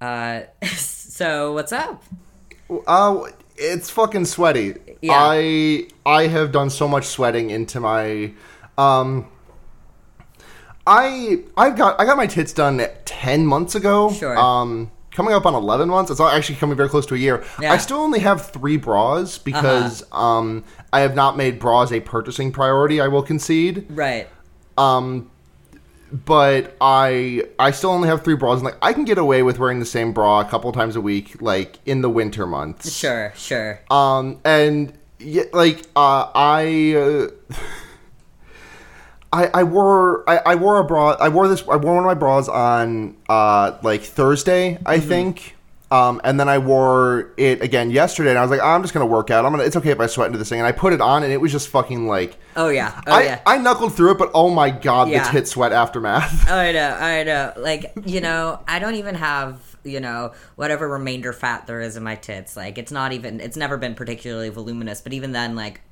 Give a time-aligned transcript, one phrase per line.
[0.00, 2.02] Uh, so what's up?
[2.86, 3.24] Uh,
[3.56, 4.74] it's fucking sweaty.
[5.00, 5.14] Yeah.
[5.14, 8.32] I I have done so much sweating into my
[8.76, 9.26] um
[10.86, 14.12] I I've got I got my tits done 10 months ago.
[14.12, 14.36] Sure.
[14.38, 16.10] Um coming up on 11 months.
[16.10, 17.42] It's actually coming very close to a year.
[17.60, 17.72] Yeah.
[17.72, 22.52] I still only have 3 bras because um I have not made bras a purchasing
[22.52, 23.86] priority, I will concede.
[23.88, 24.28] Right.
[24.76, 25.30] Um
[26.12, 29.58] but I I still only have 3 bras and like I can get away with
[29.58, 32.92] wearing the same bra a couple times a week like in the winter months.
[32.92, 33.32] Sure.
[33.36, 33.80] Sure.
[33.90, 37.54] Um, and yeah, like uh, I, uh,
[39.32, 41.16] I, I wore I, I wore a bra.
[41.18, 41.62] I wore this.
[41.62, 45.55] I wore one of my bras on uh like Thursday, I think.
[45.88, 49.06] Um, and then I wore it again yesterday, and I was like, I'm just gonna
[49.06, 49.44] work out.
[49.44, 49.62] I'm gonna.
[49.62, 50.58] It's okay if I sweat into this thing.
[50.58, 52.36] And I put it on, and it was just fucking like.
[52.56, 53.00] Oh yeah.
[53.06, 53.40] Oh I, yeah.
[53.46, 55.24] I knuckled through it, but oh my god, Yeah.
[55.24, 56.50] the tit sweat aftermath.
[56.50, 57.52] I know, I know.
[57.56, 62.02] Like, you know, I don't even have, you know, whatever remainder fat there is in
[62.02, 62.56] my tits.
[62.56, 65.82] Like, it's not even, it's never been particularly voluminous, but even then, like,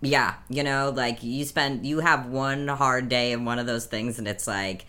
[0.00, 3.86] yeah, you know, like, you spend, you have one hard day in one of those
[3.86, 4.86] things, and it's like,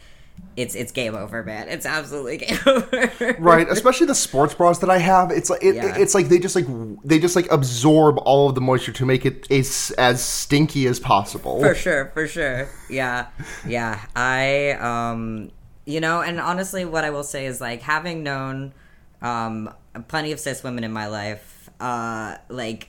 [0.57, 1.67] it's it's game over, man.
[1.67, 3.35] It's absolutely game over.
[3.39, 5.97] right especially the sports bras that i have it's like it, Yeah.
[5.97, 6.65] it's like they just like
[7.03, 10.99] they just like absorb all of the moisture to make it as as stinky as
[10.99, 13.27] possible for sure for sure yeah
[13.67, 15.51] yeah i um
[15.85, 18.73] you know and honestly what i will say is like having known
[19.21, 19.69] um
[20.07, 22.87] plenty of cis women in my life uh like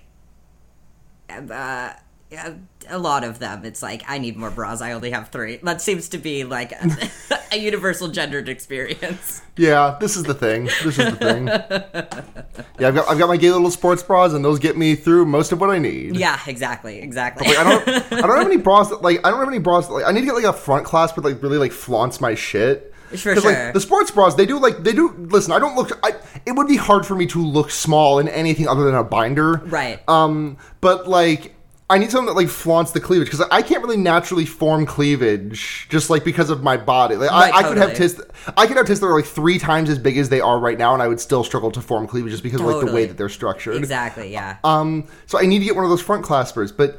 [1.31, 1.92] uh
[2.30, 2.55] yeah,
[2.88, 5.80] a lot of them it's like i need more bras i only have three that
[5.80, 7.10] seems to be like a,
[7.52, 11.47] a universal gendered experience yeah this is the thing this is the thing
[12.78, 15.24] yeah i've got i've got my gay little sports bras and those get me through
[15.24, 18.56] most of what i need yeah exactly exactly like, I don't, I don't have any
[18.56, 20.44] bras that like I don't have any bras that, like I need to get like
[20.44, 22.92] a front clasp that like really like flaunts my shit.
[23.10, 23.34] For sure.
[23.36, 25.14] like the sports bras, they do like they do.
[25.16, 25.98] Listen, I don't look.
[26.04, 26.12] I
[26.44, 29.62] it would be hard for me to look small in anything other than a binder.
[29.64, 30.00] Right.
[30.08, 31.54] Um, but like.
[31.89, 35.87] I need something that like flaunts the cleavage because I can't really naturally form cleavage
[35.88, 37.15] just like because of my body.
[37.15, 38.09] Like Right, I, I could have totally.
[38.09, 38.21] tits,
[38.56, 40.77] I could have tits that are like three times as big as they are right
[40.77, 43.06] now, and I would still struggle to form cleavage just because of like the way
[43.06, 43.77] that they're structured.
[43.77, 46.77] exactly yeah Um, so I need to get one of those front claspers.
[46.77, 46.99] But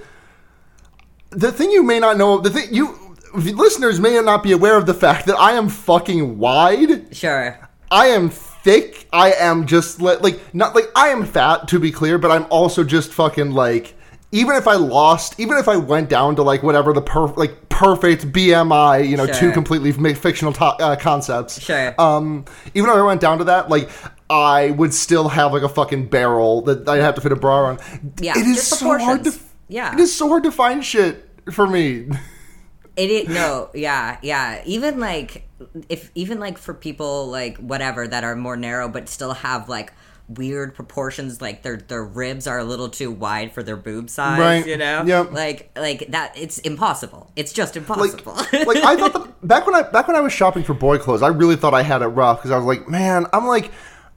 [1.31, 2.97] the thing you may not know, the thing you
[3.33, 7.13] listeners may not be aware of the fact that I am fucking wide.
[7.13, 7.59] sure
[7.91, 9.07] I am thick.
[9.11, 12.45] I am just li- like not like I am fat to be clear, but I'm
[12.49, 13.95] also just fucking like.
[14.37, 17.69] Even if I lost, even if I went down to like whatever the per like
[17.69, 21.59] perfect BMI, you know, two completely fictional to- uh, concepts.
[21.59, 21.99] Sure.
[21.99, 23.89] Um, even if I went down to that, like
[24.29, 27.65] I would still have like a fucking barrel that I'd have to fit a bra
[27.65, 27.79] on.
[28.21, 29.33] Yeah, it is so hard to.
[29.69, 29.93] Yeah.
[29.93, 32.07] it is so hard to find shit for me.
[32.95, 34.61] It is no, yeah, yeah.
[34.65, 35.47] Even like
[35.89, 39.93] if even like for people like whatever that are more narrow but still have like
[40.27, 44.39] weird proportions, like their their ribs are a little too wide for their boob size,
[44.39, 44.67] Right.
[44.67, 45.03] you know?
[45.05, 45.31] Yep.
[45.31, 47.31] Like like that it's impossible.
[47.35, 48.33] It's just impossible.
[48.53, 51.21] like I thought that back when I back when I was shopping for boy clothes,
[51.21, 53.71] I really thought I had it rough because I was like, man, I'm like.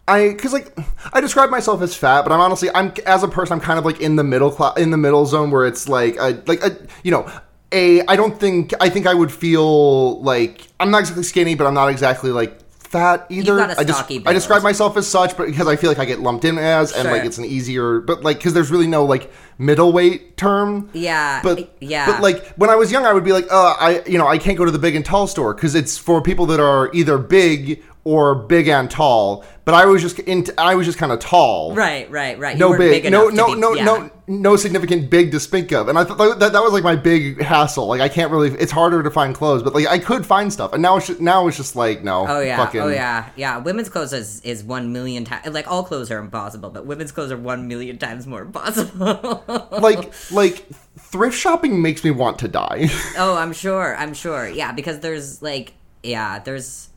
[0.08, 0.76] I, cause like,
[1.12, 3.84] I describe myself as fat, but I'm honestly, I'm as a person, I'm kind of
[3.84, 6.76] like in the middle class, in the middle zone where it's like, a, like a,
[7.04, 7.30] you know,
[7.70, 8.00] a.
[8.06, 11.74] I don't think, I think I would feel like I'm not exactly skinny, but I'm
[11.74, 12.58] not exactly like
[12.90, 13.60] fat either.
[13.60, 16.44] I stocky I describe myself as such, but because I feel like I get lumped
[16.44, 17.12] in as, and Sure.
[17.12, 20.90] like it's an easier, but like, cause there's really no like middleweight term.
[20.92, 22.06] Yeah, but yeah.
[22.06, 24.38] but like when I was young, I would be like, uh, I you know I
[24.38, 27.16] can't go to the big and tall store because it's for people that are either
[27.16, 29.44] big or big and tall.
[29.70, 31.74] But I was just in, I was just kind of tall.
[31.74, 32.56] right, right, right.
[32.56, 33.84] You No big, big no, no, be- no, yeah.
[33.84, 36.96] no, no significant big to speak of, and I thought that that was like my
[36.96, 37.86] big hassle.
[37.86, 40.72] Like I can't really, it's harder to find clothes, but like I could find stuff,
[40.72, 43.58] and now it's just, now it's just like no, Oh yeah, fucking, oh yeah, yeah.
[43.58, 47.30] Women's clothes is, is one million times like all clothes are impossible, but women's clothes
[47.30, 49.44] are one million times more impossible.
[49.70, 50.66] like like
[50.98, 52.88] thrift shopping makes me want to die.
[53.16, 53.96] Oh, I'm sure.
[53.96, 54.48] I'm sure.
[54.48, 56.88] Yeah, because there's like yeah, there's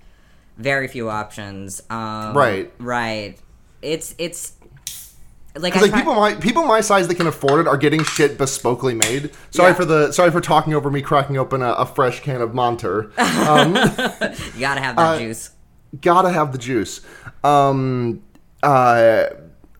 [0.58, 1.81] very few options.
[1.90, 2.72] Um, Right.
[2.80, 3.38] Right.
[3.82, 4.53] It's it's
[5.55, 8.38] like, like try- people my people my size that can afford it are getting shit
[8.38, 9.32] bespokely made.
[9.52, 9.76] Sorry Yeah.
[9.76, 13.11] for the sorry for talking over me cracking open a, a fresh can of Monster.
[13.17, 15.52] you gotta have uh, juice.
[16.02, 17.02] Gotta have the juice.
[17.44, 18.23] Um,
[18.64, 19.26] uh,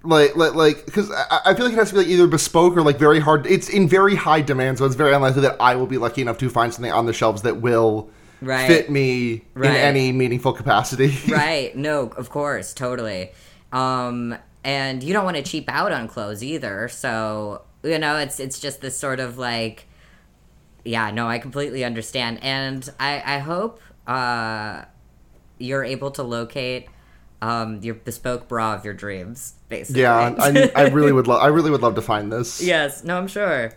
[0.04, 2.76] like like like because I, I feel like it has to be like either bespoke
[2.78, 3.48] or like very hard.
[3.48, 6.38] It's in very high demand, so it's very unlikely that I will be lucky enough
[6.40, 8.10] to find something on the shelves that will
[8.46, 8.68] Right.
[8.68, 9.70] fit me Right.
[9.72, 11.16] in any meaningful capacity.
[11.32, 11.76] right.
[11.76, 13.32] No, of course, totally.
[13.72, 16.88] Um, and you don't want to cheap out on clothes either.
[16.90, 19.88] So you know, it's it's just this sort of like,
[20.86, 24.86] yeah, no, I completely understand, and I I hope uh,
[25.58, 26.88] you're able to locate
[27.42, 30.02] um, your bespoke bra of your dreams, basically.
[30.04, 31.42] Yeah, I, I really would love.
[31.42, 32.62] I really would love to find this.
[32.62, 33.04] yes.
[33.04, 33.74] No, I'm sure.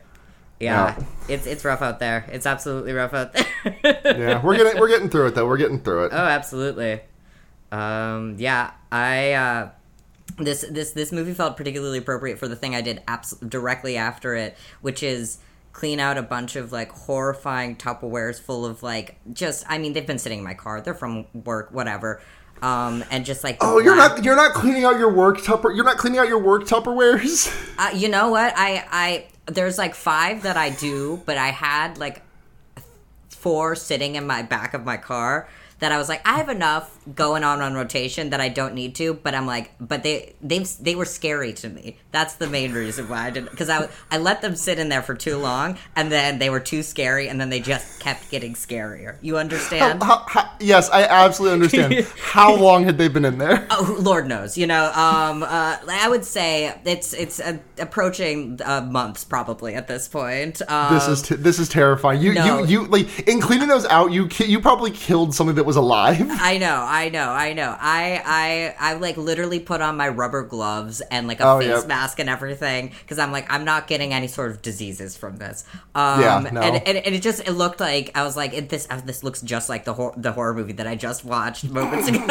[0.58, 1.04] Yeah, Yeah.
[1.28, 2.24] it's it's rough out there.
[2.32, 3.44] It's absolutely rough out there.
[4.04, 5.46] Yeah, we're getting we're getting through it though.
[5.46, 6.12] We're getting through it.
[6.12, 7.00] Oh, absolutely.
[7.72, 9.68] Um, yeah, I uh,
[10.38, 14.34] this this this movie felt particularly appropriate for the thing I did abs- directly after
[14.34, 15.38] it, which is
[15.72, 20.06] clean out a bunch of like horrifying Tupperwares full of like just I mean they've
[20.06, 20.80] been sitting in my car.
[20.80, 22.20] They're from work, whatever.
[22.62, 25.70] Um, and just like Oh, you're black- not you're not cleaning out your work tupper.
[25.72, 27.52] You're not cleaning out your work Tupperwares.
[27.78, 28.54] Uh, you know what?
[28.56, 32.22] I I there's like five that I do, but I had like
[33.28, 35.48] four sitting in my back of my car
[35.78, 38.94] that I was like, I have enough going on on rotation that I don't need
[38.96, 39.14] to.
[39.14, 41.98] But I'm like, but they they they were scary to me.
[42.12, 45.02] That's the main reason why I didn't because I I let them sit in there
[45.02, 48.54] for too long, and then they were too scary, and then they just kept getting
[48.54, 49.16] scarier.
[49.20, 50.02] You understand?
[50.02, 52.06] How- how- yes, I absolutely understand.
[52.16, 53.66] How long had they been in there?
[53.70, 54.56] Oh, Lord knows.
[54.58, 59.88] You know, um, uh, I would say it's it's uh, approaching uh, months probably at
[59.88, 60.60] this point.
[60.70, 62.20] Um, This is t- this is terrifying.
[62.20, 62.58] You no.
[62.64, 64.12] you you like in cleaning those out.
[64.12, 66.20] You ki- you probably killed something that was alive.
[66.30, 67.76] I know, I know, I know.
[67.78, 71.68] I I I like literally put on my rubber gloves and like a Oh, face
[71.68, 71.86] yep.
[71.86, 75.64] mask and everything because I'm like I'm not getting any sort of diseases from this.
[75.94, 76.60] Um, Yeah, no.
[76.62, 79.24] and, and, and it just it looked like I was like it, this uh, this
[79.24, 82.24] looks just like the hor- the horror movie that I just watched moments ago.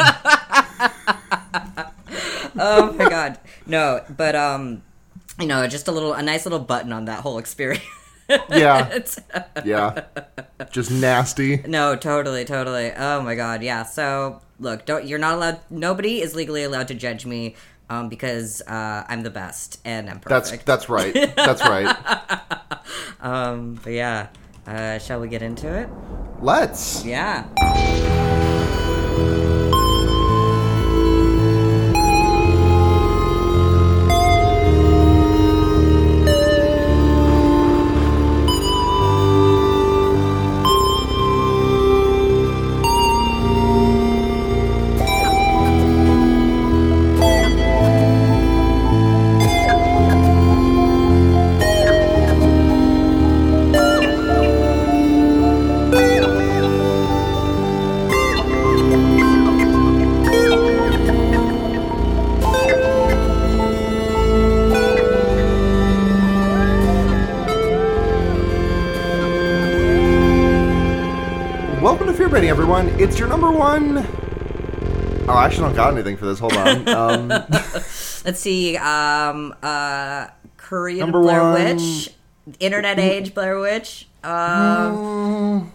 [2.58, 4.82] oh my god, no, but um,
[5.38, 7.84] you know, just a little a nice little button on that whole experience.
[8.28, 8.98] Yeah.
[9.64, 10.04] Yeah,
[10.70, 11.58] just nasty.
[11.66, 12.92] No, totally, totally.
[12.96, 13.82] Oh my god, yeah.
[13.82, 15.60] So look, don't you're not allowed.
[15.70, 17.56] Nobody is legally allowed to judge me,
[17.88, 20.66] um, because uh, I'm the best and I'm That's perfect.
[20.66, 21.14] that's right.
[21.36, 21.96] That's right.
[23.20, 24.28] um, but yeah.
[24.66, 25.88] Uh, shall we get into it?
[26.40, 27.04] Let's.
[27.04, 27.44] Yeah.
[72.98, 73.98] It's your number one.
[75.28, 76.38] Oh, I actually don't got anything for this.
[76.38, 76.88] Hold on.
[76.96, 78.76] Um, Let's see.
[78.76, 81.76] Um, uh, Korean Number Blair one.
[81.76, 82.10] Witch,
[82.58, 84.08] Internet Age Blair Witch.
[84.24, 85.72] Um,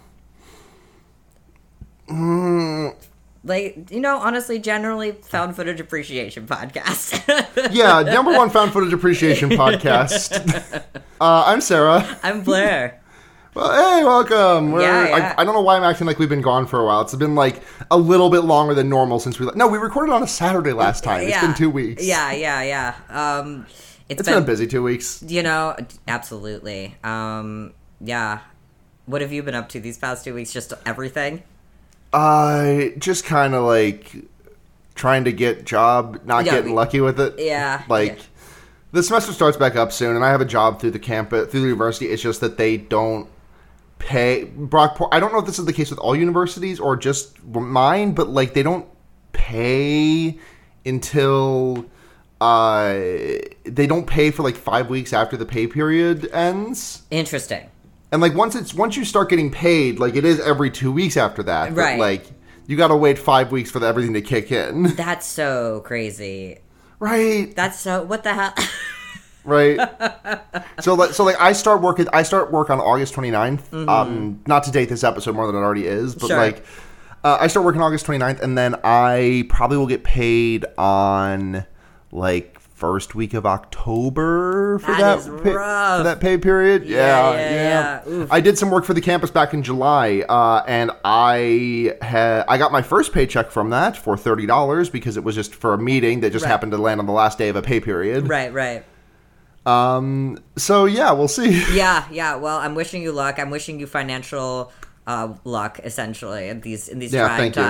[3.44, 7.70] like you know, honestly, generally found footage appreciation podcast.
[7.72, 10.82] yeah, number one found footage appreciation podcast.
[11.20, 12.18] Uh, I'm Sarah.
[12.22, 13.01] I'm Blair.
[13.54, 14.72] Well, hey, welcome.
[14.72, 15.34] We're, Yeah, yeah.
[15.36, 17.02] I, I don't know why I'm acting like we've been gone for a while.
[17.02, 19.46] It's been like a little bit longer than normal since we.
[19.54, 21.22] No, we recorded on a Saturday last time.
[21.28, 21.36] Yeah.
[21.36, 22.02] It's been two weeks.
[22.04, 22.94] Yeah, yeah, yeah.
[23.40, 23.66] Um,
[24.08, 25.22] It's been a busy two weeks.
[25.26, 25.76] you know,
[26.08, 26.96] absolutely.
[27.04, 28.38] Um, yeah.
[29.04, 30.50] What have you been up to these past two weeks?
[30.52, 31.42] Just everything.
[32.14, 34.14] I just kind of like
[34.94, 37.34] trying to get job, not Yeah, getting we- lucky with it.
[37.38, 38.18] Yeah, Like
[38.92, 41.60] the semester starts back up soon, and I have a job through the campus, through
[41.60, 42.06] the university.
[42.06, 43.28] It's just that they don't
[44.06, 44.50] pay.
[44.56, 45.08] Brockport.
[45.12, 48.28] I don't know if this is the case with all universities or just mine, but
[48.28, 48.86] like they don't
[49.32, 50.38] pay
[50.84, 51.84] until.
[52.40, 52.94] Uh,
[53.64, 57.02] they don't pay for like five weeks after the pay period ends.
[57.10, 57.68] Interesting.
[58.10, 61.16] And like once it's once you start getting paid, like it is every two weeks
[61.16, 61.68] after that.
[61.72, 61.98] but, Right.
[62.00, 62.26] like
[62.66, 64.94] you got to wait five weeks for the, everything to kick in.
[64.96, 66.58] That's so crazy.
[66.98, 67.54] right.
[67.54, 68.02] That's so.
[68.02, 68.54] What the hell?
[69.44, 69.78] Right.
[70.80, 73.88] so like so like I start work at, I start work on August 29th.
[73.88, 76.28] Um, not to date this episode more than it already is, but Mm-hmm.
[76.28, 76.36] Sure.
[76.38, 76.64] like
[77.24, 81.64] uh, I start working August 29th, and then I probably will get paid on
[82.10, 86.84] like first week of October for That that, pay, for that pay period.
[86.84, 88.02] Yeah, Yeah, yeah, yeah.
[88.18, 88.26] yeah.
[88.30, 92.58] I did some work for the campus back in July, uh, and I had I
[92.58, 95.78] got my first paycheck from that for thirty dollars because it was just for a
[95.78, 96.50] meeting that just Right.
[96.50, 98.28] happened to land on the last day of a pay period.
[98.28, 98.84] right, right.
[99.66, 100.38] Um.
[100.56, 101.62] So yeah, we'll see.
[101.72, 102.36] Yeah, yeah.
[102.36, 103.38] Well, I'm wishing you luck.
[103.38, 104.72] I'm wishing you financial
[105.06, 107.62] uh, luck, essentially, in these in these Yeah, trying thank you.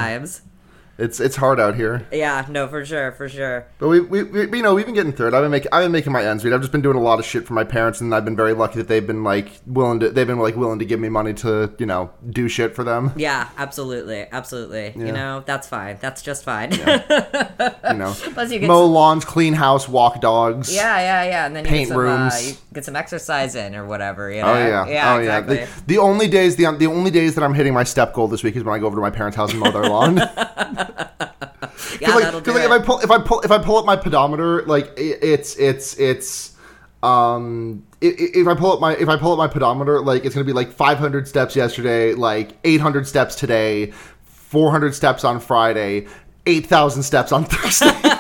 [1.03, 2.07] It's it's hard out here.
[2.13, 3.67] Yeah, no, for sure, for sure.
[3.79, 5.35] But we, we, we you know we've been getting through it.
[5.35, 6.53] I've been making I've been making my ends meet.
[6.53, 8.53] I've just been doing a lot of shit for my parents, and I've been very
[8.53, 11.35] lucky that they've been like willing to they've been like willing to give me money
[11.35, 13.11] to you know do shit for them.
[13.17, 14.93] Yeah, absolutely, absolutely.
[14.97, 15.99] You know, that's fine.
[16.01, 16.71] That's just fine.
[17.93, 20.75] You know, Plus you get mow lawns, clean house, walk dogs.
[20.75, 22.49] Yeah, yeah, yeah, and then you Paint get some, Uh, rooms.
[22.51, 24.31] you get some exercise in or whatever.
[24.31, 24.53] You know?
[24.53, 25.57] Oh yeah, yeah, oh exactly.
[25.59, 25.67] yeah.
[25.67, 28.43] The, the only days the the only days that I'm hitting my step goal this
[28.43, 30.17] week is when I go over to my parents' house and mow their lawn.
[32.01, 32.67] yeah, like, that'll do like, it.
[32.67, 35.57] if I pull if I pull if I pull up my pedometer, like it, it's
[35.57, 36.57] it's it's
[37.03, 40.45] um if I pull up my if I pull up my pedometer, like it's gonna
[40.45, 43.93] be like 500 steps yesterday, like 800 steps today,
[44.25, 46.07] 400 steps on Friday,
[46.47, 47.91] 8,000 steps on Thursday.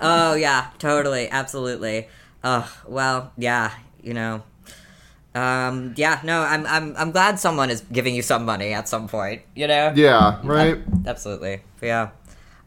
[0.00, 2.08] Oh yeah, totally, absolutely.
[2.42, 4.42] Oh well, yeah, you know.
[5.34, 9.08] Um, yeah, no, I'm, I'm, I'm glad someone is giving you some money at some
[9.08, 9.42] point.
[9.54, 9.92] You know.
[9.94, 10.78] yeah, right.
[11.06, 11.62] Absolutely.
[11.80, 12.10] Yeah.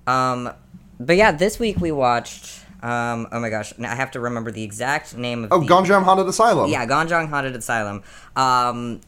[0.08, 0.54] Um,
[1.00, 2.62] but yeah, this week we watched.
[2.82, 5.54] Um, oh my gosh, now I have to remember the exact name of.
[5.54, 6.70] Oh, the, Haunted Asylum.
[6.70, 8.04] Yeah, Gonjiam Haunted Asylum.
[8.36, 9.02] Um,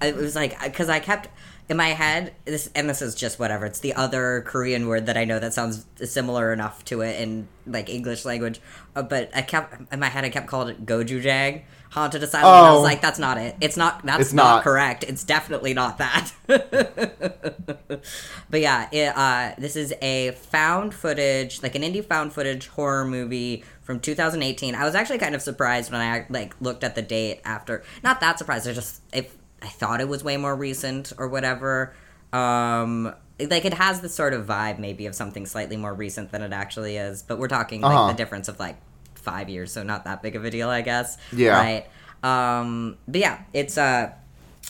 [0.00, 1.28] it was like because I kept
[1.68, 3.66] in my head this, and this is just whatever.
[3.66, 7.46] It's the other Korean word that I know that sounds similar enough to it in
[7.66, 8.60] like English language.
[8.96, 10.24] Uh, but I kept in my head.
[10.24, 12.46] I kept calling it Gochujang Haunted Asylum.
[12.54, 12.74] and I Oh.
[12.76, 13.56] was like, that's not it.
[13.60, 14.04] It's not.
[14.06, 14.62] That's It's not, not.
[14.64, 15.04] correct.
[15.04, 16.32] It's definitely not that.
[18.50, 23.04] but yeah, it, uh, this is a found footage, like an indie found footage horror
[23.04, 24.74] movie from 2018.
[24.74, 27.82] I was actually kind of surprised when I like looked at the date after.
[28.02, 28.68] Not that surprised.
[28.68, 31.94] I just if I thought it was way more recent or whatever.
[32.32, 36.42] Um, like it has the sort of vibe maybe of something slightly more recent than
[36.42, 37.22] it actually is.
[37.22, 38.08] But we're talking like Uh-huh.
[38.08, 38.76] the difference of like
[39.20, 41.16] five years, so not that big of a deal, I guess.
[41.32, 41.52] Yeah.
[41.58, 41.86] Right.
[42.22, 44.12] Um, but yeah, it's uh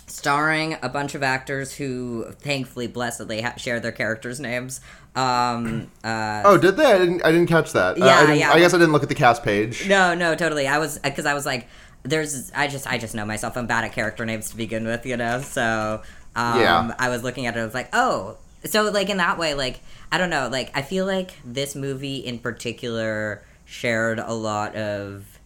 [0.06, 4.80] starring a bunch of actors who thankfully blessedly ha- share their characters names
[5.16, 6.84] um uh Oh, did they?
[6.84, 7.24] I didn't.
[7.24, 8.00] I didn't catch that.
[8.00, 8.52] Uh, Yeah, I, yeah.
[8.52, 9.88] I guess I didn't look at the cast page.
[9.88, 11.66] no no totally i was because i was like
[12.04, 15.04] there's i just i just know myself i'm bad at character names to begin with
[15.04, 16.00] you know so
[16.36, 16.94] um Yeah.
[16.98, 19.80] i was looking at it i was like oh so like in that way like
[20.12, 25.38] i don't know like i feel like this movie in particular shared a lot of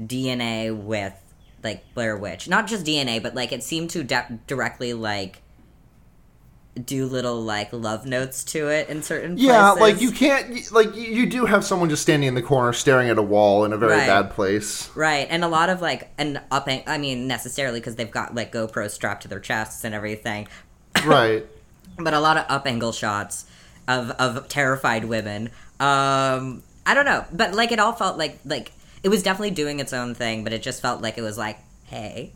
[0.00, 1.12] dna with
[1.62, 5.42] like blair witch not just dna but like it seemed to de- directly like
[6.84, 9.46] do little like love notes to it in certain places.
[9.48, 9.80] Yeah, places.
[9.80, 10.70] like you can't.
[10.72, 13.72] Like you- do have someone just standing in the corner staring at a wall in
[13.72, 14.06] a very Right.
[14.06, 14.88] bad place.
[14.94, 16.68] Right, and a lot of like an up.
[16.86, 20.46] I mean, necessarily because they've got like GoPros strapped to their chests and everything,
[21.04, 21.44] Right.
[21.98, 23.46] but a lot of up angle shots
[23.88, 25.50] of of terrified women.
[25.80, 29.78] Um, I don't know, but like it all felt like like it was definitely doing
[29.78, 32.32] its own thing, but it just felt like it was like, hey,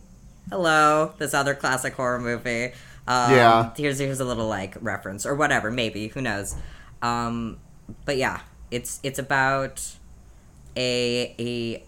[0.51, 2.67] hello, this other classic horror movie.
[3.09, 3.71] Um, Yeah.
[3.75, 6.55] Here's here's a little like reference or whatever, maybe who knows.
[7.01, 7.61] Um,
[8.05, 8.41] but yeah,
[8.71, 9.83] it's it's about
[10.77, 11.83] a a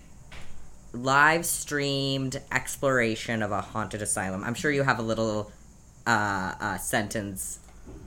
[0.97, 4.42] live streamed exploration of a haunted asylum.
[4.42, 5.52] I'm sure you have a little
[6.06, 7.59] uh, uh sentence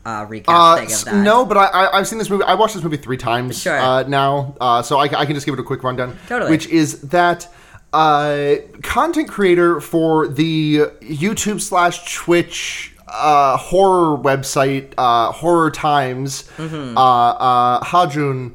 [0.07, 1.15] uh recap Uh, thing of that.
[1.23, 2.43] no, but I, I I've seen this movie.
[2.45, 3.77] I watched this movie three times Sure.
[3.77, 6.17] uh, now, uh, so I, I can just give it a quick rundown.
[6.27, 6.51] Totally.
[6.51, 7.47] Which is that
[7.93, 16.97] uh, content creator for the YouTube slash Twitch uh, horror website, uh, Horror Times, Mm-hmm.
[16.97, 18.53] uh, uh, Hajun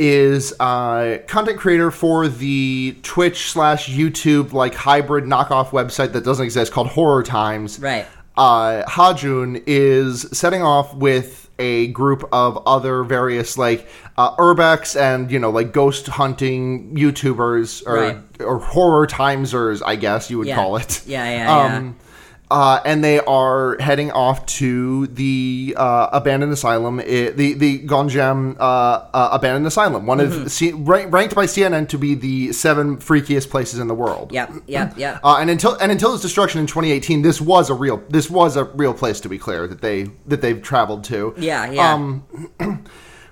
[0.00, 6.44] is uh, content creator for the Twitch slash YouTube like hybrid knockoff website that doesn't
[6.44, 8.06] exist called Horror Times Right.
[8.38, 15.28] Uh, Hajun is setting off with a group of other various like uh, urbex and
[15.30, 18.16] you know like ghost hunting YouTubers or Right.
[18.40, 20.54] or horror timesers, I guess you would Yeah.
[20.54, 21.02] call it.
[21.06, 21.96] Yeah, yeah, Um,
[22.50, 27.02] uh, and they are heading off to the uh, abandoned asylum, i
[27.34, 30.42] the the Gonjiam uh, uh, abandoned asylum, one Mm-hmm.
[30.42, 34.32] of C- rank, ranked by CNN to be the seven freakiest places in the world.
[34.32, 35.20] Yeah, yep, yep.
[35.22, 38.56] Uh, and until and until its destruction in 2018, this was a real this was
[38.56, 41.34] a real place to be clear that they that they've traveled to.
[41.36, 41.92] yeah, yeah.
[41.94, 42.24] Um,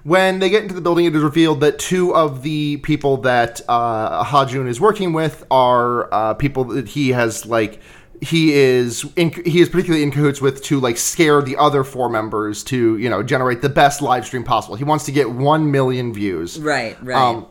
[0.02, 3.60] when they get into the building, it is revealed that two of the people that
[3.68, 7.80] uh, Hajun is working with are uh, people that he has like
[8.20, 12.08] he is in, he is particularly in cahoots with to like scare the other four
[12.08, 14.76] members to you know generate the best live stream possible.
[14.76, 17.16] He wants to get one million views right, right.
[17.16, 17.46] um,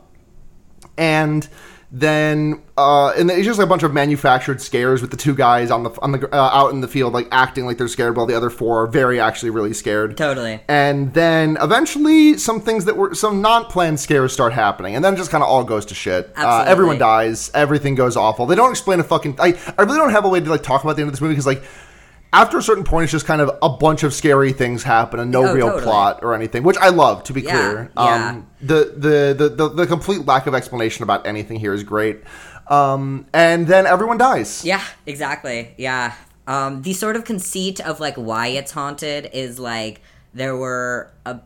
[0.98, 1.48] and
[1.92, 5.72] then uh, and it's just like a bunch of manufactured scares with the two guys
[5.72, 8.26] on the on the uh, out in the field like acting like they're scared while
[8.26, 10.18] the other four are very actually really scared.
[10.18, 10.60] totally.
[10.68, 15.18] And then eventually, some things that were some non-planned scares start happening, and then it
[15.18, 16.34] just kind of all goes to shit.
[16.36, 17.52] Uh, everyone dies.
[17.54, 18.46] Everything goes awful.
[18.46, 19.38] They don't explain a fucking.
[19.40, 21.22] I, I really don't have a way to like talk about the end of this
[21.22, 21.64] movie because like
[22.42, 25.32] after a certain point, it's just kind of a bunch of scary things happen and
[25.32, 25.84] no Oh, real totally.
[25.84, 27.24] plot or anything, which I love.
[27.24, 28.30] To be Yeah, clear, yeah.
[28.30, 32.18] Um, the, the the the the complete lack of explanation about anything here is great.
[32.68, 34.66] Um, and then everyone dies.
[34.66, 35.74] Yeah, exactly.
[35.78, 36.14] Yeah.
[36.48, 40.02] Um, the sort of conceit of like why it's haunted is like
[40.34, 41.40] there were a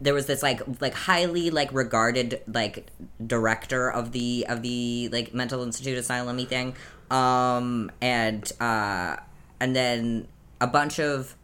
[0.00, 2.86] there was this like like highly like regarded like
[3.26, 6.74] director of the of the like mental institute asylum thing
[7.10, 9.16] um and uh
[9.60, 10.26] and then
[10.60, 11.36] a bunch of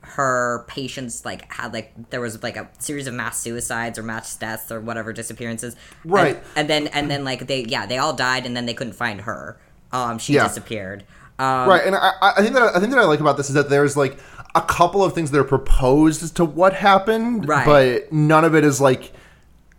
[0.00, 4.34] her patients like had like there was like a series of mass suicides or mass
[4.36, 6.42] deaths or whatever disappearances And- Right.
[6.56, 9.20] and, then and then like they yeah they all died and then they couldn't find
[9.20, 9.60] her
[9.92, 10.48] um she Yeah.
[10.48, 11.04] disappeared
[11.38, 13.54] um Right, and I, I think that I think that I like about this is
[13.54, 14.18] that there's like
[14.56, 17.64] a couple of things that are proposed as to what happened, Right.
[17.64, 19.12] but none of it is like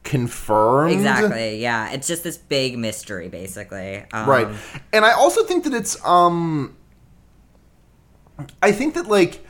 [0.03, 0.91] confirmed.
[0.93, 4.47] exactly yeah it's just this big mystery basically um, right
[4.91, 6.75] and i also think that it's um
[8.61, 9.45] i think that like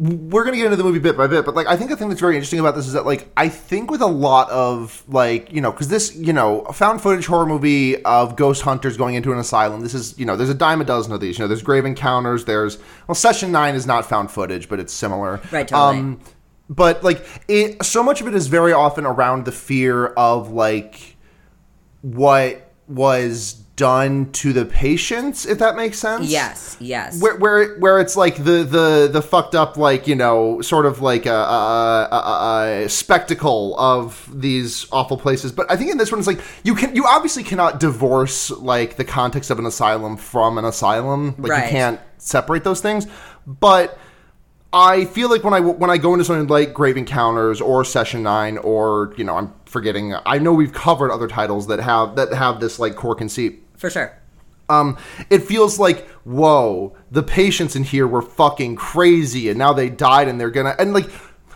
[0.00, 2.08] we're gonna get into the movie bit by bit but like i think the thing
[2.08, 5.52] that's very interesting about this is that like i think with a lot of like
[5.52, 9.32] you know because this you know found footage horror movie of ghost hunters going into
[9.32, 11.48] an asylum this is you know there's a dime a dozen of these you know
[11.48, 12.78] there's grave encounters there's
[13.08, 15.98] well session 9 is not found footage but it's similar Right, totally.
[15.98, 16.20] um
[16.70, 21.16] but like it so much of it is very often around the fear of like
[22.02, 26.28] what was done to the patients if that makes sense?
[26.30, 27.20] Yes yes.
[27.22, 31.00] Where where where it's like the the the fucked up like you know sort of
[31.00, 35.52] like a, a, a, a spectacle of these awful places.
[35.52, 38.96] But i think in this one it's like you can you obviously cannot divorce like
[38.96, 41.34] the context of an asylum from an asylum.
[41.38, 41.64] Like Right.
[41.64, 43.06] you can't separate those things.
[43.46, 43.96] But
[44.72, 48.22] I feel like when I when I go into something like Grave Encounters or Session
[48.22, 52.32] Nine or you know I'm forgetting I know we've covered other titles that have that
[52.34, 54.14] have this like core conceit for sure
[54.70, 54.98] um,
[55.30, 60.28] it feels like whoa, the patients in here were fucking crazy, and now they died,
[60.28, 61.08] and they're gonna and like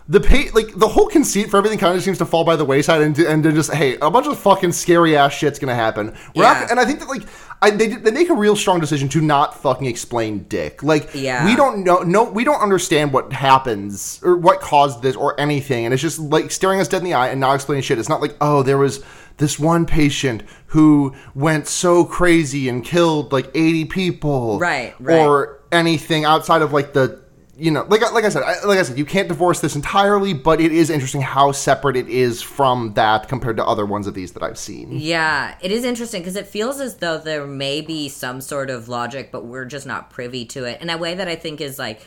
[0.09, 2.65] the pa- like the whole conceit for everything kind of seems to fall by the
[2.65, 6.17] wayside, and and to just hey, a bunch of fucking scary ass shit's gonna happen.
[6.35, 6.61] We're Yeah.
[6.61, 7.23] not, and I think that like.
[7.63, 10.83] I, they, they make a real strong decision to not fucking explain dick.
[10.83, 11.45] Like Yeah.
[11.47, 15.85] we don't know, no, we don't understand what happens or what caused this or anything,
[15.85, 17.99] and it's just like staring us dead in the eye and not explaining shit.
[17.99, 19.03] It's not like oh, there was
[19.39, 25.21] this one patient who went so crazy and killed like 80 people Right, right.
[25.21, 27.22] or anything outside of like the
[27.59, 29.77] you know like I- like I said I, like I said you can't divorce this
[29.77, 34.07] entirely but it is interesting how separate it is from that compared to other ones
[34.07, 37.47] of these that I've seen Yeah, it is interesting because it feels as though there
[37.47, 40.97] may be some sort of logic, but we're just not privy to it in a
[40.97, 42.01] way that I think is like.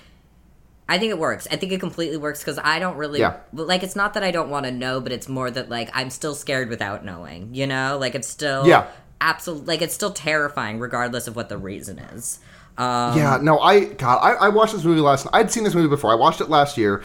[0.87, 1.47] I think it works.
[1.49, 3.37] I think it completely works because I don't really Yeah.
[3.53, 3.81] like.
[3.81, 6.35] It's not that I don't want to know, but it's more that like I'm still
[6.35, 7.49] scared without knowing.
[7.55, 8.85] You know, like it's still Yeah.
[9.21, 12.39] absolutely like it's still terrifying regardless of what the reason is.
[12.77, 15.87] Um, yeah no I God I, I watched this movie last I'd seen this movie
[15.87, 17.01] before I watched it last year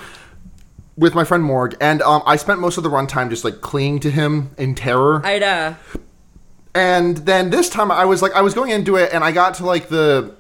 [0.97, 4.01] with my friend Morg and um, I spent most of the runtime just like clinging
[4.01, 5.77] to him in terror I know.
[6.75, 9.55] And then this time I was like, I was going into it and I got
[9.55, 10.35] to like the,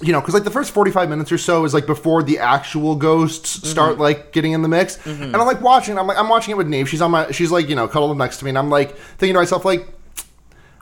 [0.00, 2.96] you know, because like the first 45 minutes or so is like before the actual
[2.96, 5.04] ghosts start like getting in the mix.
[5.06, 6.88] And I'm like watching, I'm like, I'm watching it with Neve.
[6.88, 8.48] She's on my, she's like, you know, cuddled up next to me.
[8.48, 9.86] And I'm like thinking to myself, like,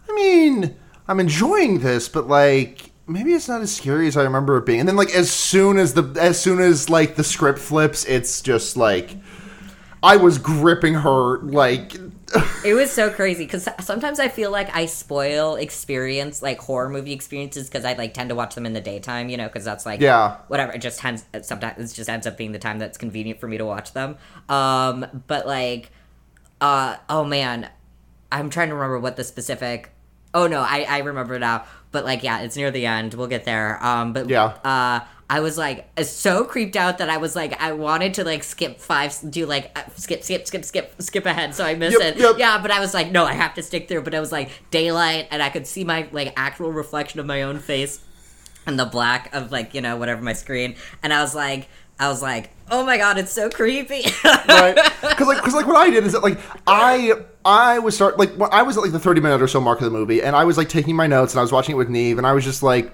[0.09, 0.75] I mean,
[1.09, 4.81] I'm enjoying this, but like, maybe it's not as scary as I remember it being.
[4.81, 8.41] And then like, as soon as the, as soon as like the script flips, it's
[8.41, 9.17] just like,
[10.03, 11.97] I was gripping her like
[12.65, 17.13] It was so crazy because sometimes I feel like I spoil experience, like horror movie
[17.13, 19.87] experiences, because I like tend to watch them in the daytime, you know, because that's
[19.87, 20.37] like Yeah.
[20.49, 20.73] whatever.
[20.73, 23.59] It just tends sometimes it just ends up being the time that's convenient for me
[23.59, 24.17] to watch them.
[24.49, 25.91] Um, but like,
[26.61, 27.69] uh, oh man,
[28.31, 29.91] I'm trying to remember what the specific.
[30.35, 31.65] Oh no, I I remember now.
[31.97, 33.15] But like, yeah, it's near the end.
[33.15, 33.83] We'll get there.
[33.83, 34.45] Um, but Yeah.
[34.63, 38.45] uh, I was like so creeped out that I was like I wanted to like
[38.45, 42.03] skip five, do like uh, skip, skip, skip, skip, skip ahead, so I miss Yep,
[42.03, 42.17] it.
[42.19, 42.35] yep.
[42.39, 44.03] Yeah, but I was like, no, I have to stick through.
[44.03, 47.41] But it was like daylight, and I could see my like actual reflection of my
[47.43, 47.99] own face
[48.67, 52.09] and the black of like you know whatever my screen, and I was like, I
[52.09, 54.03] was like, oh my god, it's so creepy.
[54.25, 54.75] right?
[55.01, 57.13] Because like, cause like what I did is that like I
[57.45, 59.85] I was start like I was at like the thirty minute or so mark of
[59.85, 61.89] the movie, and I was like taking my notes and I was watching it with
[61.89, 62.93] Neve, and I was just like.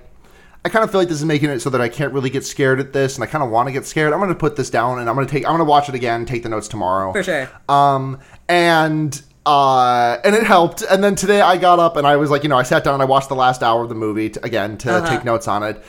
[0.65, 2.45] I kind of feel like this is making it so that I can't really get
[2.47, 4.13] scared at this, and I kind of want to get scared.
[4.13, 5.45] I'm going to put this down, and I'm going to take.
[5.45, 7.51] I'm going to watch it again, take the notes tomorrow For sure.
[7.69, 10.83] Um, and uh, and it helped.
[10.89, 12.95] And then today I got up and I was like, you know, I sat down
[12.95, 15.09] and I watched the last hour of the movie to, again to Uh-huh.
[15.17, 15.83] take notes on it,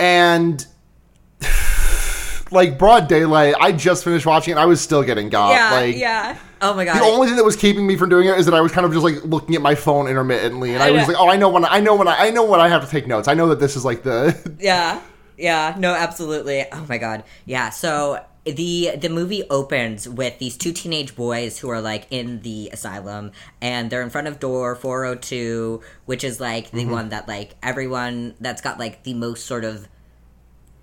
[0.00, 0.66] and
[2.50, 3.54] like broad daylight.
[3.60, 4.58] I just finished watching it.
[4.58, 5.50] I was still getting got.
[5.50, 6.38] yeah, like, yeah.
[6.62, 6.98] Oh my god.
[6.98, 8.84] The only thing that was keeping me from doing it is that I was kind
[8.84, 11.36] of just like looking at my phone intermittently, and I, I was like, "Oh, I
[11.36, 13.28] know when I, I know when I, I know when I have to take notes.
[13.28, 15.00] I know that this is like the yeah.
[15.38, 16.66] yeah, no, absolutely.
[16.70, 17.24] Oh my god.
[17.46, 22.40] Yeah, so the the movie opens with these two teenage boys who are like in
[22.40, 26.90] the asylum and they're in front of door 402 which is like the mm-hmm.
[26.90, 29.86] one that like everyone that's got like the most sort of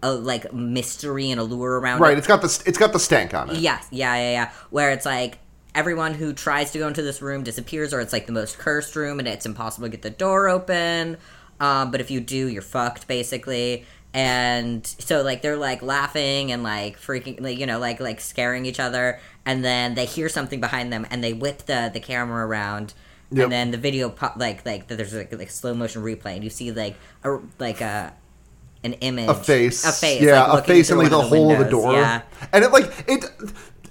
[0.04, 2.14] uh, like mystery and allure around Right.
[2.14, 2.18] it.
[2.20, 3.58] It's got the it's got the stank on it.
[3.58, 4.52] Yes, yeah, yeah, yeah.
[4.70, 5.40] Where it's like
[5.76, 8.96] everyone who tries to go into this room disappears, or it's like the most cursed
[8.96, 11.18] room, and it's impossible to get the door open.
[11.60, 13.86] Um, but if you do, you're fucked, basically.
[14.14, 18.66] And so, like, they're like laughing and like freaking, like, you know, like like scaring
[18.66, 22.46] each other, and then they hear something behind them, and they whip the the camera
[22.46, 22.94] around.
[23.30, 23.44] Yep.
[23.44, 26.50] And then the video, pop, like, like there's like, like slow motion replay, and you
[26.50, 28.14] see like a like a
[28.88, 29.86] an image, A face.
[29.86, 31.60] a face, Yeah, like, a face in through like the one of the hole of
[31.60, 31.94] the door.
[31.94, 32.22] Yeah,
[32.52, 33.24] And it like it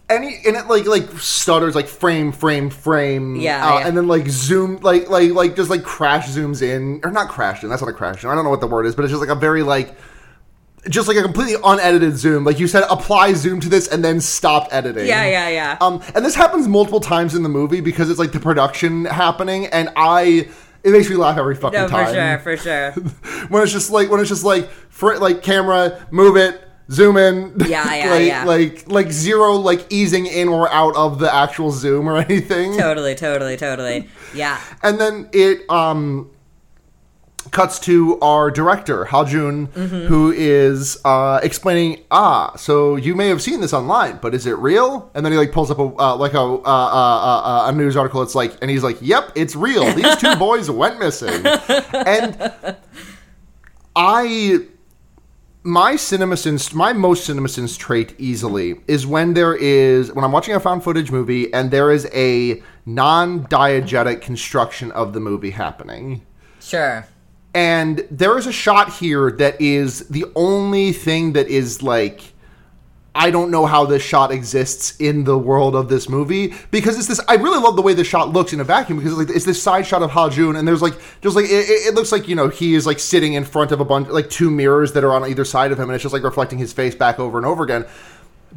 [0.08, 3.86] any and it like like stutters like frame frame frame Yeah, uh, yeah.
[3.88, 7.62] and then like zoom like like like just like crash zooms in or not crash
[7.64, 9.10] in that's not a crash zoom I don't know what the word is but it's
[9.10, 9.96] just like a very like
[10.88, 14.20] just like a completely unedited zoom like you said apply zoom to this and then
[14.20, 15.76] stop editing yeah, yeah, yeah.
[15.80, 19.66] um, and this happens multiple times in the movie because it's like the production happening,
[19.66, 20.48] and I
[20.82, 22.38] it makes me laugh every fucking no, time.
[22.38, 23.46] for sure, for sure.
[23.48, 26.60] When it's just like when it's just like for like camera, move it,
[26.90, 27.54] zoom in.
[27.66, 28.44] Yeah, yeah, like, yeah.
[28.44, 32.76] Like like zero like easing in or out of the actual zoom or anything.
[32.76, 34.08] totally, totally, totally.
[34.34, 34.60] Yeah.
[34.82, 36.30] And then it um
[37.56, 40.06] cuts to our director Hajun, Mm-hmm.
[40.10, 41.90] who is uh, explaining.
[42.10, 45.10] Ah, so you may have seen this online, but is it real?
[45.14, 46.60] And then he like pulls up a uh, like a uh,
[47.02, 48.20] uh, uh, a news article.
[48.22, 49.84] It's like, and he's like, "Yep, it's real.
[49.94, 51.40] These two boys went missing."
[52.14, 52.76] And
[53.96, 54.60] I.
[55.68, 60.60] My CinemaSins, my most CinemaSins trait easily is when there is when I'm watching a
[60.60, 66.24] found footage movie and there is a non-diegetic construction of the movie happening.
[66.60, 67.04] Sure.
[67.56, 72.34] And there is a shot here that is the only thing that is like
[73.14, 77.08] I don't know how this shot exists in the world of this movie because it's
[77.08, 77.18] this.
[77.26, 79.46] I really love the way this shot looks in a vacuum because it's, like, it's
[79.46, 82.36] this side shot of Hajun and there's like just like it, it looks like you
[82.36, 85.14] know he is like sitting in front of a bunch like two mirrors that are
[85.14, 87.46] on either side of him and it's just like reflecting his face back over and
[87.46, 87.86] over again.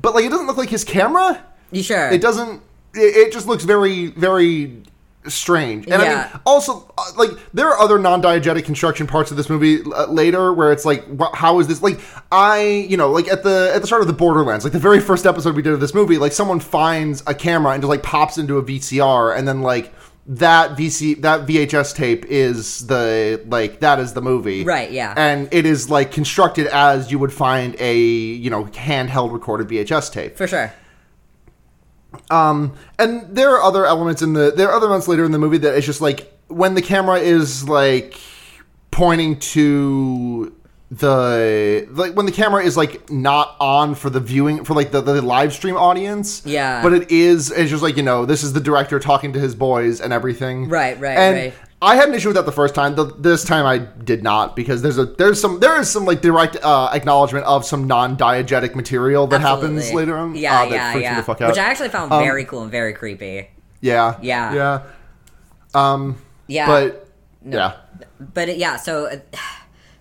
[0.01, 1.41] But like it doesn't look like his camera.
[1.71, 2.12] You sure?
[2.12, 2.62] It doesn't.
[2.93, 4.83] It, it just looks very, very
[5.27, 5.86] strange.
[5.88, 9.82] And I mean, also, uh, like there are other non-diegetic construction parts of this movie
[9.93, 11.82] uh, later where it's like, wh- how is this?
[11.82, 11.99] Like,
[12.32, 14.99] I, you know, like at the at the start of the Borderlands, like the very
[14.99, 18.03] first episode we did of this movie, like someone finds a camera and just like
[18.03, 19.93] pops into a VCR, and then like
[20.32, 25.13] that VC that VHS tape is the like that is the movie, Right, yeah.
[25.17, 30.12] and it is like constructed as you would find a you know handheld recorded VHS
[30.12, 30.38] tape.
[30.38, 30.71] For sure.
[32.32, 35.38] Um, and there are other elements in the there are other elements later in the
[35.39, 38.19] movie that it's just like when the camera is like
[38.91, 40.56] pointing to
[40.91, 45.02] the like when the camera is like not on for the viewing for like the,
[45.02, 46.82] the live stream audience Yeah.
[46.82, 49.54] but it is it's just like you know this is the director talking to his
[49.54, 51.54] boys and everything Right, right, and right.
[51.81, 52.95] I had an issue with that the first time.
[52.95, 56.21] The, this time I did not because there's a there's some there is some like
[56.21, 60.35] direct uh, acknowledgement of some non-diegetic material that happens later on.
[60.35, 61.15] Yeah, uh, yeah, yeah.
[61.15, 61.49] the fuck out.
[61.49, 63.49] Which I actually found Um, very cool and very creepy.
[63.79, 64.17] Yeah.
[64.21, 64.53] Yeah.
[64.53, 64.81] Yeah.
[65.73, 66.21] Um.
[66.47, 66.67] Yeah.
[66.67, 67.07] But
[67.45, 67.77] yeah.
[68.19, 69.17] but yeah, so uh,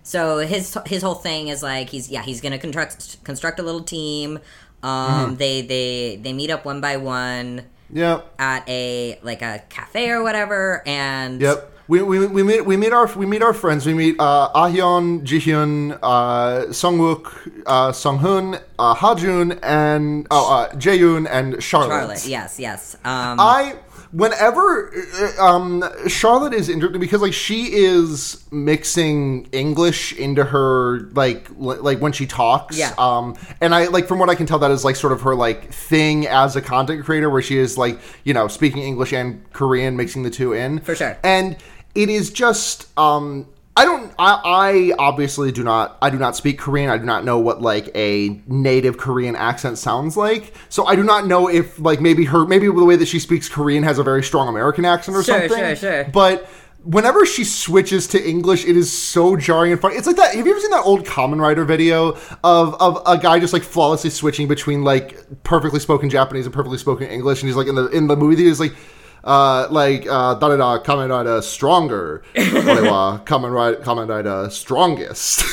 [0.03, 3.83] so his his whole thing is like he's yeah he's gonna construct construct a little
[3.83, 4.39] team.
[4.83, 5.35] Um, Mm-hmm.
[5.35, 8.33] they they they meet up one by one Yep.
[8.39, 11.73] at a like a cafe or whatever, and Yep.
[11.89, 13.83] We, we, we meet we meet our we meet our friends.
[13.83, 17.33] We meet uh, Ahyeon, Jihyun, uh, Sungwook,
[17.65, 21.89] uh, Sunghoon, uh, Hajun, and oh, uh, Jaeyoon and Charlotte.
[21.89, 22.27] Charlotte.
[22.27, 22.93] Yes, yes.
[23.03, 23.75] Um, I
[24.11, 24.91] whenever
[25.39, 31.77] uh, um Charlotte is inter- because like she is mixing English into her like li-
[31.77, 32.93] like when she talks Yeah.
[32.97, 35.35] um and I like from what I can tell that is like sort of her
[35.35, 39.43] like thing as a content creator where she is like you know speaking English and
[39.53, 41.17] Korean mixing the two in For sure.
[41.23, 41.55] and
[41.95, 43.45] it is just um
[43.79, 46.89] I don't I, I obviously do not I do not speak Korean.
[46.89, 50.53] I do not know what like a native Korean accent sounds like.
[50.67, 53.47] So I do not know if like maybe her maybe the way that she speaks
[53.47, 55.57] Korean has a very strong American accent or Sure, something.
[55.57, 56.03] sure, sure.
[56.11, 56.45] But
[56.83, 59.95] whenever she switches to English, it is so jarring and funny.
[59.95, 60.35] It's like that.
[60.35, 63.63] Have you ever seen that old Kamen Rider video of of a guy just like
[63.63, 67.75] flawlessly switching between like perfectly spoken Japanese and perfectly spoken English, and he's like in
[67.75, 68.75] the in the movie he's like
[69.23, 75.43] uh, like uh, Darada Kamen Rider Stronger, Kamen Rider Kamen Rider Strongest.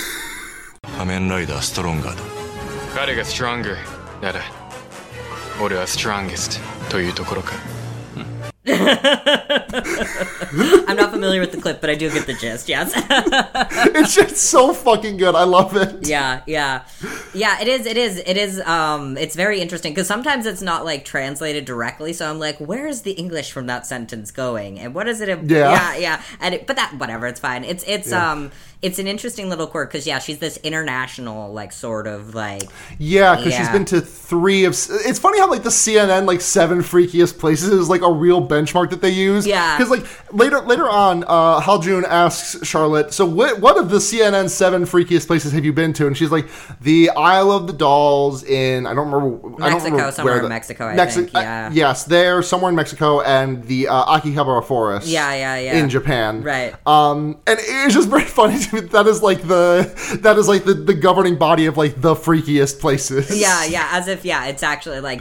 [0.97, 2.15] Kamen Rider Stronger.
[2.95, 3.77] 彼が Stronger
[4.23, 4.41] なら、
[5.63, 7.76] 俺は Strongest というところか。
[10.89, 12.69] I'm not familiar with the clip, but I do get the gist.
[12.69, 12.93] Yes.
[13.95, 15.35] it's just so fucking good.
[15.35, 16.07] I love it.
[16.07, 16.83] yeah, yeah,
[17.35, 17.61] yeah.
[17.61, 17.87] It is.
[17.87, 18.19] It is.
[18.27, 18.61] It is.
[18.61, 22.13] Um, it's very interesting because sometimes it's not like translated directly.
[22.13, 25.29] So I'm like, where is the English from that sentence going, and what is it?
[25.29, 25.45] Yeah.
[25.45, 26.23] yeah, yeah.
[26.41, 27.27] And it, but that whatever.
[27.27, 27.65] It's fine.
[27.65, 28.33] It's it's Yeah.
[28.33, 28.51] um
[28.83, 32.63] it's an interesting little quirk because yeah, she's this international like sort of like
[32.99, 34.73] Yeah, because she's been to three of.
[34.73, 38.91] It's funny how like the CNN like seven freakiest places is like a real benchmark
[38.91, 39.47] that they use.
[39.47, 39.77] Yeah.
[39.79, 44.49] because like later later on, uh, Hajun asks Charlotte, "So what what of the CNN
[44.51, 46.47] seven freakiest places have you been to?" And she's like,
[46.81, 50.39] "The Isle of the Dolls in I don't remember I don't Mexico, remember somewhere where
[50.39, 51.71] in the- Mexico, I Mexi- think, uh, yeah.
[51.73, 55.09] yes, there somewhere in Mexico and the uh, Aokigahara Forest.
[55.09, 55.79] Yeah, yeah, yeah.
[55.79, 56.75] In Japan, Right.
[56.87, 58.59] Um, and it's just very funny.
[58.91, 62.81] that is like the that is like the the governing body of like the freakiest
[62.81, 63.39] places.
[63.39, 65.21] Yeah, yeah, as if yeah, it's actually like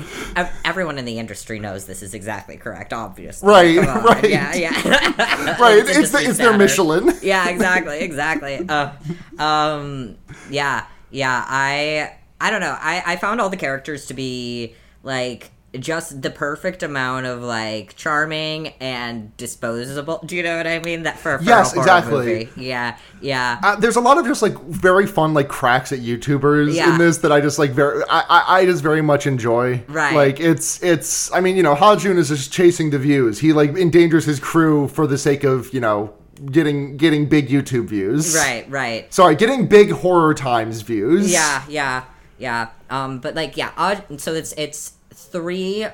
[0.63, 2.93] everyone in the industry knows this is exactly correct.
[2.93, 4.29] Obviously, Right, right.
[4.29, 5.57] Yeah, yeah.
[5.59, 5.77] right.
[5.77, 6.57] It's, industry the, it's their.
[6.57, 7.11] Michelin.
[7.21, 8.67] Yeah, exactly, exactly.
[8.67, 8.91] Uh,
[9.39, 10.17] um,
[10.49, 11.45] yeah, yeah.
[11.47, 12.77] I I don't know.
[12.79, 17.95] I I found all the characters to be like just the perfect amount of like
[17.95, 20.19] charming and disposable.
[20.25, 21.03] Do you know what I mean?
[21.03, 22.13] That for a Yes, exactly.
[22.13, 22.49] movie.
[22.57, 23.59] Yeah, yeah.
[23.63, 26.93] Uh, there's a lot of just like very fun like cracks at YouTubers Yeah.
[26.93, 29.83] in this that I just like very I, I I just very much enjoy.
[29.87, 30.15] Right.
[30.15, 33.39] Like it's it's I mean you know Hajun is just chasing the views.
[33.39, 36.13] He like endangers his crew for the sake of you know
[36.51, 38.35] getting getting big YouTube views.
[38.35, 39.13] right, right.
[39.13, 41.31] Sorry, getting big horror times views.
[41.31, 42.03] Yeah, yeah,
[42.37, 42.69] yeah.
[42.89, 43.71] Um, but like, yeah.
[43.77, 44.91] Odd, so it's it's
[45.35, 45.85] three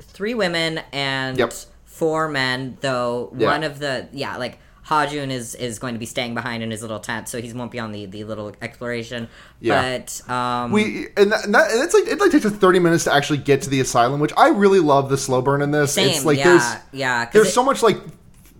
[0.00, 1.52] three women and Yep.
[1.84, 2.76] four men.
[2.80, 3.50] Though Yeah.
[3.50, 6.82] one of the yeah, like Hajun is is going to be staying behind in his
[6.82, 9.28] little tent, so he won't be on the the little exploration.
[9.60, 10.00] Yeah.
[10.00, 12.78] But um, We and, that, and, that, and it's like it like takes us thirty
[12.80, 15.70] minutes to actually get to the asylum, which I really love the slow burn in
[15.70, 15.94] this.
[15.94, 16.08] same.
[16.10, 17.30] it's like yeah, there's yeah.
[17.32, 17.98] there's it- so much like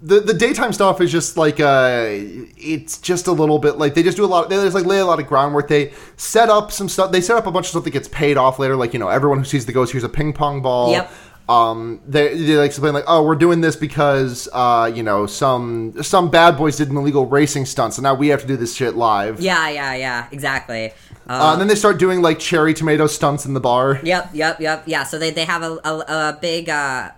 [0.04, 4.02] the the daytime stuff is just like uh it's just a little bit like they
[4.02, 6.48] just do a lot Of, they just like lay a lot of groundwork they set
[6.50, 8.74] up some stuff they set up a bunch of stuff that gets paid off later
[8.76, 11.12] like you know everyone who sees the ghost here's a ping pong ball Yep.
[11.48, 15.94] um they, they like explain like oh we're doing this because uh you know some
[16.02, 18.74] some bad boys did an illegal racing stunt so now we have to do this
[18.74, 20.26] shit live Yeah, yeah, yeah.
[20.32, 20.92] Exactly.
[21.28, 24.60] uh, and then they start doing like cherry tomato stunts in the bar Yep, yep,
[24.60, 24.82] yep.
[24.86, 25.98] Yeah, so they they have a a,
[26.34, 27.10] a big uh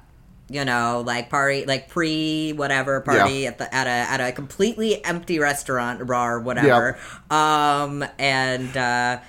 [0.49, 3.49] you know, like party like pre whatever party Yeah.
[3.49, 6.99] at the at a at a completely empty restaurant bar or whatever.
[7.31, 9.21] Um and uh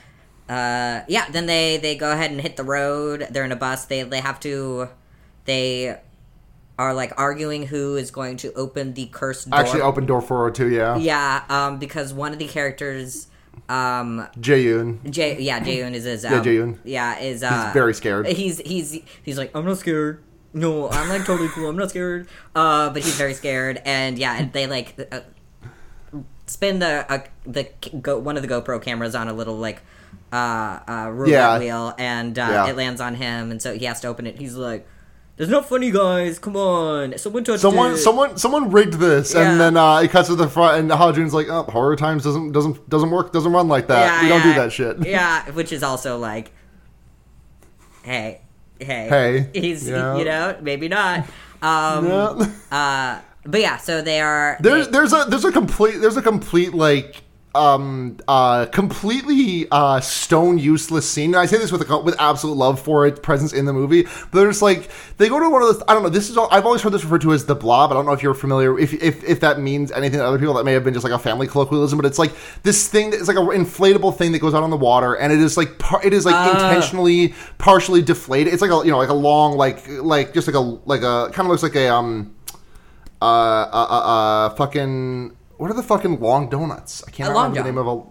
[0.49, 3.27] uh yeah, then they they go ahead and hit the road.
[3.31, 3.85] They're in a bus.
[3.85, 4.89] They they have to
[5.45, 5.97] they
[6.77, 9.59] are like arguing who is going to open the cursed door.
[9.59, 13.27] actually open door 402 yeah yeah, um because one of the characters
[13.69, 16.77] um Jaeyoon Jay, yeah, Jaeyoon is is um, Jaeyoon.
[16.83, 18.27] Yeah, is uh, very scared.
[18.27, 20.21] He's he's he's like I'm not scared.
[20.55, 21.69] No, I'm like totally cool.
[21.69, 22.27] I'm not scared.
[22.55, 25.19] Uh, but he's very scared, and yeah, and they like uh,
[26.47, 27.67] spin the uh, the
[28.01, 29.81] go one of the GoPro cameras on a little like
[30.31, 31.59] uh, uh roulette Yeah.
[31.59, 32.67] wheel, and uh, Yeah.
[32.69, 34.39] it lands on him, and so he has to open it.
[34.39, 34.87] He's like.
[35.37, 36.39] There's not funny, guys.
[36.39, 37.97] Come on, someone touched Someone, it.
[37.97, 39.41] someone, someone rigged this, Yeah.
[39.51, 42.53] and then uh, it cuts to the front, and Hajun's like, "Oh, horror times doesn't
[42.53, 44.23] doesn't doesn't work, doesn't run like that.
[44.23, 46.53] We don't do that shit." Yeah, which is also like,
[48.03, 48.43] hey,
[48.79, 50.17] hey, Hey, he's yeah.
[50.17, 51.25] you know maybe not.
[51.61, 52.45] Um, Yeah.
[52.71, 54.57] uh, but yeah, so they are.
[54.59, 57.21] There's they- there's a there's a complete there's a complete like
[57.55, 61.33] um uh completely uh stone useless scene.
[61.33, 64.03] And I say this with a, with absolute love for its presence in the movie.
[64.03, 66.09] But there's like they go to one of those I don't know.
[66.09, 67.91] This is all, I've always heard this referred to as the blob.
[67.91, 70.53] I don't know if you're familiar if if if that means anything to other people.
[70.53, 71.97] That may have been just like a family colloquialism.
[71.97, 74.69] But it's like this thing that is like an inflatable thing that goes out on
[74.69, 78.53] the water, and it is like par- it is like intentionally partially deflated.
[78.53, 81.29] It's like a you know like a long like like just like a like a
[81.33, 82.35] kind of looks like a um
[83.21, 85.35] uh, uh, uh, uh, fucking.
[85.57, 87.03] What are the fucking long donuts?
[87.07, 88.01] I can't remember the name of a.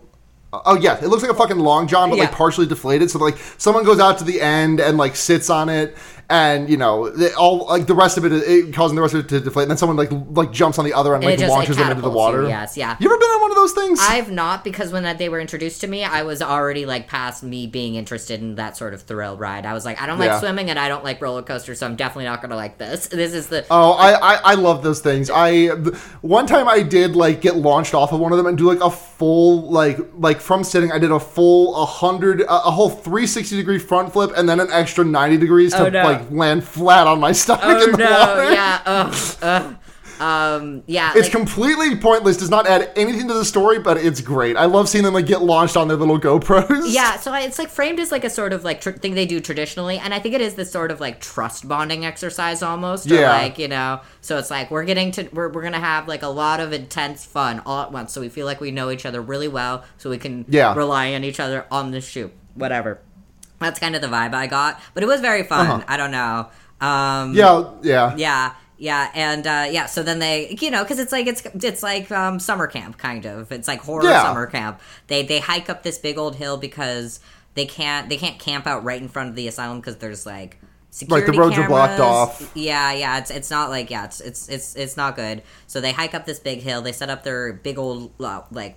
[0.56, 3.10] Uh, oh yeah, it looks like a fucking long john, but like partially deflated.
[3.10, 5.96] So like someone goes out to the end and like sits on it,
[6.34, 9.28] and you know all like the rest of it, it causing the rest of it
[9.28, 9.64] to deflate.
[9.64, 11.84] And then someone like like jumps on the other end, And like just, launches like,
[11.88, 12.48] them into the catapults you, water.
[12.48, 12.96] yes, yeah.
[12.98, 14.00] You ever been on one of those things?
[14.02, 17.66] I've not because when they were introduced to me, I was already like past me
[17.66, 19.64] being interested in that sort of thrill ride.
[19.66, 20.40] I was like, I don't like Yeah.
[20.40, 23.08] swimming and I don't like roller coasters, so I'm definitely not gonna like this.
[23.24, 25.30] This is the Oh, I, I I love those things.
[25.32, 25.68] I
[26.20, 28.80] one time I did like get launched off of one of them and do like
[28.80, 30.90] a full like like from sitting.
[30.92, 34.48] I did a full a hundred a, a whole three sixty degree front flip and
[34.48, 36.04] then an extra ninety degrees oh, to Oh, no.
[36.10, 38.52] like land flat on my stomach oh in the no, water.
[38.52, 39.76] yeah, ugh, ugh.
[40.20, 42.36] um, yeah, It's like- completely pointless.
[42.36, 44.56] Does not add anything to the story, but it's great.
[44.56, 46.92] I love seeing them like get launched on their little GoPros.
[46.94, 49.40] Yeah, so it's like framed as like a sort of like tr- thing they do
[49.40, 53.10] traditionally, and I think it is this sort of like trust bonding exercise almost.
[53.10, 53.32] Or Yeah.
[53.32, 56.28] like you know, so it's like we're getting to we're we're gonna have like a
[56.28, 59.20] lot of intense fun all at once, so we feel like we know each other
[59.20, 60.74] really well, so we can Yeah.
[60.74, 63.00] rely on each other on the shoot, whatever.
[63.64, 65.66] That's kind of the vibe I got, but it was very fun.
[65.66, 65.84] Uh-huh.
[65.88, 66.48] I don't know.
[66.80, 68.14] Um, yeah, yeah.
[68.16, 71.82] yeah yeah and uh yeah so then they you know because it's like it's it's
[71.82, 74.24] like um summer camp kind of it's like horror Yeah.
[74.24, 77.20] summer camp they they hike up this big old hill because
[77.54, 80.58] they can't they can't camp out right in front of the asylum because there's like
[80.90, 82.50] security like the roads are blocked off.
[82.56, 85.92] yeah yeah it's it's not like yeah it's it's it's it's not good so they
[85.92, 88.76] hike up this big hill they set up their big old uh, like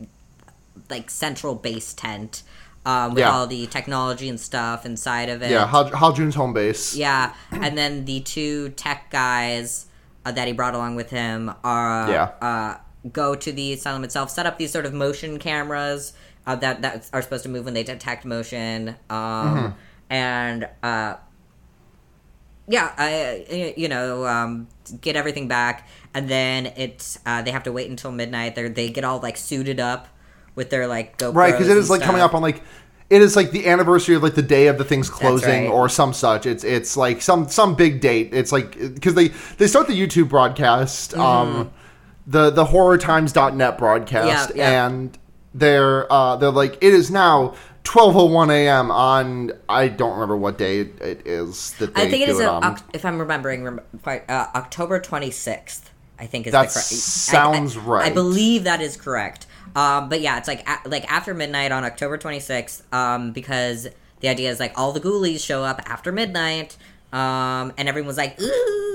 [0.91, 2.43] like central base tent
[2.87, 3.31] um, with Yeah.
[3.33, 6.95] all the technology and stuff inside of it Yeah, Hal, Hajun's home base.
[6.95, 9.85] yeah, and then the two tech guys
[10.25, 12.29] uh, that he brought along with him are Yeah.
[12.41, 12.77] uh,
[13.11, 16.13] go to the asylum itself, set up these sort of motion cameras
[16.47, 19.67] uh, that that are supposed to move when they detect motion, um, Mm-hmm.
[20.09, 21.15] and uh,
[22.69, 24.67] yeah, I, you know, um,
[25.01, 28.55] get everything back, and then it's uh, they have to wait until midnight.
[28.55, 30.07] They they get all like suited up
[30.57, 32.61] with their like GoPros Right, because it is like coming up on like
[33.09, 35.71] it is like the anniversary of like the day of the thing's closing right.
[35.71, 36.45] or some such.
[36.45, 38.33] It's it's like some some big date.
[38.33, 41.71] It's like because they they start the YouTube broadcast, um,
[42.25, 44.57] the the horrortimes.net broadcast, Mm-hmm.
[44.57, 44.87] Yeah, yeah.
[44.87, 45.17] and
[45.53, 47.55] they're uh they're like it is now.
[47.83, 48.91] 12:01 a.m.
[48.91, 52.33] on I don't remember what day it, it is that they I think it do
[52.33, 52.77] is, it a, on.
[52.93, 55.83] If I'm remembering rem- uh, October 26th.
[56.19, 56.85] I think is That the correct.
[56.87, 58.11] sounds I, I, right.
[58.11, 59.46] I believe that is correct.
[59.77, 62.81] Um, but yeah, it's like a, like after midnight on October 26th.
[62.91, 63.87] Um, because
[64.21, 66.75] the idea is like all the ghoulies show up after midnight.
[67.13, 68.86] Um, and everyone's like, ooh.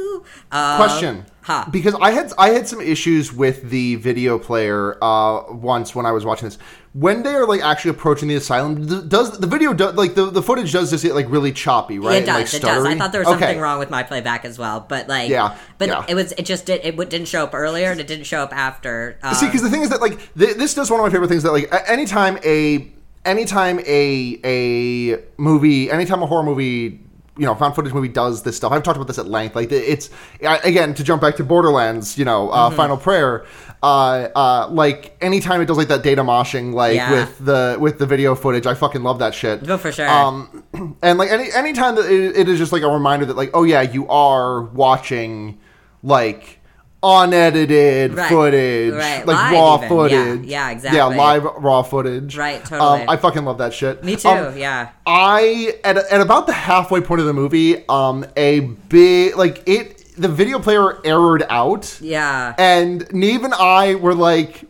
[0.50, 1.26] Um, Question.
[1.42, 1.64] Huh.
[1.72, 6.12] Because I had I had some issues with the video player uh, once when I
[6.12, 6.56] was watching this.
[6.92, 10.30] When they are like actually approaching the asylum, th- does the video do, like the,
[10.30, 12.22] the footage does just get like really choppy, right?
[12.22, 12.52] It does.
[12.52, 12.84] Like, it does.
[12.84, 13.40] I thought there was Okay.
[13.40, 16.04] something wrong with my playback as well, but like, Yeah, but yeah.
[16.08, 16.30] it was.
[16.32, 19.18] It just did it didn't show up earlier, and it didn't show up after.
[19.24, 21.28] Um, See, because the thing is that like th- this does one of my favorite
[21.28, 22.92] things that like anytime a
[23.24, 27.00] anytime a a movie, anytime a horror movie,
[27.38, 28.72] you know, found footage movie does this stuff.
[28.72, 29.56] I've talked about this at length.
[29.56, 32.76] Like it's again to jump back to Borderlands, you know, uh, Mm-hmm.
[32.76, 33.44] Final Prayer.
[33.82, 37.10] Uh, uh, like anytime it does like that data moshing, like Yeah.
[37.12, 39.68] with the with the video footage, I fucking love that shit.
[39.68, 40.08] Oh, for sure.
[40.08, 40.62] Um,
[41.02, 43.64] and like any anytime that it, it is just like a reminder that like oh
[43.64, 45.58] yeah, you are watching
[46.02, 46.60] like
[47.02, 48.28] unedited Right.
[48.28, 49.26] footage, Right.
[49.26, 49.88] like Live raw even.
[49.88, 50.46] footage.
[50.46, 52.36] Yeah, yeah, Yeah, live raw footage.
[52.36, 53.02] Right, totally.
[53.02, 54.04] Um, I fucking love that shit.
[54.04, 54.28] Me too.
[54.28, 54.88] Um, yeah.
[55.06, 59.98] I at, at about the halfway point of the movie, um, a big like it.
[60.16, 62.52] The video player errored out, Yeah.
[62.58, 64.64] and Neve and I were like,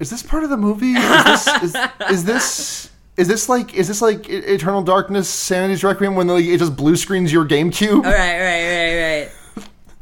[0.00, 0.92] "Is this part of the movie?
[0.92, 1.76] Is this is,
[2.10, 6.56] is this?" Is this like is this like Eternal Darkness, Sanity's Requiem when like, it
[6.58, 8.04] just blue screens your GameCube?
[8.04, 9.28] Right, right, right, right.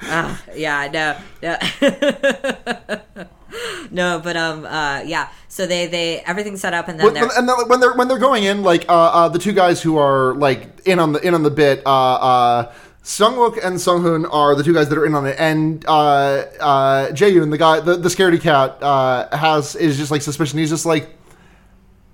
[0.02, 1.56] Ah, yeah, no, no,
[3.90, 5.28] no, but um, uh, yeah.
[5.48, 8.08] So they they everything's set up, and then When, they're and then, when they're when
[8.08, 11.26] they're going in, like uh, uh, the two guys who are like in on the
[11.26, 15.06] in on the bit, uh, uh, Sungwook and Sunghoon are the two guys that are
[15.06, 19.76] in on it, and uh, uh, Jaeyoon, the guy, the, the scaredy cat, uh, has
[19.76, 20.58] is just like suspicion.
[20.58, 21.08] He's just like,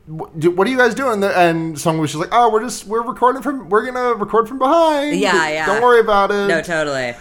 [0.06, 1.20] "What are you guys doing?
[1.20, 4.58] there?" And Sungwook's just like, oh, we're just we're recording from we're gonna record from
[4.58, 5.18] behind.
[5.18, 5.66] Yeah, yeah.
[5.66, 6.46] Don't worry about it.
[6.46, 7.14] no, totally.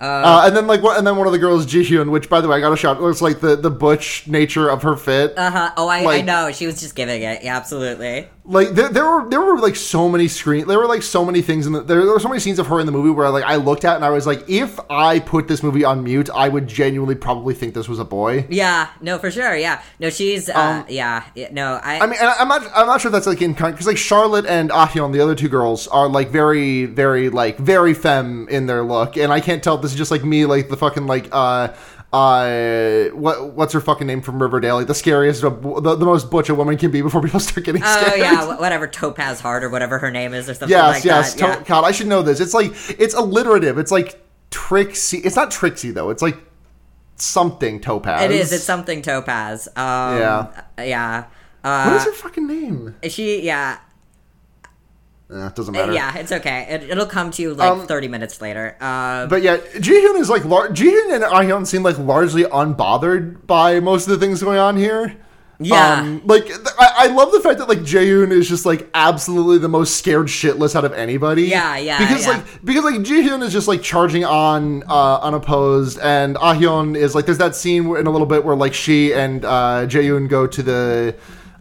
[0.00, 0.98] Uh, and then like what?
[0.98, 3.00] And then one of the girls, Jihyun, which by the way, I got a shot.
[3.00, 5.36] Looks like the the butch nature of her fit.
[5.38, 5.72] Uh huh.
[5.76, 6.52] Oh, I, I know.
[6.52, 7.42] She was just giving it.
[7.42, 8.28] Yeah, absolutely.
[8.44, 11.42] like there, there were there were like so many screen there were like so many
[11.42, 13.28] things in the there, there were so many scenes of her in the movie where
[13.30, 16.30] like I looked at and I was like if I put this movie on mute
[16.32, 18.46] I would genuinely probably think this was a boy.
[18.48, 18.88] Yeah.
[19.00, 19.56] No, for sure.
[19.56, 19.82] Yeah.
[19.98, 20.48] No, she's.
[20.48, 21.48] Uh, yeah, yeah.
[21.50, 21.98] No, I.
[21.98, 22.70] Um, I mean, I'm not.
[22.74, 25.48] I'm not sure if that's like in because like Charlotte and Ahyeon, the other two
[25.48, 29.74] girls, are like very, very like very femme in their look, and I can't tell
[29.76, 31.68] if this is just like me, like the fucking like uh
[32.12, 36.48] uh what what's her fucking name from Riverdale, like the scariest, the, the most butch
[36.48, 38.04] a woman can be before people start getting scared.
[38.04, 38.20] Oh scared.
[38.20, 41.34] yeah, whatever Topaz Heart or whatever her name is or something Yes, like yes.
[41.34, 41.58] that.
[41.58, 42.40] To- God, I should know this.
[42.40, 43.78] It's like it's alliterative.
[43.78, 44.20] It's like
[44.50, 45.18] Trixie.
[45.18, 46.10] It's not Trixie though.
[46.10, 46.36] It's like
[47.16, 48.22] something Topaz.
[48.22, 48.52] It is.
[48.52, 49.68] It's something Topaz.
[49.76, 50.62] Um, Yeah.
[50.78, 51.24] Yeah.
[51.62, 52.94] What Uh, is her fucking name?
[53.08, 53.42] she.
[53.42, 53.78] Yeah.
[55.28, 55.92] Eh, doesn't matter.
[55.92, 56.16] Yeah.
[56.16, 56.66] It's okay.
[56.70, 58.76] It, it'll come to you like Um, thirty minutes later.
[58.80, 63.80] Uh, But yeah, Jihyun is like lar- Jihyun and Ahyeon seem like largely unbothered by
[63.80, 65.16] most of the things going on here.
[65.58, 66.00] Yeah.
[66.00, 69.56] Um, like th- I, I love the fact that like Jaeyoon is just like absolutely
[69.58, 71.44] the most scared shitless out of anybody.
[71.44, 72.32] Yeah, yeah, Because yeah.
[72.32, 77.24] like because like Jihyun is just like charging on uh, unopposed, and Ahyeon is like
[77.24, 81.16] there's that scene in a little bit where like she and uh, go to the.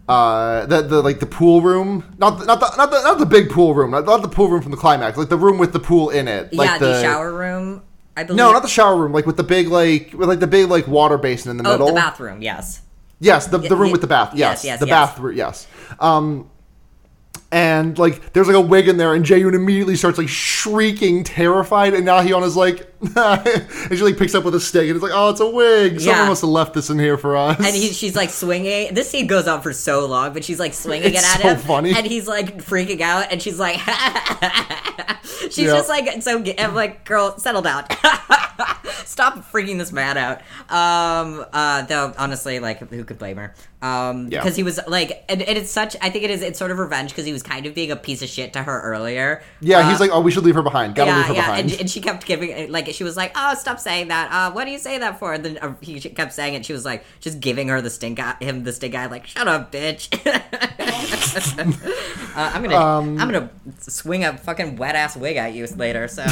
[0.08, 3.26] Uh, the, the like the pool room, not the, not the not the not the
[3.26, 5.74] big pool room, not, not the pool room from the climax, like the room with
[5.74, 6.54] the pool in it.
[6.54, 7.82] Like yeah, the, shower room.
[8.16, 8.38] I believe.
[8.38, 10.88] No, not the shower room, like with the big like with like the big like
[10.88, 11.88] water basin in the Oh, middle.
[11.88, 12.42] the bathroom.
[12.44, 12.82] Yes.
[13.20, 14.34] Yes, the, the room with the bath.
[14.36, 15.10] yes, Yes, yes, the yes.
[15.10, 15.38] bathroom.
[15.38, 15.68] Yes.
[16.00, 16.50] Um,
[17.56, 21.94] and like, there's like a wig in there, and Jaeyoon immediately starts like shrieking, terrified,
[21.94, 25.04] and now Nahyun is like, and she like picks up with a stick, and it's
[25.04, 26.02] like, oh, it's a wig.
[26.02, 26.28] Someone Yeah.
[26.30, 27.58] must have left this in here for us.
[27.58, 28.94] And he, she's like swinging.
[28.94, 31.48] This scene goes on for so long, but she's like swinging It's it at so
[31.50, 31.94] him, funny.
[31.96, 33.80] and he's like freaking out, and she's like,
[35.24, 35.66] she's Yeah.
[35.78, 36.44] just like so.
[36.58, 37.86] I'm like, girl, settle down.
[39.06, 40.40] Stop freaking this man out.
[40.70, 43.54] Um, uh, though honestly, like, who could blame her?
[43.82, 44.40] Um, Yeah.
[44.40, 45.96] because he was like, and, and it's such.
[46.02, 46.42] I think it is.
[46.42, 48.64] It's sort of revenge because he was kind of being a piece of shit to
[48.64, 49.42] her earlier.
[49.62, 50.96] yeah, Uh, he's like, oh, we should leave her behind.
[50.96, 51.72] Gotta yeah, leave her yeah, behind.
[51.72, 54.32] and, and she kept giving like she was like, "Oh, stop saying that.
[54.32, 56.66] Uh, what do you say that for?" And then uh, he kept saying it.
[56.66, 59.48] She was like, just giving her the stink eye, him the stink eye, like, "Shut
[59.48, 60.10] up, bitch."
[62.36, 66.08] uh, I'm gonna Um, I'm gonna swing a fucking wet ass wig at you later,
[66.08, 66.24] so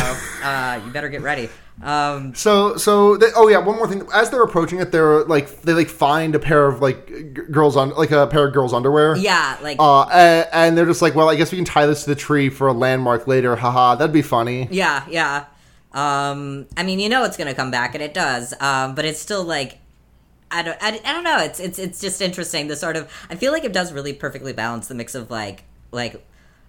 [0.43, 1.49] uh, you better get ready.
[1.81, 4.07] Um, So, so they, oh yeah, one more thing.
[4.13, 7.75] As they're approaching it, they're like they like find a pair of like g- girls
[7.75, 9.15] on like a pair of girls' underwear.
[9.17, 12.03] yeah, like Uh, and, and they're just like, well, I guess we can tie this
[12.03, 13.55] to the tree for a landmark later.
[13.55, 14.67] Haha, that'd be funny.
[14.71, 15.45] Yeah, yeah.
[15.93, 18.53] Um, I mean, you know it's gonna come back, and it does.
[18.61, 19.79] Um, but it's still like,
[20.51, 21.39] I don't, I, I don't know.
[21.39, 22.67] It's it's it's just interesting.
[22.67, 25.63] The sort of, I feel like it does really perfectly balance the mix of like
[25.91, 26.23] like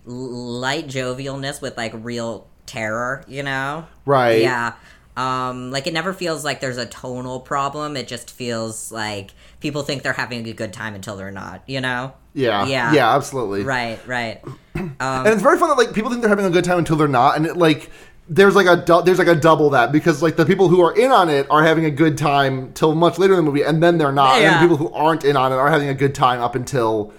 [0.07, 3.24] light jovialness with like real terror.
[3.28, 3.86] You know?
[4.07, 4.40] Right.
[4.42, 4.74] Yeah.
[5.16, 7.96] Um, like it never feels like there's a tonal problem.
[7.96, 11.62] It just feels like people think they're having a good time until they're not.
[11.66, 12.12] You know?
[12.32, 12.66] Yeah.
[12.66, 12.92] Yeah.
[12.92, 13.62] Yeah, absolutely.
[13.62, 13.98] Right.
[14.06, 14.42] Right.
[14.74, 17.06] And it's very fun that like people think they're having a good time until they're
[17.06, 17.90] not, and it like
[18.28, 20.92] there's like a du- there's like a double that because like the people who are
[20.96, 23.80] in on it are having a good time till much later in the movie, and
[23.82, 24.54] then they're not, and Yeah.
[24.54, 27.12] the people who aren't in on it are having a good time up until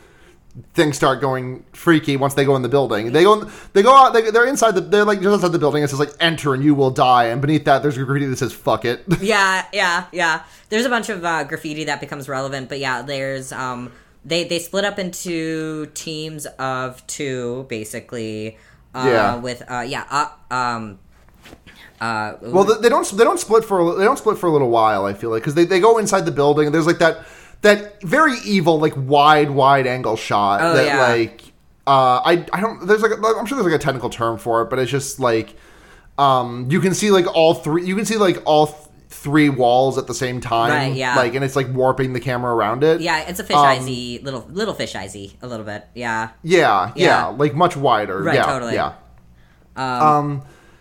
[0.74, 3.12] things start going freaky once they go in the building.
[3.12, 3.44] They go
[3.74, 5.84] they go out they, they're inside the they're like just outside the building.
[5.84, 8.54] It says like enter and you will die, and beneath that there's graffiti that says
[8.54, 9.04] fuck it.
[9.22, 10.44] yeah, yeah, yeah.
[10.70, 13.92] There's a bunch of uh, graffiti that becomes relevant, but yeah, there's um
[14.24, 18.58] they they split up into teams of two basically.
[18.94, 19.36] Uh, Yeah.
[19.36, 21.00] With uh yeah uh, um
[22.00, 23.06] uh Well, they, don't.
[23.12, 23.80] They don't split for.
[23.80, 25.06] a- They don't split for a little while.
[25.06, 26.66] I feel like because they, they go inside the building.
[26.68, 27.26] and There's like that
[27.66, 31.00] that very evil like wide wide angle shot Oh, that yeah.
[31.02, 31.42] like
[31.88, 32.88] uh I I don't.
[32.88, 35.20] There's like a, I'm sure there's like a technical term for it, but it's just
[35.20, 35.56] like
[36.18, 37.86] um you can see like all three.
[37.86, 38.68] You can see like all.
[38.68, 41.16] Th- Three walls at the same time, Right, yeah.
[41.16, 43.00] Like, and it's like warping the camera around it.
[43.02, 43.86] yeah, it's a fish Um,
[44.24, 45.88] little little fish eyesy a little bit.
[45.96, 46.32] Yeah.
[46.44, 47.26] yeah, yeah, Yeah.
[47.28, 48.22] like much wider.
[48.22, 48.74] Right, yeah, totally.
[48.76, 48.94] Yeah,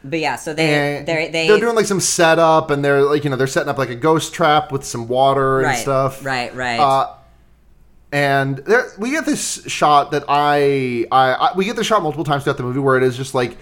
[0.05, 3.31] But yeah, so they they they are doing like some setup, and they're like you
[3.31, 6.23] know they're setting up like a ghost trap with some water and right, stuff.
[6.23, 6.79] Right, right.
[6.79, 7.15] Uh,
[8.13, 12.23] and there, we get this shot that I, I, I, we get the shot multiple
[12.23, 13.57] times throughout the movie where it is just like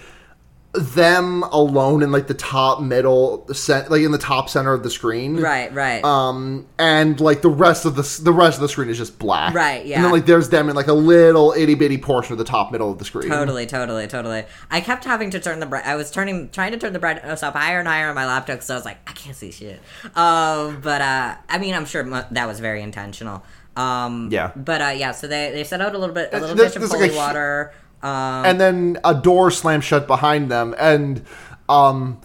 [0.74, 4.88] them alone in like the top middle, cent, like in the top center of the
[4.88, 5.38] screen.
[5.38, 6.02] right, right.
[6.02, 9.54] Um, and like the rest of the the rest of the screen is just black.
[9.54, 9.96] Right, yeah.
[9.96, 12.72] And then like there's them in like a little itty bitty portion of the top
[12.72, 13.28] middle of the screen.
[13.28, 14.44] Totally, totally, totally.
[14.70, 15.84] I kept having to turn the bright.
[15.84, 18.56] I was turning, trying to turn the brightness up higher and higher on my laptop
[18.56, 19.78] because I was like, I can't see shit.
[20.16, 23.42] Um, but uh, I mean, I'm sure that was very intentional.
[23.76, 24.52] Um, Yeah.
[24.56, 26.82] But uh, yeah, so they they set out a little bit, a little bit of
[26.82, 27.74] like holy a water.
[28.02, 31.24] Um, and then a door slams shut behind them and
[31.68, 32.20] um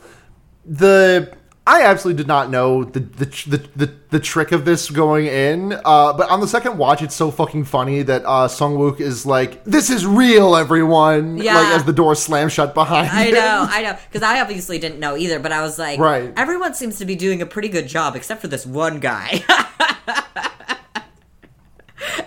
[0.66, 1.32] the
[1.68, 5.74] I absolutely did not know the the the, the, the trick of this going in,
[5.84, 9.26] uh, but on the second watch, it's so fucking funny that uh, Sung Wook is
[9.26, 11.56] like, "This is real, everyone!" Yeah.
[11.56, 13.10] Like as the door slams shut behind.
[13.10, 13.34] I him.
[13.34, 15.40] know, I know, because I obviously didn't know either.
[15.42, 16.32] But I was like, Right.
[16.38, 19.44] Everyone seems to be doing a pretty good job, except for this one guy.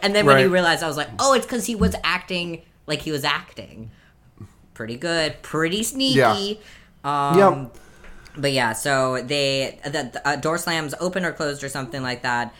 [0.03, 0.44] and then when Right.
[0.44, 3.91] you realized, I was like, oh, it's because he was acting like he was acting.
[4.74, 6.18] Pretty good, pretty sneaky.
[6.18, 6.59] Yeah.
[7.05, 7.76] Um, Yep.
[8.37, 12.22] But yeah, so they the, the uh, door slams open or closed or something like
[12.22, 12.55] that.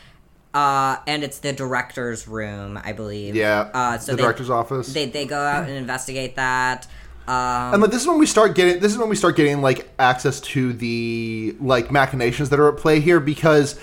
[0.53, 3.35] Uh, and it's the director's room, I believe.
[3.35, 3.69] Yeah.
[3.73, 4.93] Uh, so the they, director's office.
[4.93, 6.87] They they go out and investigate that.
[7.27, 9.61] Um, and like this is when we start getting this is when we start getting
[9.61, 13.79] like access to the like machinations that are at play here because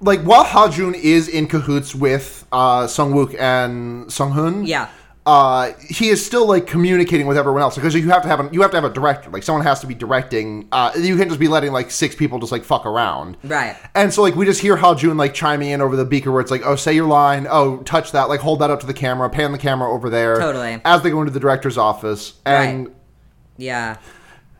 [0.00, 4.88] like while Hajun is in cahoots with uh Sung Wook and Sung Hoon, yeah.
[5.24, 8.48] Uh, he is still like communicating with everyone else because you have to have a,
[8.52, 9.30] you have to have a director.
[9.30, 10.66] Like someone has to be directing.
[10.72, 13.36] Uh, you can't just be letting like six people just like fuck around.
[13.44, 13.76] Right.
[13.94, 16.50] And so like we just hear Hajun like chiming in over the beaker where it's
[16.50, 17.46] like, oh, say your line.
[17.48, 18.28] Oh, touch that.
[18.28, 19.30] Like hold that up to the camera.
[19.30, 20.38] Pan the camera over there.
[20.40, 20.80] Totally.
[20.84, 22.88] As they go into the director's office and.
[22.88, 22.96] Right.
[23.58, 23.96] Yeah.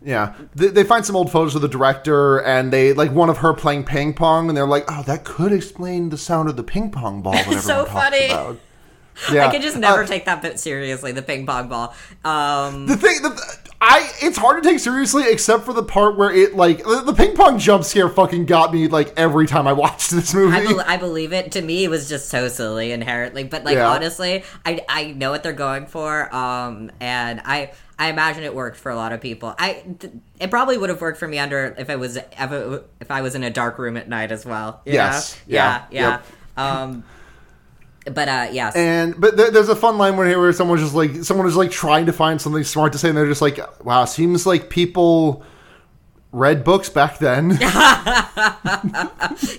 [0.04, 3.38] Yeah, they, they find some old photos of the director, and they like one of
[3.38, 6.64] her playing ping pong, and they're like, "Oh, that could explain the sound of the
[6.64, 8.26] ping pong ball." So funny.
[8.26, 8.58] About.
[9.32, 11.94] Yeah, I could just never Uh, take that bit seriously, the ping pong ball.
[12.24, 13.22] Um, the thing.
[13.22, 17.02] The, I it's hard to take seriously, except for the part where it like the,
[17.04, 20.56] the ping pong jump scare fucking got me like every time I watched this movie.
[20.56, 21.52] I, bel I believe it.
[21.52, 23.44] To me, it was just so silly inherently.
[23.44, 23.88] But like Yeah.
[23.90, 26.34] honestly, I I know what they're going for.
[26.34, 29.54] Um, and I I imagine it worked for a lot of people.
[29.58, 32.86] I th- it probably would have worked for me under if I was if, it,
[33.00, 34.80] if I was in a dark room at night as well.
[34.84, 35.34] Yes.
[35.34, 35.40] know?
[35.54, 35.84] Yeah.
[35.90, 36.00] Yeah.
[36.00, 36.10] Yeah.
[36.10, 36.26] Yep.
[36.56, 37.04] Um.
[38.04, 38.74] But uh, yes.
[38.74, 41.70] And but there, there's a fun line where where someone's just like someone is like
[41.70, 45.44] trying to find something smart to say, and they're just like, "Wow, seems like people
[46.32, 48.28] read books back then." yeah,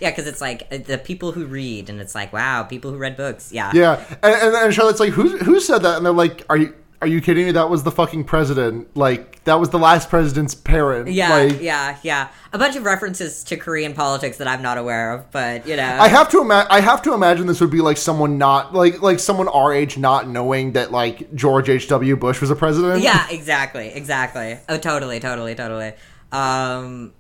[0.01, 3.15] because it's like uh, the people who read, and it's like, wow, people who read
[3.15, 3.53] books.
[3.53, 3.71] Yeah.
[3.73, 6.73] Yeah, and, and, and Charlotte's like, "Who who said that?" And they're like, "Are you
[7.04, 7.51] are you kidding me?
[7.51, 8.95] That was the fucking president.
[8.95, 12.30] Like that was the last president's parent." Yeah, like, yeah, yeah.
[12.54, 15.84] A bunch of references to Korean politics that I'm not aware of, but you know.
[15.84, 19.01] I have to ima- I have to imagine this would be like someone not like
[19.01, 23.04] like someone our age not knowing that like George H W Bush was a president.
[23.04, 24.58] yeah, exactly, exactly.
[24.70, 25.91] Oh, totally, totally, totally.
[26.32, 27.12] Um,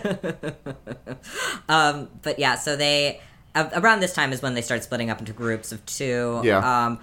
[1.68, 3.20] um, but yeah, so they
[3.54, 6.40] around this time is when they start splitting up into groups of two.
[6.42, 6.86] Yeah.
[6.86, 6.98] Um,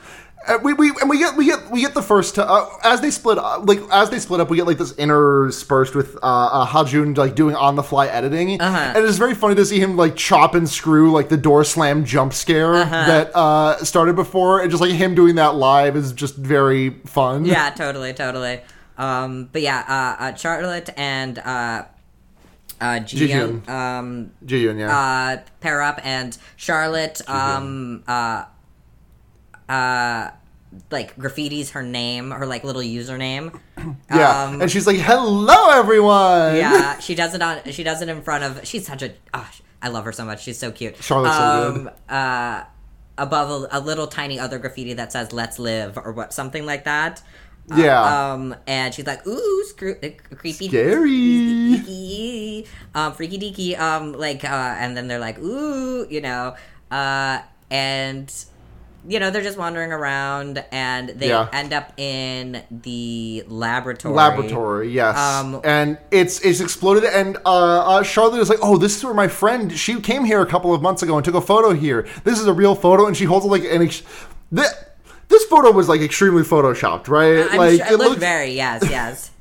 [0.47, 3.01] Uh, we, we and we get we get we get the first t- uh, as
[3.01, 6.25] they split up, like as they split up we get like this interspersed with uh,
[6.25, 8.93] uh Hajun like doing on the fly editing Uh-huh.
[8.95, 12.05] and it's very funny to see him like chop and screw like the door slam
[12.05, 13.05] jump scare Uh-huh.
[13.05, 17.43] that uh started before and just like him doing that live is just very fun
[17.45, 18.61] yeah, totally, totally.
[18.97, 19.83] Um, but yeah,
[20.19, 21.83] uh, uh, Charlotte and uh,
[22.81, 23.69] uh, Jiyoon, Jiyoon.
[23.69, 28.03] um, Ji-yoon, yeah uh, pair up, and Charlotte, um,
[29.69, 30.31] uh,
[30.91, 33.57] like graffitis her name, her like little username.
[34.11, 37.59] yeah um, and she's like hello everyone Yeah, she does it on.
[37.71, 38.65] She does it in front of.
[38.67, 39.13] She's such a.
[39.33, 39.49] Oh,
[39.81, 40.43] I love her so much.
[40.43, 40.97] She's so cute.
[41.01, 41.87] Charlotte's so good.
[41.87, 42.63] Um, Uh,
[43.17, 46.83] above a, a little tiny other graffiti that says "Let's live" or what, something like
[46.85, 47.21] that.
[47.71, 48.31] Uh, Yeah.
[48.33, 51.77] Um, and she's like, "Ooh, screw, uh, creepy, Scary.
[51.77, 56.55] freaky, um, freaky deaky." Um, like, uh, and then they're like, "Ooh," you know,
[56.91, 57.39] uh,
[57.71, 58.31] and
[59.07, 61.47] you know they're just wandering around, and they Yeah.
[61.53, 64.13] end up in the laboratory.
[64.13, 67.49] laboratory yes Um, and it's it's exploded and uh,
[67.99, 70.73] uh charlotte is like oh this is where my friend she came here a couple
[70.73, 73.25] of months ago and took a photo here this is a real photo and she
[73.25, 74.03] holds it like an ex-
[74.51, 74.73] this,
[75.29, 79.31] this photo was like extremely photoshopped right I'm like sure, it looked very yes, yes.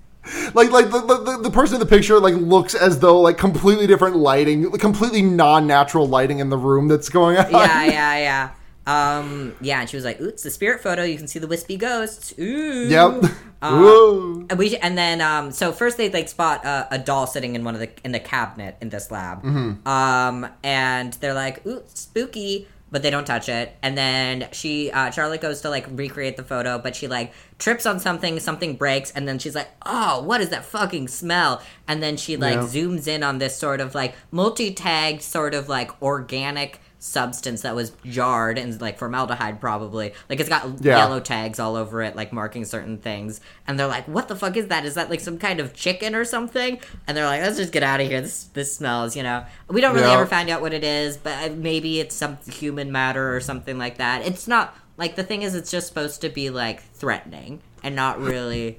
[0.55, 3.87] like like the, the, the person in the picture like looks as though like completely
[3.87, 8.51] different lighting completely non-natural lighting in the room that's going on yeah, yeah, yeah.
[8.89, 11.03] Um, yeah, and she was like, "Ooh, it's the spirit photo.
[11.03, 12.89] You can see the wispy ghosts." Ooh.
[12.89, 13.23] yep
[13.63, 14.47] Whoa.
[14.49, 17.65] And we and then um, so first they like spot uh, a doll sitting in
[17.65, 19.43] one of the in the cabinet in this lab.
[19.43, 19.87] Mm-hmm.
[19.87, 25.11] Um, and they're like, "Ooh, spooky." But they don't touch it, and then she, uh,
[25.11, 29.11] Charlotte goes to like recreate the photo, but she like trips on something, something breaks,
[29.13, 32.63] and then she's like, "Oh, what is that fucking smell?" And then she like Yeah.
[32.63, 37.93] zooms in on this sort of like multi-tagged, sort of like organic substance that was
[38.05, 40.97] jarred and like formaldehyde probably like it's got Yeah.
[40.99, 44.57] yellow tags all over it like marking certain things and they're like what the fuck
[44.57, 47.57] is that is that like some kind of chicken or something and they're like let's
[47.57, 50.15] just get out of here this this smells you know we don't really Yeah.
[50.15, 53.79] ever find out what it is but uh, maybe it's some human matter or something
[53.79, 57.61] like that it's not like the thing is it's just supposed to be like threatening
[57.83, 58.79] and not really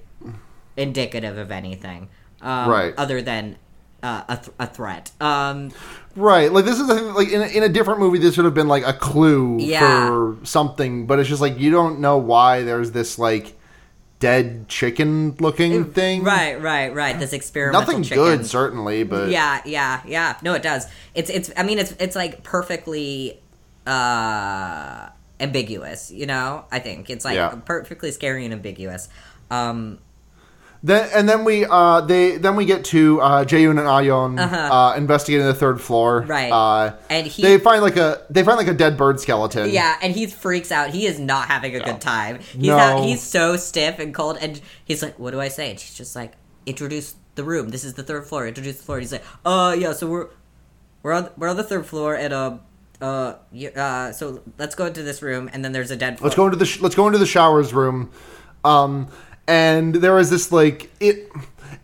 [0.78, 2.10] indicative of anything
[2.42, 2.94] um, Right.
[2.98, 3.58] other than
[4.04, 5.72] uh, a, th- a threat um
[6.16, 8.54] Right, like this is a, like in a, in a different movie, this would have
[8.54, 10.08] been like a clue Yeah.
[10.10, 13.56] for something, but it's just like you don't know why there's this like
[14.20, 16.24] dead chicken looking thing.
[16.24, 18.18] right right right this experimental nothing chicken.
[18.24, 22.18] good certainly, but yeah yeah yeah no it does it's it's i mean it's it's
[22.18, 23.40] like perfectly
[23.88, 25.08] uh
[25.40, 27.50] ambiguous you know i think it's like Yeah.
[27.66, 29.08] perfectly scary and ambiguous
[29.52, 30.00] um
[30.82, 34.94] Then and then we uh they then we get to uh Jaeyoon and Ahyeon uh
[34.96, 36.20] investigating the third floor.
[36.24, 36.28] Uh-huh.
[36.32, 36.52] Right.
[36.52, 39.70] Uh, And he- they find like a they find like a dead bird skeleton.
[39.72, 42.78] yeah and he freaks out he is not having a good time he's No.
[42.78, 45.96] ha- he's so stiff and cold and he's like what do i say and she's
[45.96, 46.34] just like
[46.66, 49.92] introduce the room this is the third floor introduce the floor he's like uh yeah
[49.92, 50.28] so we're
[51.04, 52.62] we're on we're on the third floor and um
[53.02, 56.22] uh, you, uh, so let's go into this room, and then there's a dead.
[56.22, 58.12] Let's go into the sh- let's go into the showers room,
[58.64, 59.08] um,
[59.48, 61.30] and there is this like it.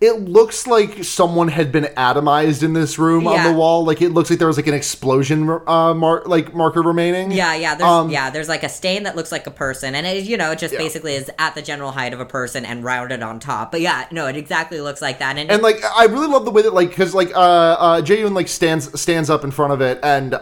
[0.02, 3.86] It looks like someone had been atomized in this room on the wall.
[3.86, 7.32] Like it looks like there was like an explosion, uh, mar- like marker remaining.
[7.32, 7.76] Yeah, yeah.
[7.76, 10.36] There's Um, yeah, there's like a stain that looks like a person, and it you
[10.36, 10.80] know it just Yeah.
[10.80, 13.72] basically is at the general height of a person and rounded on top.
[13.72, 15.38] But yeah, no, it exactly looks like that.
[15.38, 18.34] And, and like I really love the way that like because like uh uh Jaeyoon
[18.36, 20.38] like stands stands up in front of it and uh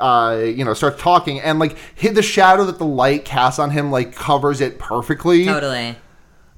[0.00, 3.70] uh you know starts talking and like hit the shadow that the light casts on
[3.70, 5.46] him like covers it perfectly.
[5.46, 5.96] totally.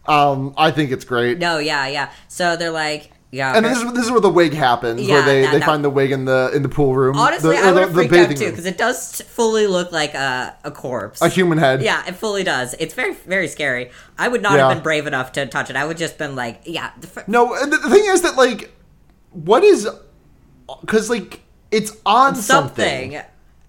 [0.07, 1.39] Um, I think it's great.
[1.39, 2.11] No, yeah, yeah.
[2.29, 3.57] So they're like, yeah.
[3.57, 5.83] And this is this is where the wig happens, where they, that- they that- find
[5.85, 7.17] the wig in the in the pool room.
[7.17, 9.91] honestly, the, I would have the, the freaked out too because it does fully look
[9.93, 11.21] like a a corpse.
[11.23, 11.83] a human head.
[11.83, 12.75] Yeah, it fully does.
[12.79, 13.91] It's very very scary.
[14.19, 14.69] I would not Yeah.
[14.69, 15.75] have been brave enough to touch it.
[15.77, 16.91] I would just been like, yeah.
[17.01, 18.73] The No, and the, the thing is that like,
[19.33, 19.89] what is?
[20.81, 21.41] Because like
[21.71, 23.13] it's on something.
[23.13, 23.21] something.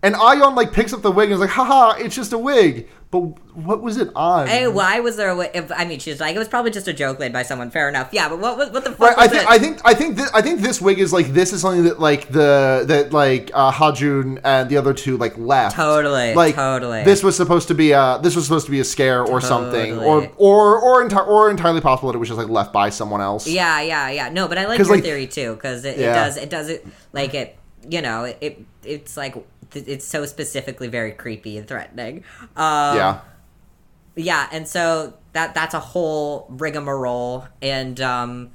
[0.03, 2.87] and Ahyeon like picks up the wig and is like, haha, it's just a wig.
[3.15, 4.47] But what was it on?
[4.47, 5.29] Hey, why was there?
[5.29, 7.71] A, if, I mean, she's like, it was probably just a joke laid by someone.
[7.71, 8.09] Fair enough.
[8.11, 9.49] Yeah, but what what, what the fuck Right, was I think it?
[9.49, 11.99] I think I think th- I think this wig is like this is something that
[11.99, 15.75] like the that like uh, Hajun and the other two like left.
[15.77, 17.03] Totally, like totally.
[17.05, 19.97] This was supposed to be a this was supposed to be a scare or something,
[19.99, 23.21] or or or enti- or entirely possible that it was just like left by someone
[23.21, 23.47] else.
[23.47, 24.29] Yeah, yeah, yeah.
[24.29, 26.85] No, but I like your like- theory too because it, it does it does it
[27.13, 27.57] like it.
[27.89, 29.35] You know, it, it it's like
[29.73, 32.23] it's so specifically very creepy and threatening.
[32.55, 33.19] Um, yeah.
[34.15, 38.51] yeah, and so that that's a whole rigmarole, and um,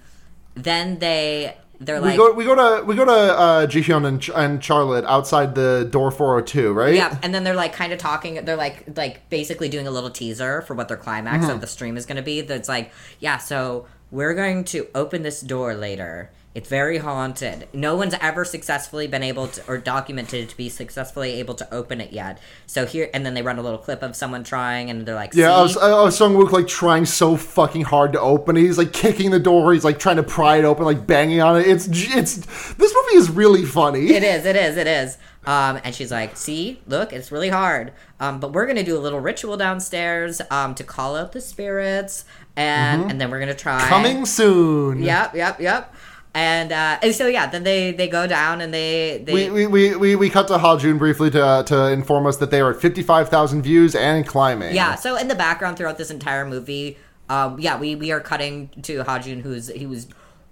[0.54, 2.16] then they they're We like.
[2.16, 5.86] go we go to we go to uh, Jihyun and Ch- and Charlotte outside the
[5.90, 6.94] door 402, right?
[6.94, 8.44] Yeah, and then they're like kind of talking.
[8.44, 11.54] They're like like basically doing a little teaser for what their climax Mm-hmm.
[11.54, 12.40] of the stream is going to be.
[12.40, 16.30] That's like, yeah, so we're going to open this door later.
[16.52, 17.68] It's very haunted.
[17.72, 22.00] No one's ever successfully been able to, or documented to be successfully able to open
[22.00, 22.40] it yet.
[22.66, 25.32] So here, and then they run a little clip of someone trying, and they're like,
[25.32, 28.56] Yeah, I was, "See?" I was Sung Wook like trying so fucking hard to open.
[28.56, 28.62] it.
[28.62, 29.72] He's like kicking the door.
[29.72, 31.68] He's like trying to pry it open, like banging on it.
[31.68, 32.38] It's it's
[32.74, 34.10] this movie is really funny.
[34.10, 35.18] It is, it is, it is.
[35.46, 37.92] Um, and she's like, "See, look, it's really hard.
[38.18, 42.24] Um, but we're gonna do a little ritual downstairs um, to call out the spirits,
[42.56, 43.88] and and then we're gonna try Mm-hmm.
[43.88, 45.00] Coming soon.
[45.02, 45.94] Yep, yep, yep.
[46.32, 49.96] And, uh, and so yeah, then they they go down and they they We, we,
[49.96, 53.62] we, we, cut to Hajun briefly to, to inform us that they are at 55,000
[53.62, 54.74] views and climbing.
[54.74, 54.94] yeah.
[54.94, 59.02] So in the background throughout this entire movie, um, yeah, we we are cutting to
[59.02, 60.06] Hajun, who's he was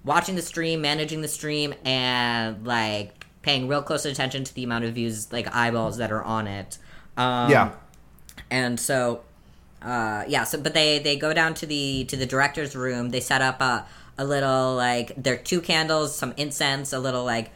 [0.04, 4.84] watching the stream, managing the stream, and like paying real close attention to the amount
[4.84, 6.78] of views, like eyeballs that are on it.
[7.16, 7.72] Um, Yeah.
[8.50, 9.22] and so
[9.80, 13.20] uh yeah so but they they go down to the to the director's room they
[13.20, 13.86] set up a
[14.18, 17.50] a little like there are two candles some incense a little like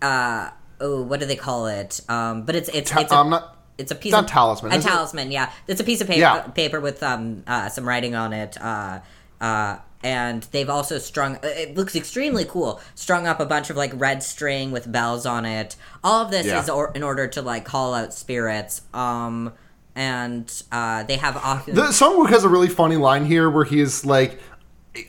[0.00, 0.50] uh
[0.80, 3.56] oh what do they call it um but it's it's Ta- it's a, I'm not-
[3.78, 4.88] it's a piece not of talisman, a is it?
[4.88, 6.42] talisman yeah it's a piece of paper Yeah.
[6.48, 9.00] paper with um uh some writing on it uh
[9.40, 13.92] uh and they've also strung it looks extremely cool strung up a bunch of like
[13.94, 16.60] red string with bells on it all of this Yeah.
[16.60, 19.52] is or, in order to like call out spirits um
[19.94, 23.64] and uh they have Ahun- The Sung Wook has a really funny line here where
[23.64, 24.40] he is like,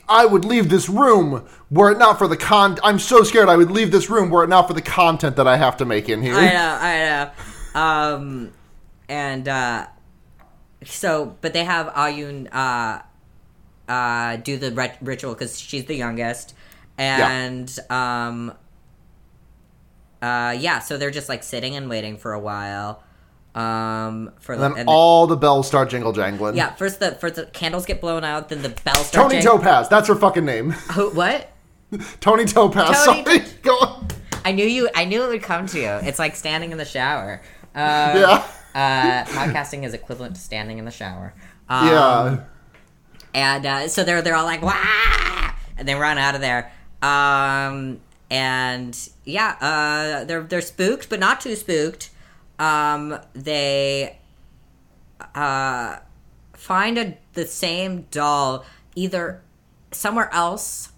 [0.08, 2.78] I would leave this room were it not for the con.
[2.82, 5.46] I'm so scared I would leave this room were it not for the content that
[5.46, 6.34] I have to make in here.
[6.34, 6.98] I know, I
[7.74, 7.80] know.
[7.80, 8.52] Um,
[9.08, 9.86] and uh,
[10.84, 13.02] so, but they have Ahyeon uh,
[13.90, 16.54] uh, do the rit- ritual because she's the youngest,
[16.96, 18.54] and um,
[20.22, 20.78] uh, yeah.
[20.78, 23.02] So they're just like sitting and waiting for a while.
[23.54, 26.56] Um, for and the, then and all the bells start jingle jangling.
[26.56, 26.74] yeah.
[26.74, 29.30] First the first the candles get blown out, then the bells start.
[29.30, 30.70] Toni jing- Topaz, that's her fucking name.
[30.92, 31.50] Who, what?
[32.20, 33.04] Toni Topaz.
[33.04, 33.38] Toni sorry.
[33.62, 34.08] Go on.
[34.44, 34.88] I knew you.
[34.94, 35.88] I knew it would come to you.
[36.02, 37.40] It's like standing in the shower.
[37.74, 38.44] Uh, Yeah.
[38.74, 41.32] uh, podcasting is equivalent to standing in the shower.
[41.68, 42.40] Um, yeah.
[43.34, 46.72] And uh, so they're they're all like wah, and they run out of there.
[47.02, 48.00] Um,
[48.30, 52.10] and yeah, uh, they're they're spooked, but not too spooked.
[52.58, 54.18] Um, they
[55.34, 55.98] uh,
[56.52, 59.42] find a the same doll either
[59.90, 60.92] somewhere else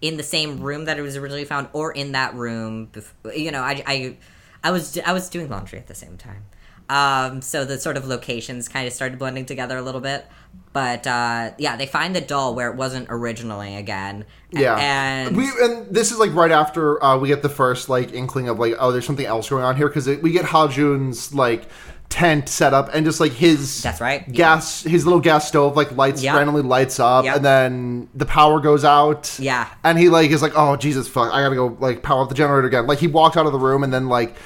[0.00, 2.90] in the same room that it was originally found, or in that room.
[3.34, 4.16] You know, I, I,
[4.62, 6.44] I was I was doing laundry at the same time,
[6.88, 10.26] um, so the sort of locations kind of started blending together a little bit.
[10.72, 14.24] But uh, yeah, they find the doll where it wasn't originally again.
[14.50, 18.12] Yeah, and we and this is like right after uh, we get the first like
[18.12, 21.68] inkling of like oh there's something else going on here because we get Hajun's like
[22.08, 24.30] tent set up and just like his That's right.
[24.32, 26.36] gas his little gas stove like lights Yep.
[26.36, 27.36] randomly lights up Yep.
[27.36, 29.66] and then the power goes out Yeah.
[29.82, 32.36] and he like is like oh Jesus fuck I gotta go like power up the
[32.36, 34.36] generator again like he walks out of the room and then like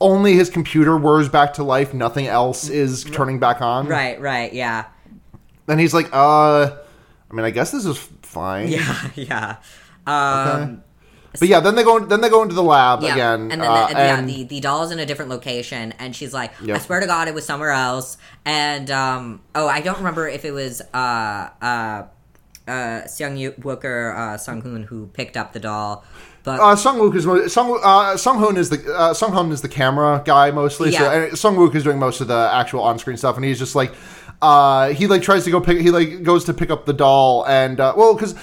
[0.00, 3.86] only his computer whirs back to life, nothing else is turning back on.
[3.88, 4.86] Right, right, yeah.
[5.66, 6.70] And he's like, uh,
[7.30, 8.68] I mean, I guess this is fine.
[8.68, 9.56] Yeah, yeah.
[10.06, 10.82] Um,
[11.38, 13.52] But yeah, then they go then they go into the lab Yeah, again.
[13.52, 16.32] and then uh, the, yeah, and- the the doll's in a different location, and she's
[16.32, 20.26] like, "I swear to God, it was somewhere else." And um, oh, I don't remember
[20.26, 22.02] if it was uh uh
[22.66, 26.02] uh Seung Wook or uh, Sung Hoon who picked up the doll,
[26.56, 29.60] but Uh, Sung Wook is Sung uh, Sung Hoon is the uh, Sung Hoon is
[29.62, 30.90] the camera guy mostly.
[30.92, 31.12] So Yeah.
[31.28, 33.74] and Sung Wook is doing most of the actual on screen stuff, and he's just
[33.74, 33.92] like.
[34.40, 35.80] Uh, he like tries to go pick.
[35.80, 38.34] He like goes to pick up the doll, and uh, well, because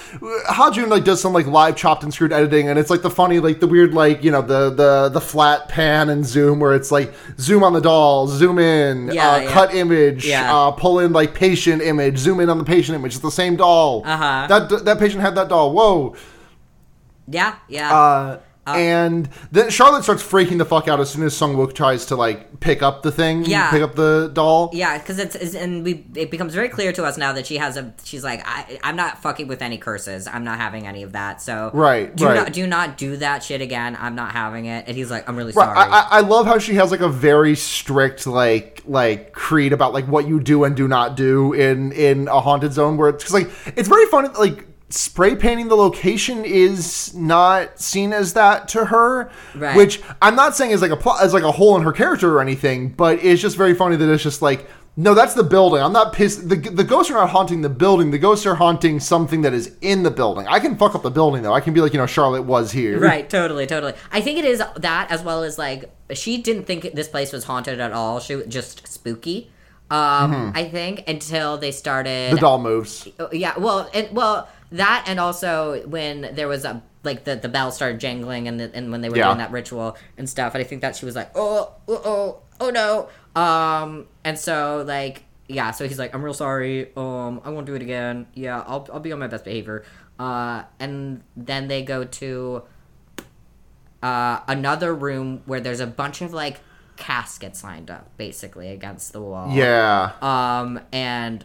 [0.45, 3.39] Hajun like does some like live chopped and screwed editing, and it's like the funny,
[3.39, 6.91] like the weird, like you know the the the flat pan and zoom where it's
[6.91, 9.51] like zoom on the doll, zoom in, Yeah, uh, yeah.
[9.53, 10.53] cut image, Yeah.
[10.53, 13.13] uh, pull in like patient image, zoom in on the patient image.
[13.13, 14.03] It's the same doll.
[14.05, 14.47] Uh-huh.
[14.49, 15.71] That that patient had that doll.
[15.71, 16.15] Whoa.
[17.27, 21.55] Yeah, yeah, Uh, and then Charlotte starts freaking the fuck out as soon as Sung
[21.55, 23.69] Wook tries to like pick up the thing, Yeah.
[23.69, 24.71] pick up the doll.
[24.73, 27.57] yeah, because it's, it's and we it becomes very clear to us now that she
[27.57, 30.27] has a she's like I I'm not fucking with any curses.
[30.27, 31.43] I'm not having any of that.
[31.43, 32.33] So Right, do right.
[32.33, 33.95] not do not do that shit again.
[34.01, 34.85] I'm not having it.
[34.87, 35.77] And he's like, I'm really sorry.
[35.77, 39.93] I, I, I love how she has like a very strict like like creed about
[39.93, 43.23] like what you do and do not do in in a haunted zone where it's
[43.23, 44.65] because like it's very funny like
[44.95, 49.75] spray painting the location is not seen as that to her Right.
[49.75, 52.33] which i'm not saying is like a plot as like a hole in her character
[52.37, 54.67] or anything but it's just very funny that it's just like
[54.97, 58.11] no that's the building i'm not pissed the, the ghosts are not haunting the building
[58.11, 61.11] the ghosts are haunting something that is in the building i can fuck up the
[61.11, 63.93] building though i can be like you know charlotte was here Right, totally, totally.
[64.13, 67.43] I think it is that as well as like she didn't think this place was
[67.43, 68.19] haunted at all.
[68.21, 69.51] She was just spooky.
[69.91, 72.27] Um, I think until they started.
[72.27, 72.35] Mm-hmm.
[72.35, 77.23] the doll moves Yeah, well, and well that and also when there was a like
[77.23, 79.25] the the bell started jangling and the, and when they were Yeah.
[79.25, 82.39] doing that ritual and stuff, and I think that she was like, oh, oh, oh,
[82.59, 83.09] oh no.
[83.39, 86.89] Um, and so like yeah, so he's like, I'm real sorry.
[86.97, 88.25] Um, I won't do it again.
[88.33, 89.83] Yeah, I'll I'll be on my best behavior.
[90.17, 92.63] Uh, and then they go to
[94.01, 96.59] uh, another room where there's a bunch of like
[96.95, 99.51] caskets lined up basically against the wall.
[99.51, 101.43] yeah Um, and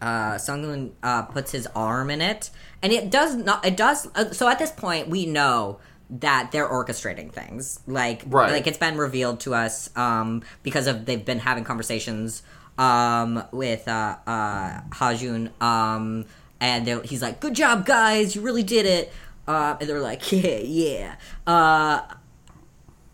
[0.00, 2.50] uh, Sunghoon uh, puts his arm in it,
[2.82, 3.64] and it does not.
[3.64, 4.08] It does.
[4.14, 5.80] Uh, so at this point, we know
[6.10, 7.80] that they're orchestrating things.
[7.86, 8.50] Like, Right.
[8.52, 12.42] like it's been revealed to us um, because of they've been having conversations
[12.78, 16.24] um, with uh, uh, Hajun, um,
[16.60, 18.34] and he's like, "Good job, guys!
[18.36, 19.12] You really did it."
[19.46, 21.14] Uh, and they're like, "Yeah, yeah."
[21.46, 22.02] Uh,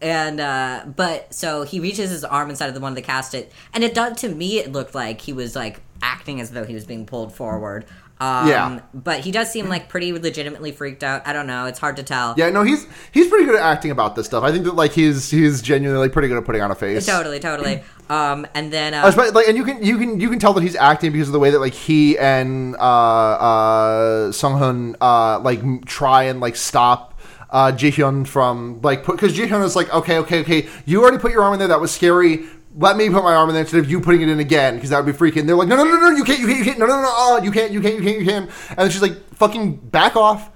[0.01, 3.51] and uh but so he reaches his arm inside of the one of the casket
[3.73, 6.75] and it does to me it looked like he was like acting as though he
[6.75, 7.85] was being pulled forward
[8.21, 8.81] um Yeah.
[8.95, 12.03] but he does seem like pretty legitimately freaked out i don't know it's hard to
[12.05, 14.45] tell Yeah, no, he's he's pretty good at acting about this stuff.
[14.45, 17.05] I think that like he's he's genuinely pretty good at putting on a face.
[17.07, 20.39] totally totally um and then uh, Especially, like, and you can you can you can
[20.39, 24.59] tell that he's acting because of the way that like he and uh uh Sung
[24.59, 27.19] Hun uh like try and like stop
[27.51, 31.43] uh Jihyun from like because Jihyun is like okay okay okay you already put your
[31.43, 32.45] arm in there that was scary.
[32.77, 34.91] Let me put my arm in there instead of you putting it in again because
[34.91, 35.47] that would be freaking.
[35.47, 37.09] They're like, no, no, no, no, you can't, you can't, you can't, no, no, no,
[37.09, 38.51] oh, you can't, you can't, you can't, you can't.
[38.71, 40.51] And then she's like, fucking back off.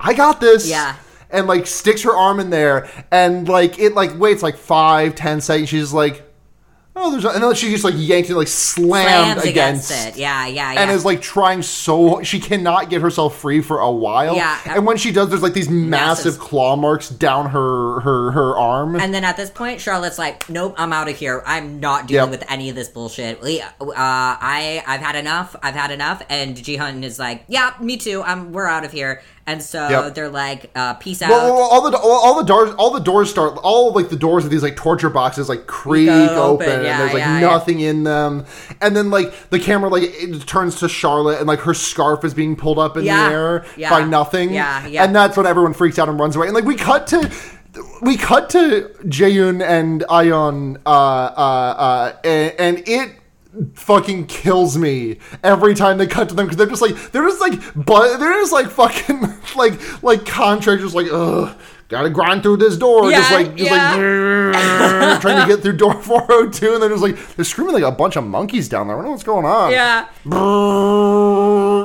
[0.00, 0.68] I got this.
[0.68, 0.96] Yeah.
[1.30, 5.40] And like sticks her arm in there, and like it like waits like five, ten
[5.40, 5.68] seconds.
[5.68, 6.27] She's like,
[7.00, 10.16] oh, there's, no-" and then she just like yanked it, like slammed slams against, against,
[10.16, 13.78] it yeah yeah yeah and is like trying so she cannot get herself free for
[13.80, 14.34] a while.
[14.36, 14.58] Yeah.
[14.66, 16.38] And when she does, there's like these massive Massive.
[16.38, 18.96] claw marks down her her her arm.
[18.96, 21.42] and then at this point, Charlotte's like, "Nope, I'm out of here.
[21.46, 22.40] I'm not dealing Yep.
[22.40, 23.40] with any of this bullshit.
[23.42, 25.54] We, uh, I, I've had enough.
[25.62, 28.22] I've had enough." And Jihyun is like, "Yeah, me too.
[28.22, 28.52] I'm.
[28.52, 30.14] We're out of here." And so Yep.
[30.14, 33.30] they're like, uh, "Peace out." well, all the all, all the doors all the doors
[33.30, 36.82] start all like the doors of these like torture boxes like creak open, open, and
[36.84, 37.46] yeah, there's like yeah, yeah.
[37.48, 38.44] nothing in them
[38.82, 42.34] and then like the camera like it turns to Charlotte and like her scarf is
[42.34, 45.04] being pulled up in Yeah, the air yeah, by nothing yeah, yeah.
[45.04, 47.30] and that's when everyone freaks out and runs away and like we cut to
[48.02, 53.12] we cut to Jaeyoon and Ahyeon uh uh uh and, and it
[53.74, 57.40] fucking kills me every time they cut to them because they're just like they're just
[57.40, 59.20] like but they're just like fucking
[59.56, 61.56] like like contractors like ugh
[61.88, 63.94] gotta grind through this door just like just yeah.
[63.94, 67.90] like trying to get through door 402 and they're just like they're screaming like a
[67.90, 70.08] bunch of monkeys down there I don't know what's going on yeah.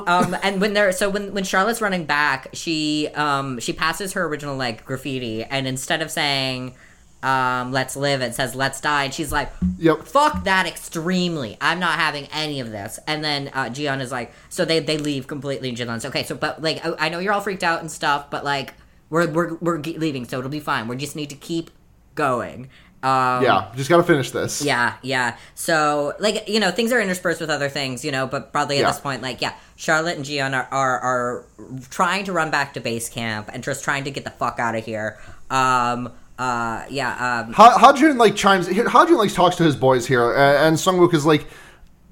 [0.05, 4.25] Um and when they're so when when charlotte's running back she um she passes her
[4.25, 6.75] original like graffiti and instead of saying
[7.23, 10.03] um let's live it says let's die and she's like Yep.
[10.03, 14.33] fuck that extremely i'm not having any of this and then uh Jion is like
[14.49, 17.33] so they they leave completely and Jihyun's okay so but like I, I know you're
[17.33, 18.73] all freaked out and stuff but like
[19.09, 21.69] we're we're we're leaving so it'll be fine we just need to keep
[22.15, 22.69] going.
[23.01, 24.63] Um, Yeah, just got to finish this.
[24.63, 25.35] yeah, yeah.
[25.55, 28.81] So, like, you know, things are interspersed with other things, you know, but probably at
[28.83, 28.91] Yeah.
[28.91, 31.45] this point, like, yeah, Charlotte and Gion are, are, are
[31.89, 34.75] trying to run back to base camp and just trying to get the fuck out
[34.75, 35.17] of here.
[35.49, 38.67] Um, uh, yeah, um, Ha- Hajun like chimes.
[38.67, 41.45] Hajun like talks to his boys here, uh, and Sungwook is like,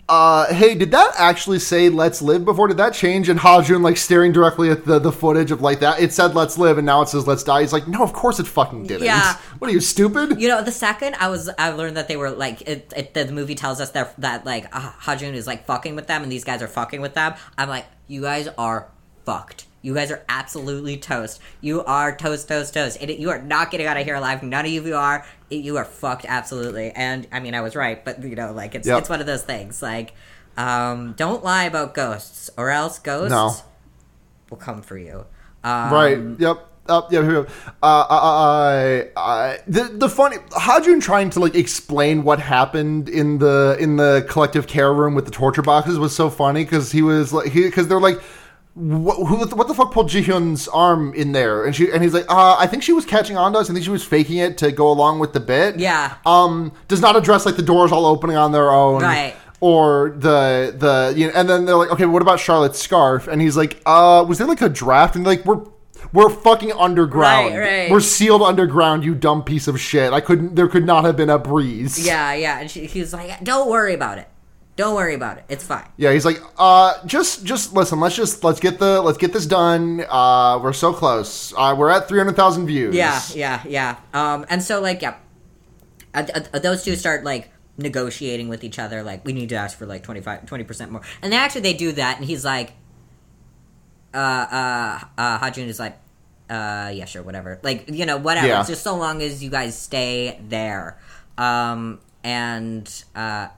[0.07, 2.67] uh, "Hey, did that actually say let's live before?
[2.67, 5.99] Did that change?" And Hajun like staring directly at the the footage of like that.
[5.99, 7.61] It said let's live, and now it says let's die.
[7.61, 9.05] He's like, "No, of course it fucking didn't.
[9.05, 9.38] Yeah.
[9.57, 12.30] What are you stupid?" you know, the second I was, I learned that they were
[12.32, 15.95] like, it, it, the movie tells us that that like uh, Hajun is like fucking
[15.95, 17.34] with them, and these guys are fucking with them.
[17.57, 18.88] I'm like, you guys are
[19.26, 19.65] fucked.
[19.82, 21.40] You guys are absolutely toast.
[21.60, 22.98] You are toast, toast, toast.
[23.02, 24.44] And you are not getting out of here alive.
[24.44, 25.26] None of you are.
[25.50, 26.92] You are fucked absolutely.
[26.92, 29.00] And I mean, I was right, but you know, like it's Yep.
[29.00, 29.82] it's one of those things.
[29.82, 30.14] Like,
[30.58, 33.54] um, don't lie about ghosts, or else ghosts No.
[34.50, 35.26] will come for you.
[35.64, 36.20] Um, Right.
[36.38, 36.68] Yep.
[36.90, 37.12] Up.
[37.14, 37.22] Yeah.
[37.24, 37.48] Here we.
[37.48, 43.38] Uh, uh, uh, uh, the the funny Hajun trying to like explain what happened in
[43.38, 47.02] the in the collective care room with the torture boxes was so funny because he
[47.02, 48.20] was like he because they're like.
[48.74, 51.65] What, who, what the fuck pulled Jihyun's arm in there?
[51.65, 53.69] And she and he's like, uh, I think she was catching on to us.
[53.69, 55.78] I think she was faking it to go along with the bit.
[55.78, 56.15] Yeah.
[56.26, 59.01] Um, does not address like the doors all opening on their own.
[59.01, 59.36] Right.
[59.59, 63.28] Or the the you know, and then they're like, okay, what about Charlotte's scarf?
[63.28, 65.15] And he's like, uh, was there like a draft?
[65.17, 65.63] And like, we're
[66.13, 67.53] we're fucking underground.
[67.53, 67.91] Right, right.
[67.91, 69.03] We're sealed underground.
[69.03, 70.13] You dumb piece of shit.
[70.13, 70.55] I couldn't.
[70.55, 72.03] There could not have been a breeze.
[72.05, 72.59] Yeah, yeah.
[72.59, 74.28] And she, he was like, don't worry about it.
[74.78, 75.43] Don't worry about it.
[75.49, 75.86] It's fine.
[75.97, 77.99] Yeah, he's like, uh, just, just listen.
[77.99, 80.05] Let's just let's get the let's get this done.
[80.09, 81.53] Uh, we're so close.
[81.55, 82.95] Uh, we're at three hundred thousand views.
[82.95, 83.97] Yeah, yeah, yeah.
[84.13, 85.17] Um, and so like, yeah,
[86.13, 89.03] uh, uh, those two start like negotiating with each other.
[89.03, 91.01] Like, we need to ask for like 25 percent more.
[91.22, 92.72] And then actually they do that, and he's like,
[94.13, 95.97] uh, uh, uh, Hajun is like,
[96.49, 97.59] uh, yeah, sure, whatever.
[97.61, 98.47] Like, you know, whatever.
[98.47, 98.61] Yeah.
[98.61, 100.97] It's just so long as you guys stay there.
[101.38, 103.49] Um, and uh.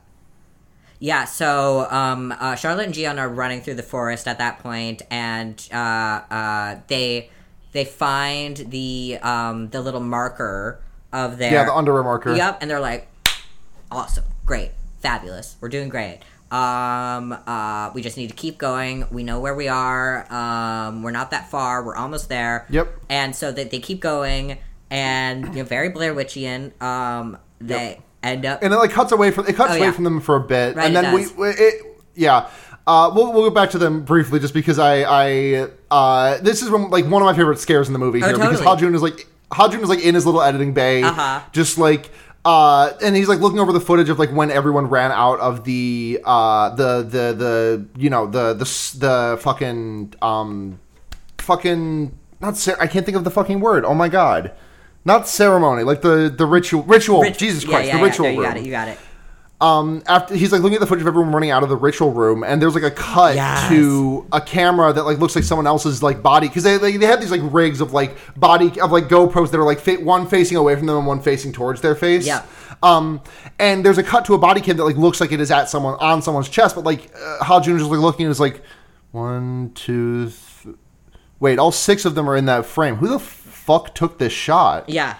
[1.04, 5.02] Yeah, so um, uh, Charlotte and Gian are running through the forest at that point,
[5.12, 7.30] and uh, uh, they
[7.74, 10.80] they find the um, the little marker
[11.12, 12.34] of their Yeah, the underwear marker.
[12.34, 13.10] Yep, and they're like,
[13.92, 16.22] awesome, great, fabulous, we're doing great.
[16.52, 19.06] Um, uh, we just need to keep going.
[19.12, 20.26] We know where we are.
[20.32, 21.84] Um, we're not that far.
[21.84, 22.66] We're almost there.
[22.70, 22.88] Yep.
[23.10, 24.58] And so they, they keep going,
[24.90, 26.82] and you know, very Blair Witchian.
[26.82, 28.64] Um, they end up.
[28.64, 30.76] and it like cuts away from it cuts Oh, away from them for a bit,
[30.76, 31.82] Right, and then we, we it,
[32.16, 32.50] yeah.
[32.86, 36.70] Uh, we'll, we'll go back to them briefly, just because I, I uh, this is
[36.70, 38.92] one, like one of my favorite scares in the movie Oh, here because totally.
[38.92, 41.42] Hajun is like Hajun is like in his little editing bay, Uh-huh.
[41.54, 42.10] just like
[42.44, 45.64] uh, and he's like looking over the footage of like when everyone ran out of
[45.64, 48.66] the uh, the the the you know the the
[49.00, 50.78] the fucking um
[51.38, 53.86] fucking not cer- I can't think of the fucking word.
[53.86, 54.52] Oh my god.
[55.06, 57.22] Not ceremony, like the the ritual ritual.
[57.22, 58.66] Rit- Jesus Christ, yeah, the ritual yeah, you room got it.
[58.66, 58.98] You got it.
[59.62, 62.12] um after he's like looking at the footage of everyone running out of the ritual
[62.12, 63.70] room and there's like a cut Yes.
[63.70, 67.06] to a camera that like looks like someone else's like body because they, they they
[67.06, 70.28] have these like rigs of like body of like GoPros that are like fa- one
[70.28, 72.26] facing away from them and one facing towards their face.
[72.26, 72.44] Yeah.
[72.82, 73.22] Um,
[73.60, 75.70] and there's a cut to a body cam that like looks like it is at
[75.70, 78.62] someone on someone's chest, but like uh, Hajun is like looking and is like
[79.12, 80.32] one, two,
[80.64, 80.76] th-
[81.40, 82.96] wait, all six of them are in that frame.
[82.96, 83.20] Who the
[83.66, 84.90] fuck took this shot?
[84.90, 85.16] Yeah.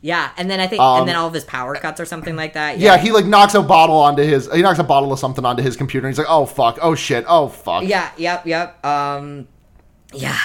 [0.00, 2.36] Yeah, and then I think, Um, and then all of his power cuts or something
[2.36, 2.78] like that.
[2.78, 4.48] Yeah, he like knocks a bottle onto his.
[4.54, 6.78] He knocks a bottle of something onto his computer, and he's like, "Oh fuck!
[6.80, 7.24] Oh shit!
[7.26, 8.84] Oh fuck!" Yeah, yep, yep.
[8.86, 9.48] Um,
[10.12, 10.38] yeah,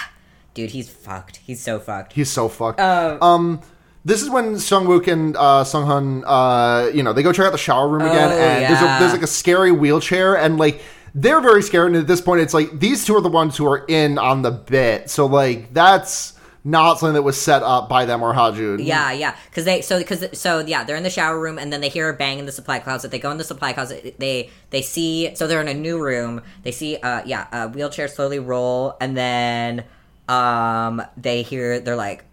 [0.55, 1.37] dude, he's fucked.
[1.37, 2.13] He's so fucked.
[2.13, 2.79] he's so fucked.
[2.79, 3.61] Uh, um,
[4.03, 7.45] this is when Sung Wook and uh, Sung Hun, uh, you know, they go check
[7.45, 8.99] out the shower room again, Oh, and there's a, yeah.
[8.99, 10.81] there's like a scary wheelchair, and like
[11.13, 11.89] they're very scared.
[11.91, 14.41] And at this point, it's like these two are the ones who are in on
[14.41, 16.33] the bit, so like that's
[16.63, 18.85] not something that was set up by them or Hajun.
[18.85, 21.81] Yeah, yeah, because they so because so yeah, they're in the shower room and then
[21.81, 23.11] they hear a bang in the supply closet.
[23.11, 24.15] They go in the supply closet.
[24.19, 26.41] They they see so they're in a new room.
[26.63, 29.83] They see uh yeah a wheelchair slowly roll and then
[30.29, 32.23] um they hear they're like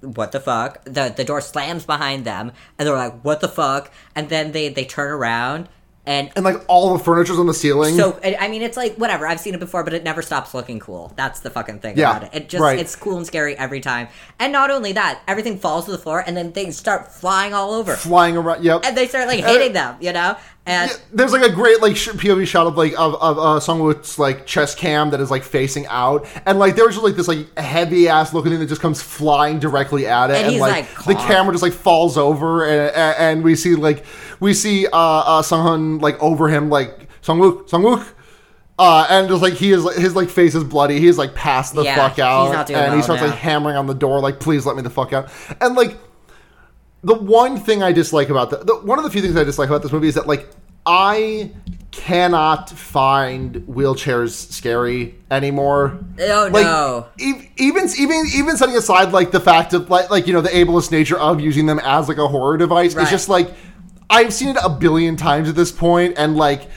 [0.00, 3.92] what the fuck the the door slams behind them and they're like what the fuck
[4.14, 5.68] and then they they turn around
[6.04, 7.94] and and like all the furniture's on the ceiling.
[7.96, 9.26] So I mean, it's like whatever.
[9.26, 11.12] I've seen it before, but it never stops looking cool.
[11.14, 12.42] That's the fucking thing Yeah, about it.
[12.42, 12.78] It just right.
[12.78, 14.08] it's cool and scary every time.
[14.40, 17.72] And not only that, everything falls to the floor, and then things start flying all
[17.72, 18.64] over, flying around.
[18.64, 18.82] Yep.
[18.84, 19.96] and they start like hitting them.
[20.00, 20.36] You know,
[20.66, 24.44] and Yeah, there's like a great like POV shot of like of, of uh, like
[24.44, 28.08] chest cam that is like facing out, and like there's just like this like heavy
[28.08, 31.22] ass looking thing that just comes flying directly at it, And he's, like, like, the
[31.22, 34.04] camera just like falls over, and, and, and we see like
[34.42, 38.06] we see uh, uh Sunghun like over him like Sungwook Sungwook.
[38.78, 40.98] Uh, and just like he is, his like face is bloody.
[40.98, 43.28] He is like passed the Yeah, fuck he's out, and he starts now.
[43.28, 45.30] like hammering on the door, like please let me the fuck out.
[45.60, 45.96] And like
[47.04, 49.68] the one thing I dislike about the, the one of the few things I dislike
[49.68, 50.48] about this movie is that like
[50.84, 51.52] I
[51.92, 55.98] cannot find wheelchairs scary anymore.
[56.20, 57.06] Oh Like no.
[57.20, 60.48] e- even even even setting aside like the fact of like like you know the
[60.48, 63.02] ableist nature of using them as like a horror device, Right.
[63.02, 63.52] it's just like
[64.12, 66.68] I've seen it a billion times at this point, and like.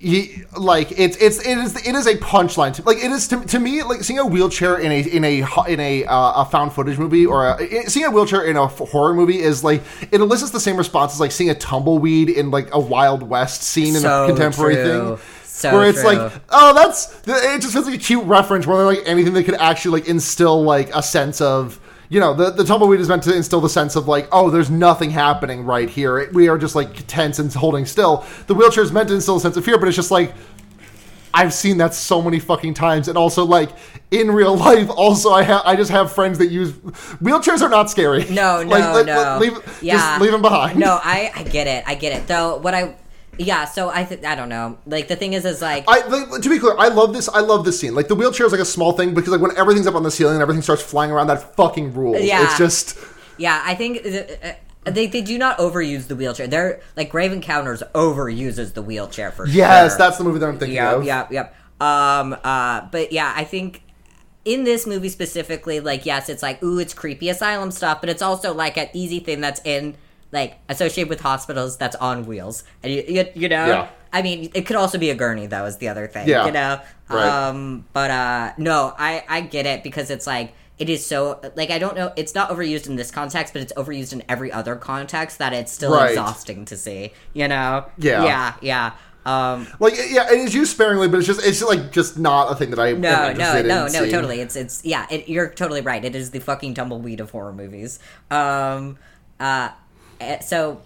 [0.00, 3.40] He, like it's it's it is it is a punchline to like it is to,
[3.42, 6.72] to me like seeing a wheelchair in a in a in a uh, a found
[6.72, 10.50] footage movie or a, seeing a wheelchair in a horror movie is like it elicits
[10.50, 14.00] the same response as like seeing a tumbleweed in like a Wild West scene in
[14.00, 15.16] So a contemporary true.
[15.18, 16.14] thing So where it's true.
[16.14, 19.44] like oh that's it just feels like a cute reference more than like anything that
[19.44, 21.78] could actually like instill like a sense of
[22.08, 24.70] you know the, the tumbleweed is meant to instill the sense of like oh there's
[24.70, 28.84] nothing happening right here It- we are just like tense and holding still the wheelchair
[28.84, 30.34] is meant to instill a sense of fear but it's just like
[31.34, 33.68] I've seen that so many fucking times, and also like
[34.10, 34.88] in real life.
[34.88, 38.24] Also, I have I just have friends that use wheelchairs are not scary.
[38.30, 39.36] No, no, Like, no.
[39.38, 39.96] leave, yeah.
[39.98, 40.78] just leave them behind.
[40.78, 41.84] No, I, I get it.
[41.86, 42.26] I get it.
[42.26, 42.96] Though, what I,
[43.38, 43.64] yeah.
[43.64, 44.78] So I, th- I don't know.
[44.86, 47.28] Like the thing is, is like, I like, to be clear, I love this.
[47.28, 47.94] I love this scene.
[47.94, 50.10] Like the wheelchair is like a small thing because like when everything's up on the
[50.10, 52.22] ceiling and everything starts flying around, that fucking rules.
[52.22, 52.44] Yeah.
[52.44, 52.98] It's just
[53.38, 53.62] yeah.
[53.64, 54.46] I think uh,
[54.86, 56.46] uh, they they do not overuse the wheelchair.
[56.46, 59.98] They're like Grave Encounters overuses the wheelchair for yes, sure.
[59.98, 61.04] that's the movie that I'm thinking Yep, of.
[61.04, 61.54] yep, yep.
[61.80, 63.82] Um, uh, but yeah, I think
[64.44, 68.22] in this movie specifically, like, yes, it's like, ooh, it's creepy asylum stuff, but it's
[68.22, 69.96] also like an easy thing that's in,
[70.36, 72.62] like, associated with hospitals that's on wheels.
[72.82, 73.88] And you, you, you know, Yeah.
[74.12, 76.46] I mean, it could also be a gurney, though, is the other thing, Yeah.
[76.46, 76.80] you know?
[77.08, 77.26] Right.
[77.48, 81.70] Um, but, uh, no, I, I get it because it's like, it is so like
[81.70, 82.12] I don't know.
[82.16, 85.72] It's not overused in this context, but it's overused in every other context that it's
[85.72, 86.10] still Right.
[86.10, 87.14] exhausting to see.
[87.32, 87.86] You know?
[87.96, 88.24] Yeah.
[88.24, 88.90] yeah, yeah.
[89.24, 92.54] Um, Like yeah, it is used sparingly, but it's just it's like just not a
[92.54, 94.10] thing that I am no, no, interested no, in no, seeing.
[94.12, 94.40] totally.
[94.42, 95.06] It's it's yeah.
[95.10, 96.04] It, you're totally right.
[96.04, 97.98] It is the fucking tumbleweed of horror movies.
[98.30, 98.98] Um,
[99.40, 99.70] uh,
[100.40, 100.80] so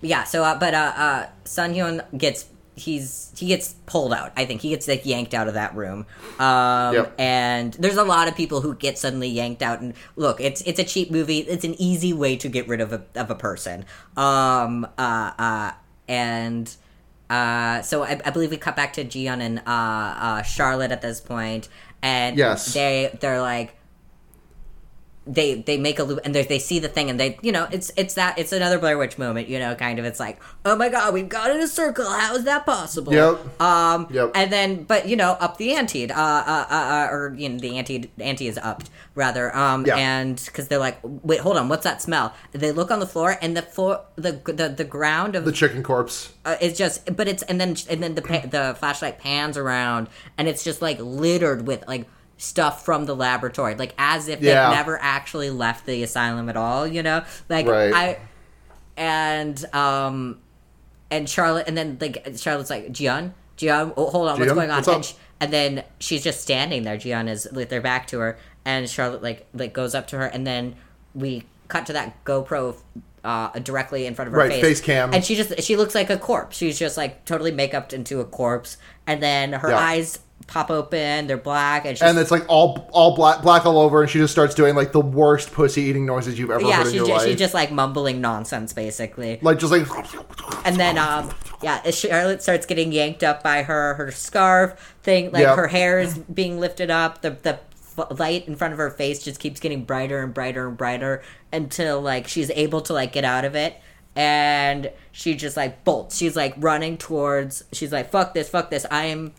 [0.00, 4.32] yeah, so uh, but uh, uh, Sun Hyun gets he's he gets pulled out.
[4.36, 6.06] I think he gets like yanked out of that room.
[6.38, 7.14] Um, Yep.
[7.18, 9.80] and there's a lot of people who get suddenly yanked out.
[9.80, 11.38] And look, it's it's a cheap movie.
[11.38, 13.84] It's an easy way to get rid of a of a person.
[14.16, 15.72] Um, uh, uh,
[16.08, 16.74] and.
[17.30, 21.00] Uh, so I, I believe we cut back to Jion and uh, uh, Charlotte at
[21.00, 21.68] this point,
[22.02, 22.74] and Yes.
[22.74, 23.74] they they're like
[25.26, 27.66] they they make a loop and they they see the thing and they you know
[27.72, 30.76] it's it's that it's another Blair Witch moment you know kind of it's like oh
[30.76, 33.60] my god we've got in a circle how is that possible Yep.
[33.60, 34.32] um Yep.
[34.34, 37.58] and then but you know up the ante uh, uh, uh, uh or you know
[37.58, 39.96] the ante ante is upped rather um Yeah.
[39.96, 43.38] and because they're like wait hold on what's that smell they look on the floor
[43.40, 46.32] and the floor the the, the ground of The chicken corpse.
[46.44, 50.08] uh, it's just but it's and then and then the pa- the flashlight pans around
[50.36, 52.06] and it's just like littered with like
[52.44, 54.68] stuff from the laboratory like as if Yeah.
[54.68, 57.92] they've never actually left the asylum at all you know like Right.
[57.94, 58.18] i
[58.96, 60.38] and um
[61.10, 64.76] and charlotte and then like charlotte's like Jian, Jian, oh, hold on what's going on
[64.76, 68.18] what's and, sh- and then she's just standing there Jian is with their back to
[68.20, 70.76] her and charlotte like like goes up to her and then
[71.14, 72.76] we cut to that gopro
[73.24, 75.14] uh, directly in front of her Right, face face cam.
[75.14, 76.58] and she just she looks like a corpse.
[76.58, 78.76] She's just like totally makeuped into a corpse,
[79.06, 79.78] and then her Yeah.
[79.78, 81.26] eyes pop open.
[81.26, 84.18] They're black, and she's, And it's like all all black black all over, and she
[84.18, 86.94] just starts doing like the worst pussy eating noises you've ever yeah, heard in she's
[86.94, 87.26] your life.
[87.28, 89.38] she's just like mumbling nonsense basically.
[89.42, 89.86] like just like
[90.64, 91.30] And then um
[91.62, 95.32] yeah, Charlotte starts getting yanked up by her her scarf thing.
[95.32, 95.56] Like Yep.
[95.56, 97.22] her hair is being lifted up.
[97.22, 97.58] The the
[98.10, 101.22] light in front of her face just keeps getting brighter and brighter and brighter
[101.52, 103.76] until like she's able to like get out of it.
[104.16, 106.16] And she just like bolts.
[106.16, 107.64] She's like running towards.
[107.72, 108.48] She's like, "Fuck this!
[108.48, 108.86] Fuck this!
[108.90, 109.32] I am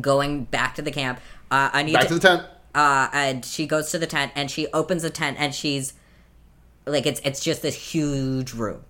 [0.00, 1.20] going back to the camp.
[1.50, 2.42] Uh, I need back to the tent.
[2.74, 5.92] uh, and she goes to the tent and she opens the tent and she's
[6.86, 8.82] like it's it's just this huge room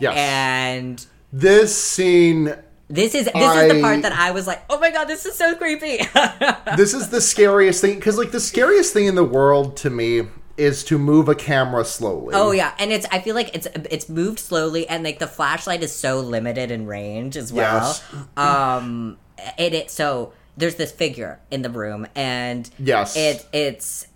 [0.00, 0.14] Yes.
[0.16, 2.54] and This scene
[2.88, 5.34] this is this is the part that i was like oh my god this is
[5.34, 5.96] so creepy
[6.76, 10.22] this is the scariest thing because like the scariest thing in the world to me
[10.56, 12.32] is to move a camera slowly.
[12.34, 15.82] oh yeah and it's i feel like it's it's moved slowly and like the flashlight
[15.82, 18.02] is so limited in range as well Yes.
[18.36, 19.16] um
[19.58, 23.16] it, it so there's this figure in the room and Yes.
[23.16, 24.06] it it's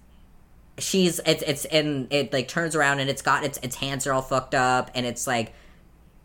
[0.79, 4.12] she's it's it's in it like turns around and it's got its its hands are
[4.12, 5.53] all fucked up and it's like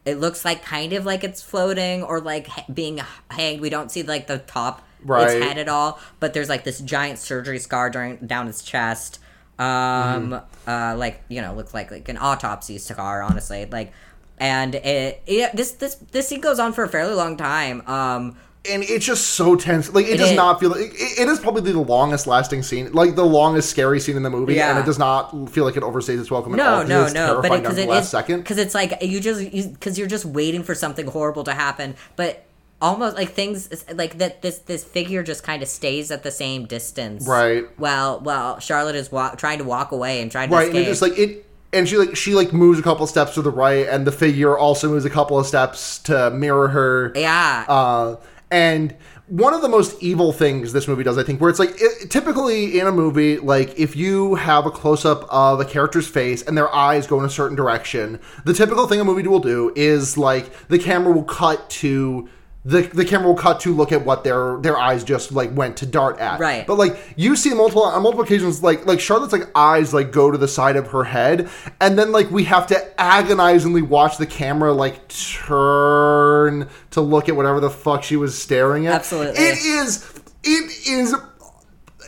[0.05, 4.03] it looks like kind of like it's floating or like being hanged we don't see
[4.03, 5.35] like the top Right.
[5.37, 9.19] its head at all but there's like this giant surgery scar during, down its chest
[9.59, 10.69] um Mm-hmm.
[10.69, 13.91] uh like you know looks like like an autopsy scar honestly like
[14.37, 18.35] and it, it this this this scene goes on for a fairly long time um
[18.69, 19.93] and it's just so tense.
[19.93, 20.35] Like it, It does is.
[20.35, 20.73] not feel.
[20.73, 24.29] It, it is probably the longest lasting scene, like the longest scary scene in the
[24.29, 24.71] movie, Yeah.
[24.71, 26.83] and it does not feel like it overstays its welcome at all.
[26.85, 27.41] No, it's no.
[27.41, 28.37] But because it last is second.
[28.39, 29.39] because it's like you just
[29.73, 32.43] because you, are just waiting for something horrible to happen, but
[32.81, 34.41] almost like things like that.
[34.41, 37.65] This this figure just kind of stays at the same distance, Right.
[37.77, 40.87] While while Charlotte is wa- trying to walk away and trying to right, and escape.
[40.87, 41.41] it just like it.
[41.73, 44.57] And she like she like moves a couple steps to the right, and the figure
[44.57, 47.11] also moves a couple of steps to mirror her.
[47.15, 48.15] yeah, Uh,
[48.55, 48.95] and
[49.27, 52.09] one of the most evil things this movie does, I think, where it's like it,
[52.09, 56.41] typically in a movie, like if you have a close up of a character's face
[56.41, 59.73] and their eyes go in a certain direction, the typical thing a movie will do
[59.75, 62.29] is like the camera will cut to.
[62.67, 65.77] The, the camera will cut to look at what their their eyes just like went
[65.77, 66.39] to dart at.
[66.39, 66.65] Right.
[66.65, 70.31] But like you see multiple on multiple occasions like like Charlotte's like eyes like go
[70.31, 71.47] to the side of her head
[71.79, 77.35] and then like we have to agonizingly watch the camera like turn to look at
[77.35, 78.95] whatever the fuck she was staring at.
[78.95, 79.39] Absolutely.
[79.43, 81.15] It is it is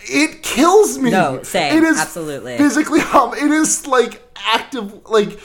[0.09, 1.11] it kills me.
[1.11, 1.77] No, same.
[1.77, 2.57] It is Absolutely.
[2.57, 3.35] physically hum.
[3.35, 5.39] It is like active like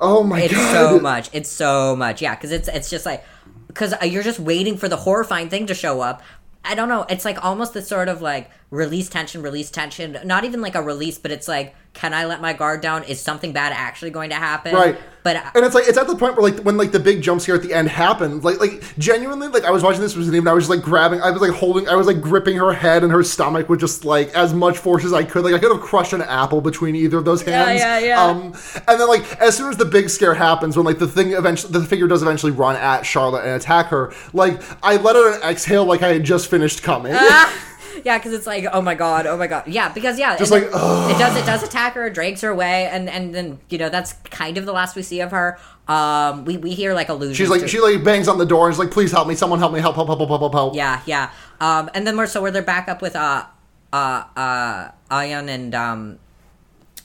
[0.00, 0.60] oh my it's god.
[0.60, 1.30] It's so much.
[1.32, 2.20] It's so much.
[2.20, 3.24] Yeah, because it's it's just like
[3.72, 6.22] because you're just waiting for the horrifying thing to show up.
[6.64, 7.06] I don't know.
[7.08, 10.18] It's like almost the sort of like release tension, release tension.
[10.24, 13.04] Not even like a release, but it's like, can I let my guard down?
[13.04, 14.74] Is something bad actually going to happen?
[14.74, 14.98] Right.
[15.22, 17.42] But and it's like it's at the point where like when like the big jump
[17.42, 20.38] scare at the end happened, like like genuinely like I was watching this with Zanine
[20.38, 22.72] and I was just like grabbing I was like holding I was like gripping her
[22.72, 25.44] head and her stomach with just like as much force as I could.
[25.44, 27.80] Like I could have crushed an apple between either of those hands.
[27.80, 28.22] yeah, yeah.
[28.24, 28.54] Um
[28.88, 31.72] and then like as soon as the big scare happens, when like the thing eventually
[31.72, 35.50] the figure does eventually run at Charlotte and attack her, like I let out an
[35.50, 37.14] exhale like I had just finished coming.
[38.04, 40.64] yeah, because it's like, oh my god, oh my god, yeah, because yeah, Just like,
[40.64, 43.88] it, it does it does attack her, drags her away, and and then you know
[43.88, 45.58] that's kind of the last we see of her.
[45.88, 47.36] Um, we we hear like allusions.
[47.36, 49.34] She's like to- she like bangs on the door and is like, please help me,
[49.34, 50.74] someone help me, help, help, help, help, help, help.
[50.76, 51.30] Yeah, yeah.
[51.60, 53.44] Um, and then more so where they're back up with uh
[53.92, 53.96] uh
[54.36, 56.18] uh Ahyeon and um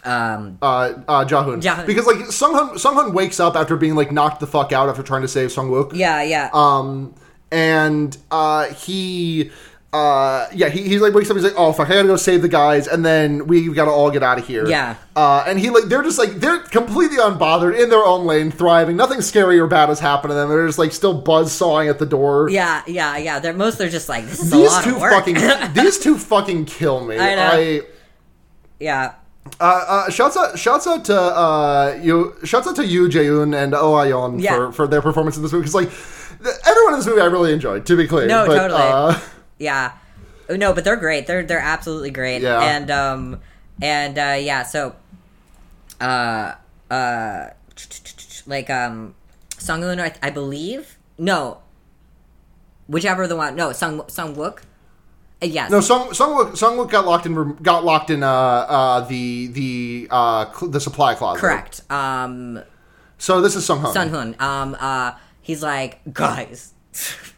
[0.04, 1.62] um uh, uh, Jahoon.
[1.62, 1.88] Jahoon.
[1.88, 5.24] Because like Sung Sung wakes up after being like knocked the fuck out after trying
[5.24, 5.94] to save Sung Wook.
[5.96, 7.16] yeah yeah Um,
[7.52, 9.52] and uh, he.
[9.96, 11.38] Uh, yeah, he, he's like wakes up.
[11.38, 14.12] He's like, "Oh fuck, I gotta go save the guys," and then we gotta all
[14.12, 14.68] get out of here.
[14.68, 14.96] Yeah.
[15.16, 18.98] Uh, and he like they're just like they're completely unbothered in their own lane, thriving.
[18.98, 20.50] Nothing scary or bad has happened to them.
[20.50, 22.50] They're just like still buzz sawing at the door.
[22.50, 23.40] yeah yeah yeah.
[23.40, 26.66] They're most they're just like this is a These lot two fucking these two fucking
[26.66, 27.18] kill me.
[27.18, 27.50] I know.
[27.54, 27.82] I
[28.80, 29.14] yeah
[29.62, 33.74] Uh, uh, shouts out, shouts out to uh, you, shouts out to you, Jaeun and
[33.74, 34.56] Oh Ahyeon Yeah.
[34.56, 35.64] for for their performance in this movie.
[35.70, 37.86] Because like everyone in this movie, I really enjoyed.
[37.86, 38.82] To be clear, No, but, totally.
[38.82, 39.20] Uh,
[39.60, 39.94] yeah.
[40.50, 41.26] No, but they're great.
[41.28, 42.42] They're they're absolutely great.
[42.42, 42.60] Yeah.
[42.62, 43.42] And um
[43.82, 44.96] and uh yeah, so
[46.00, 46.54] uh
[46.92, 47.48] uh
[48.46, 49.16] like um
[49.58, 51.60] Sunghoon I, I believe no
[52.88, 54.60] whichever the one no Sung Sung Wook
[55.42, 59.48] uh, yes no, Sung Sungwook Sungwook got locked in got locked in uh, uh, the
[59.48, 61.40] the uh, cl- the supply closet.
[61.40, 62.62] correct um
[63.18, 63.94] So this is Sunghoon.
[63.94, 66.74] Sun Hoon um uh he's like guys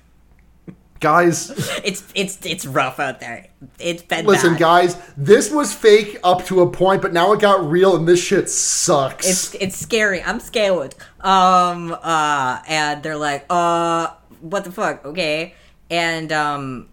[1.00, 1.52] Guys,
[1.84, 3.48] it's it's it's rough out there
[3.80, 4.60] it's been listen, bad.
[4.60, 4.98] guys.
[5.16, 8.50] This was fake up to a point, but now it got real, and this shit
[8.50, 9.28] sucks.
[9.28, 10.22] it's it's scary.
[10.22, 10.96] I'm scared.
[11.22, 14.10] Um uh and they're like, uh
[14.42, 15.06] what the fuck?
[15.06, 15.56] Okay.
[15.90, 16.90] And um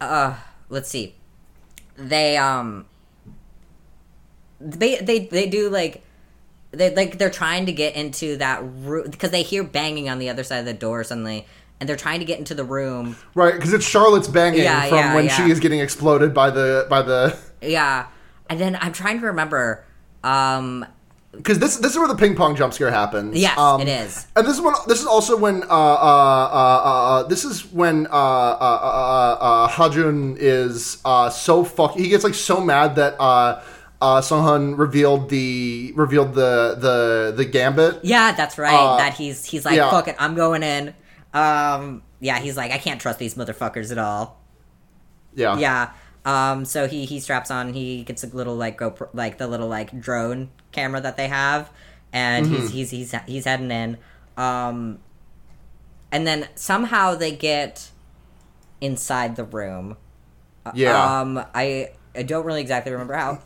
[0.00, 0.34] uh
[0.68, 1.14] let's see.
[1.96, 2.86] They um
[4.60, 6.02] they they they do like
[6.72, 10.28] they like they're trying to get into that room because they hear banging on the
[10.28, 11.46] other side of the door suddenly
[11.80, 13.16] and they're trying to get into the room.
[13.34, 15.36] right because it's Charlotte's banging Yeah, from yeah, when yeah.
[15.36, 18.06] she is getting exploded by the by the Yeah.
[18.48, 19.84] And then I'm trying to remember
[20.22, 20.84] um
[21.32, 23.36] because this this is where the ping pong jump scare happens.
[23.38, 24.26] Yes, Um, it is.
[24.34, 28.06] And this is when this is also when uh uh uh, uh this is when
[28.08, 28.14] uh uh
[28.60, 33.62] uh, uh, uh Hajun is uh so fuck he gets like so mad that uh
[34.02, 38.00] uh Sunghoon revealed the revealed the the the gambit.
[38.02, 38.74] Yeah, that's right.
[38.74, 39.88] Uh, that he's he's like, yeah.
[39.90, 40.94] fuck it, I'm going in.
[41.32, 44.40] Um, yeah, he's like, I can't trust these motherfuckers at all.
[45.34, 45.58] Yeah.
[45.58, 45.90] Yeah.
[46.24, 47.72] Um, so he he straps on.
[47.72, 51.70] He gets a little like GoPro, like the little like drone camera that they have,
[52.12, 52.54] and Mm-hmm.
[52.54, 53.96] he's he's he's he's heading in.
[54.36, 54.98] Um,
[56.12, 57.90] and then somehow they get
[58.80, 59.96] inside the room.
[60.74, 61.20] Yeah.
[61.20, 63.40] Um, I I don't really exactly remember how.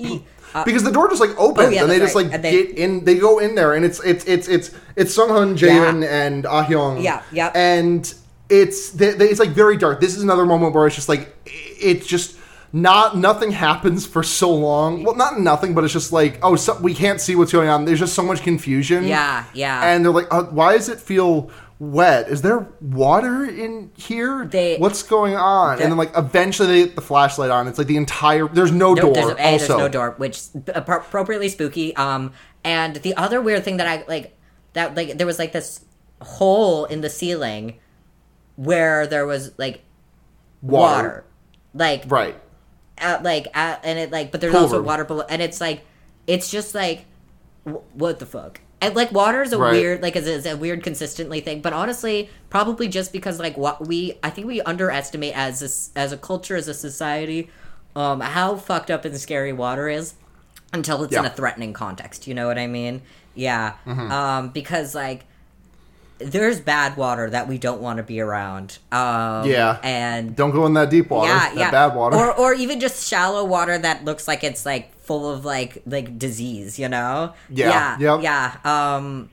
[0.54, 2.30] Uh, because the door just like opens Oh, yeah, and they just right.
[2.30, 5.59] like they- get in they go in there and it's it's it's it's it's Sunghoon,
[5.59, 7.02] Jaehyun and Ah Hyung.
[7.02, 7.51] Yeah, yeah.
[7.55, 8.12] And
[8.48, 10.01] it's they, they, it's like very dark.
[10.01, 12.36] This is another moment where it's just like it's just
[12.72, 15.02] not nothing happens for so long.
[15.05, 17.84] Well, not nothing, but it's just like oh, so, we can't see what's going on.
[17.84, 19.05] There's just so much confusion.
[19.05, 19.84] Yeah, yeah.
[19.84, 21.51] And they're like, uh, why does it feel?
[21.78, 22.28] Wet.
[22.28, 24.44] Is there water in here?
[24.46, 25.80] They- What's going on?
[25.80, 27.68] And then like eventually they get the flashlight on.
[27.68, 28.46] It's like the entire.
[28.48, 29.14] There's no, No, door.
[29.14, 30.40] there's, a, also, there's no door, which
[30.74, 31.94] appropriately spooky.
[31.96, 32.32] Um,
[32.64, 34.36] and the other weird thing that I like
[34.72, 35.84] that like there was like this
[36.22, 37.78] hole in the ceiling
[38.56, 39.82] where there was like
[40.62, 40.96] Water.
[40.96, 41.24] water,
[41.74, 42.36] like Right.
[42.98, 45.84] at, like at, and it like but there's Pool also water below and it's like
[46.26, 47.05] it's just like
[47.64, 49.72] wh- what the fuck and like water is a Right.
[49.72, 53.86] weird like is, is a weird consistently thing but honestly probably just because like what
[53.86, 57.48] we i think we underestimate as a, as a culture as a society
[57.96, 60.14] um how fucked up and scary water is
[60.72, 63.01] until it's in a threatening context you know what i mean
[63.34, 64.10] yeah Mm-hmm.
[64.12, 65.24] um because like
[66.18, 69.78] there's bad water that we don't want to be around um Yeah.
[69.82, 71.28] and Don't go in that deep water.
[71.28, 71.70] yeah, that yeah.
[71.70, 72.16] bad water.
[72.16, 76.18] Or or even just shallow water that looks like it's like full of like like
[76.18, 77.32] disease, you know?
[77.51, 78.14] Yeah, Yeah.
[78.16, 78.22] yep.
[78.22, 78.97] Yeah.
[78.97, 79.31] Um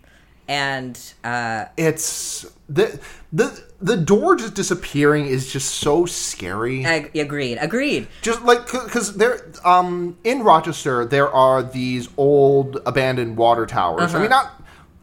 [0.48, 3.00] and uh it's the
[3.32, 6.84] the the door just disappearing is just so scary.
[6.86, 7.58] ag- agreed.
[7.62, 8.08] Agreed.
[8.22, 14.18] just like because there um in rochester there are these old abandoned water towers Uh-huh.
[14.18, 14.62] i mean not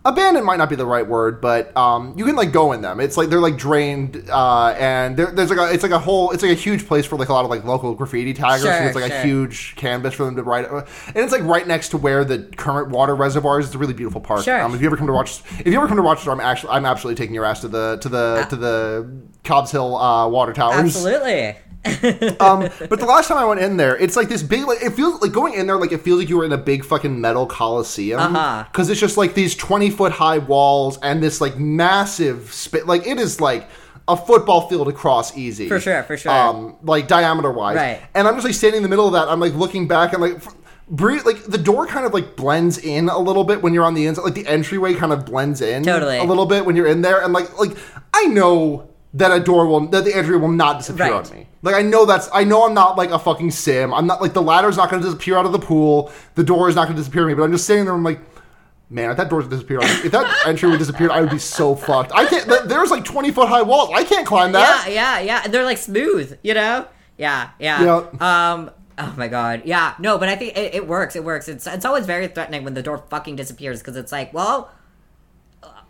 [0.09, 3.01] abandoned might not be the right word but um you can like go in them.
[3.01, 6.43] It's like they're like drained uh and there's like a it's like a whole it's
[6.43, 8.95] like a huge place for like a lot of like local graffiti taggers Sure, it's
[8.97, 10.85] like a huge canvas for them to write and
[11.17, 14.21] it's like right next to where the current water reservoir is it's a really beautiful
[14.21, 14.45] park.
[14.45, 14.61] Sure.
[14.61, 16.71] um if you ever come to watch if you ever come to rochester i'm actually
[16.73, 19.11] i'm absolutely taking your ass to the to the to the
[19.45, 20.79] cobbs hill uh water towers.
[20.79, 21.57] Absolutely.
[22.41, 24.93] um, but the last time I went in there, it's like this big, like it
[24.95, 27.21] feels like going in there, like it feels like you were in a big fucking
[27.21, 28.21] metal coliseum.
[28.21, 28.65] Uh-huh.
[28.71, 32.87] Because it's just like these twenty foot high walls and this like massive spit.
[32.87, 33.69] Like it is like
[34.09, 35.69] a football field across easy.
[35.69, 36.33] For sure, for sure.
[36.33, 37.77] Um, like diameter wise.
[37.77, 38.01] Right.
[38.15, 39.29] And I'm just like standing in the middle of that.
[39.29, 40.35] I'm like looking back and like.
[40.37, 40.55] f-
[40.91, 43.93] Bre- like the door kind of like blends in a little bit when you're on
[43.93, 46.17] the inside like the entryway kind of blends in Totally.
[46.17, 47.77] a little bit when you're in there and like like
[48.15, 51.31] i know that a door will that the entry will not disappear Right.
[51.31, 53.93] on me like I know that's I know I'm not like a fucking sim.
[53.95, 56.13] I'm not like the ladder's not going to disappear out of the pool.
[56.35, 57.35] The door is not going to disappear on me.
[57.35, 57.95] But I'm just sitting there.
[57.95, 58.21] I'm like,
[58.91, 62.13] man, if that door disappeared, if that entry would disappear, I would be so fucked.
[62.15, 62.47] I can't.
[62.69, 63.91] There's like 20 foot high walls.
[63.93, 64.89] I can't climb that.
[64.91, 65.41] yeah, yeah.
[65.45, 66.87] And they're like smooth, you know?
[67.17, 67.83] Yeah, yeah.
[68.13, 68.23] Yep.
[68.23, 68.71] Um
[69.01, 71.15] Oh my god, yeah, no, but I think it, it works.
[71.17, 71.47] It works.
[71.49, 74.71] It's it's always very threatening when the door fucking disappears because it's like, well,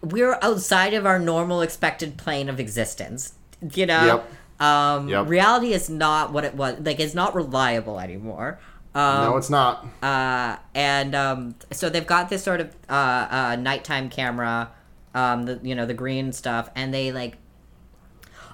[0.02, 3.34] we're outside of our normal expected plane of existence.
[3.74, 4.22] You know,
[4.60, 4.66] Yep.
[4.66, 5.28] um, Yep.
[5.28, 6.78] reality is not what it was.
[6.80, 8.58] Like, it's not reliable anymore.
[8.94, 9.86] Um, No, it's not.
[10.02, 12.92] uh, and um, so they've got this sort of uh,
[13.30, 14.70] uh, nighttime camera,
[15.14, 17.36] um, the you know the green stuff, and they like.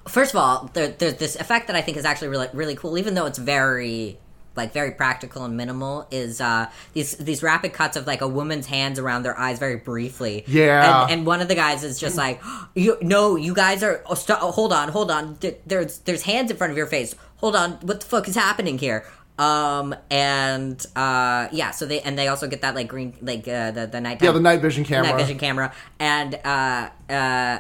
[0.07, 2.99] First of all, there, there's this effect that I think is actually really really cool,
[2.99, 4.19] even though it's very
[4.57, 6.07] like very practical and minimal.
[6.11, 9.77] Is uh, these these rapid cuts of like a woman's hands around their eyes very
[9.77, 10.45] briefly.
[10.47, 11.05] Yeah.
[11.05, 12.43] and, and one of the guys is just like,
[12.75, 15.39] you no, you guys are oh, st- oh, hold on, hold on.
[15.67, 17.15] There's there's hands in front of your face.
[17.39, 19.05] Hold on, what the fuck is happening here?
[19.37, 23.73] Um and uh yeah, so they and they also get that like green like uh,
[23.73, 25.11] the the nighttime Yeah, the night vision camera.
[25.11, 27.59] night vision camera and uh uh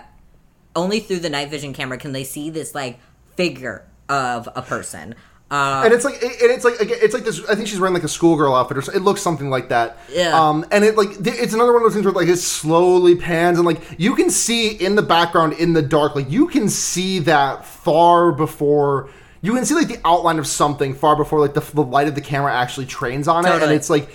[0.76, 3.00] only through the night vision camera can they see this like
[3.36, 5.16] figure of a person.
[5.50, 7.44] Uh, and it's like, it- and it's like, it's like this.
[7.48, 9.98] I think she's wearing like a schoolgirl outfit, or so- it looks something like that.
[10.10, 10.38] Yeah.
[10.38, 13.58] Um, and it like, it's another one of those things where like it slowly pans,
[13.58, 17.18] and like you can see in the background in the dark, like you can see
[17.20, 19.10] that far before.
[19.42, 22.14] You can see like the outline of something far before like the, the light of
[22.14, 24.08] the camera actually trains on it, and it's like.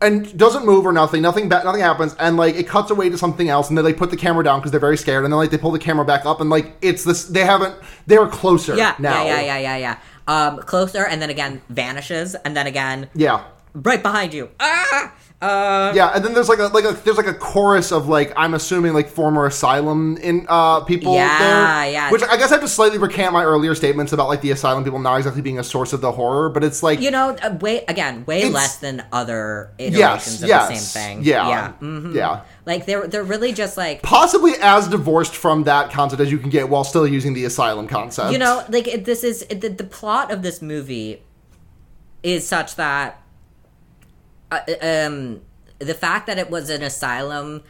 [0.00, 3.16] And doesn't move or nothing, nothing, ba- nothing happens, and like it cuts away to
[3.16, 5.38] something else, and then they put the camera down because they're very scared, and then
[5.38, 7.74] like they pull the camera back up, and like it's this, they haven't,
[8.06, 9.98] they're closer yeah, now, yeah, yeah, yeah, yeah, yeah.
[10.26, 13.44] Um, closer, and then again vanishes, and then again yeah.
[13.74, 14.48] right behind you.
[14.58, 18.08] Ah, uh, Yeah, and then there's like a like a there's like a chorus of
[18.08, 21.92] like I'm assuming like former asylum in uh people Yeah, there.
[21.92, 22.10] yeah.
[22.10, 24.84] Which I guess I have to slightly recant my earlier statements about like the asylum
[24.84, 27.54] people not exactly being a source of the horror, but it's like you know, uh,
[27.60, 31.24] way again, way less than other iterations yes, of yes, the same thing.
[31.24, 32.14] Yeah, yeah, mhm.
[32.14, 32.40] yeah.
[32.66, 36.50] Like they're they're really just like Possibly as divorced from that concept as you can
[36.50, 38.32] get while still using the asylum concept.
[38.32, 41.22] you know like it, this is the, the plot of this movie
[42.22, 43.20] is such that
[44.50, 45.42] uh, um
[45.78, 47.62] the fact that it was an asylum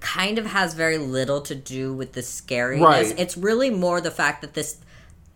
[0.00, 3.14] kind of has very little to do with the scariness Right.
[3.20, 4.78] it's really more the fact that this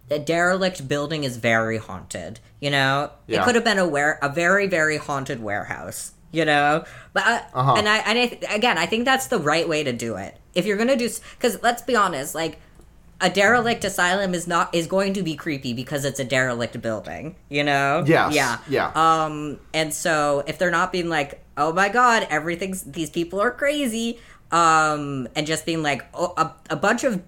[0.08, 4.28] the derelict building is very haunted you know it could have been a ware a
[4.28, 7.74] very very haunted warehouse you know but uh, Uh-huh.
[7.76, 10.66] and i and I, again i think that's the right way to do it if
[10.66, 11.08] you're gonna do
[11.38, 12.60] because let's be honest like
[13.20, 17.36] a derelict asylum is not is going to be creepy because it's a derelict building
[17.48, 18.90] you know yeah yeah yeah.
[18.94, 23.50] um and so if they're not being like oh my god, everything's these people are
[23.50, 24.18] crazy,
[24.50, 27.22] um, and just being like, oh, a, a bunch of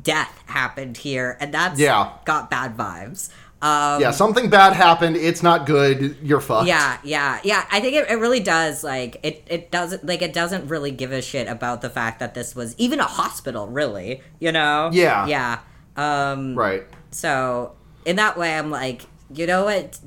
[0.00, 2.12] death happened here, and that's Yeah.
[2.24, 3.28] got bad vibes.
[3.66, 5.16] Um, yeah, something bad happened.
[5.16, 6.16] It's not good.
[6.22, 6.68] You're fucked.
[6.68, 7.66] yeah, yeah, yeah.
[7.70, 8.84] I think it, it really does.
[8.84, 12.34] Like it, it doesn't like it doesn't really give a shit about the fact that
[12.34, 13.66] this was even a hospital.
[13.66, 14.90] Really, you know?
[14.92, 15.26] Yeah.
[15.26, 15.58] yeah.
[15.96, 16.84] Um, Right.
[17.10, 17.74] So
[18.04, 19.02] in that way, I'm like,
[19.34, 19.98] you know what?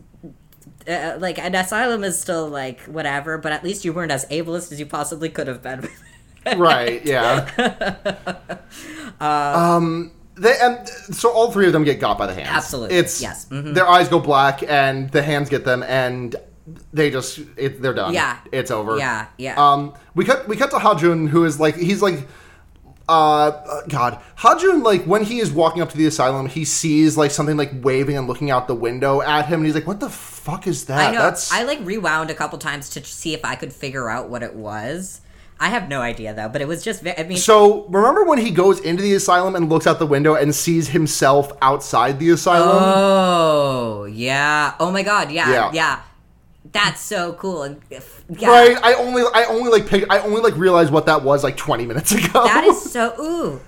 [0.88, 4.72] Uh, like an asylum is still like whatever, but at least you weren't as ableist
[4.72, 5.90] as you possibly could have been.
[6.56, 7.06] Right.
[7.06, 7.50] Yeah.
[9.20, 10.12] um.
[10.40, 12.50] They and so all three of them get got by the hands.
[12.50, 13.74] Absolutely, It's yes, mhm.
[13.74, 16.36] Their eyes go black and the hands get them and
[16.94, 18.14] they just it, they're done.
[18.14, 18.40] Yeah.
[18.52, 18.98] It's over.
[18.98, 19.56] Yeah, yeah.
[19.58, 19.94] Um.
[20.16, 22.28] We cut we cut to Hajun who is like he's like.
[23.08, 27.18] Uh, uh, God, Hajun, like when he is walking up to the asylum, he sees
[27.18, 30.00] like something like waving and looking out the window at him, and he's like, "What
[30.00, 31.24] the fuck is that?" I know.
[31.24, 34.44] That's I like rewound a couple times to see if I could figure out what
[34.44, 35.22] it was.
[35.60, 37.06] I have no idea though, but it was just.
[37.06, 40.36] I mean, So remember when he goes into the asylum and looks out the window
[40.36, 42.70] and sees himself outside the asylum?
[42.82, 44.76] Oh yeah!
[44.80, 45.32] Oh my god!
[45.32, 45.72] Yeah, Yeah.
[45.74, 46.00] yeah.
[46.72, 47.64] That's so cool.
[47.64, 48.00] And uh,
[48.30, 48.78] yeah, Right?
[48.84, 51.86] I only I only like pick I only like realized what that was like 20
[51.86, 52.44] minutes ago.
[52.46, 53.60] that is so ooh,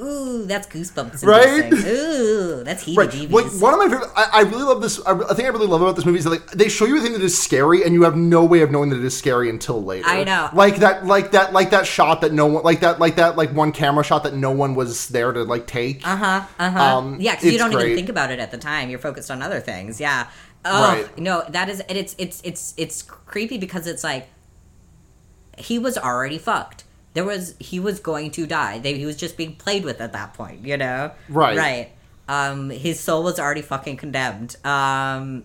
[0.00, 0.46] ooh.
[0.46, 1.24] That's goosebumps.
[1.24, 1.72] Right?
[1.72, 3.08] Ooh, that's Right.
[3.10, 3.30] heebie-jeebies.
[3.30, 5.66] Like one of my favorite I, I really love this I, I think I really
[5.66, 7.84] love about this movie is that like they show you a thing that is scary
[7.84, 10.08] and you have no way of knowing that it is scary until later.
[10.08, 10.48] I know.
[10.52, 13.52] Like that like that like that shot that no one like that like that like
[13.52, 16.06] one camera shot that no one was there to like take.
[16.06, 16.46] Uh huh.
[16.58, 16.96] Uh huh.
[16.98, 18.90] Um, yeah, because you don't even think about it at the time.
[18.90, 20.00] You're focused on other things.
[20.00, 20.28] Yeah.
[20.64, 21.18] Oh Right.
[21.18, 24.28] no, that is and it's it's it's it's creepy because it's like
[25.58, 26.84] he was already fucked.
[27.14, 28.78] There was he was going to die.
[28.78, 30.64] They, he was just being played with at that point.
[30.66, 31.10] You know.
[31.28, 31.56] Right.
[31.58, 31.92] Right.
[32.28, 34.54] Um, his soul was already fucking condemned.
[34.64, 35.44] Um,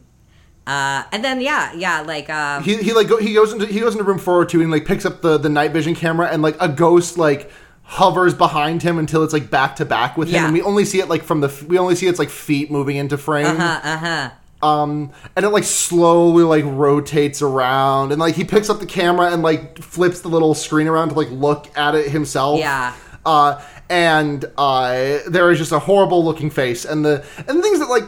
[0.68, 3.80] uh, and then yeah, yeah, like um, he, he like go, he goes into he
[3.80, 6.56] goes into room 402 and like picks up the the night vision camera and like
[6.60, 7.52] a ghost like
[7.84, 10.46] hovers behind him until it's like back to back with him Yeah.
[10.46, 12.96] and we only see it like from the we only see its like feet moving
[12.98, 14.30] into frame uh uh huh.
[14.66, 19.32] Um and it like slowly like rotates around and like he picks up the camera
[19.32, 22.94] and like flips the little screen around to like look at it himself Yeah.
[23.26, 27.90] uh and uh there is just a horrible looking face and the and things that
[27.90, 28.04] like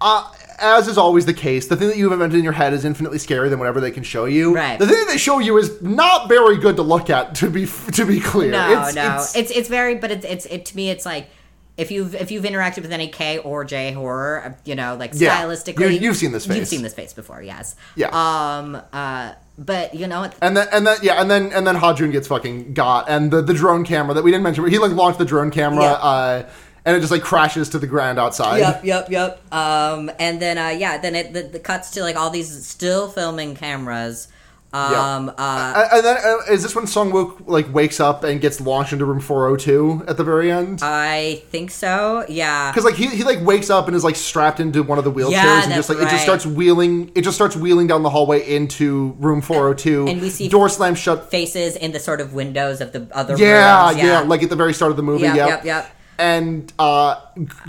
[0.00, 0.28] uh,
[0.58, 3.18] as is always the case, the thing that you've invented in your head is infinitely
[3.18, 4.52] scarier than whatever they can show you.
[4.54, 4.76] Right.
[4.76, 7.36] The thing that they show you is not very good to look at.
[7.36, 10.46] To be to be clear, No, It's- no, it's- it's, it's very, but it's it's
[10.46, 10.90] it to me.
[10.90, 11.28] It's like
[11.76, 15.40] if you've if you've interacted with any K or J horror, you know, like Yeah.
[15.42, 16.56] stylistically, You- you've seen this face.
[16.56, 17.74] You've seen this face before, yes.
[17.96, 18.08] Yeah.
[18.12, 18.80] Um.
[18.92, 19.32] Uh.
[19.58, 20.34] But you know what?
[20.40, 23.42] and then and then yeah, and then and then Hajun gets fucking got, and the
[23.42, 25.92] the drone camera that we didn't mention, but he like launched the drone camera, Yeah.
[25.92, 26.42] uh,
[26.86, 28.58] and it just like crashes to the ground outside.
[28.60, 29.52] Yep, yep, yep.
[29.54, 33.08] Um, and then uh, yeah, then it the, the cuts to like all these still
[33.08, 34.28] filming cameras.
[34.74, 38.40] Um, uh, Uh, and then uh, is this when Song Wook like wakes up and
[38.40, 40.80] gets launched into room 402 at the very end?
[40.82, 42.24] I think so.
[42.28, 42.70] Yeah.
[42.70, 45.12] Because like he, he like wakes up and is like strapped into one of the
[45.12, 48.10] wheelchairs Yeah, and just like it just starts wheeling it just starts wheeling down the
[48.10, 52.32] hallway into room 402 And we see- door slam shut Faces in the sort of
[52.32, 54.02] windows of the other yeah, rooms.
[54.02, 55.48] yeah like at the very start of the movie Yep, yep.
[55.48, 55.90] yep, yep.
[56.18, 57.16] and uh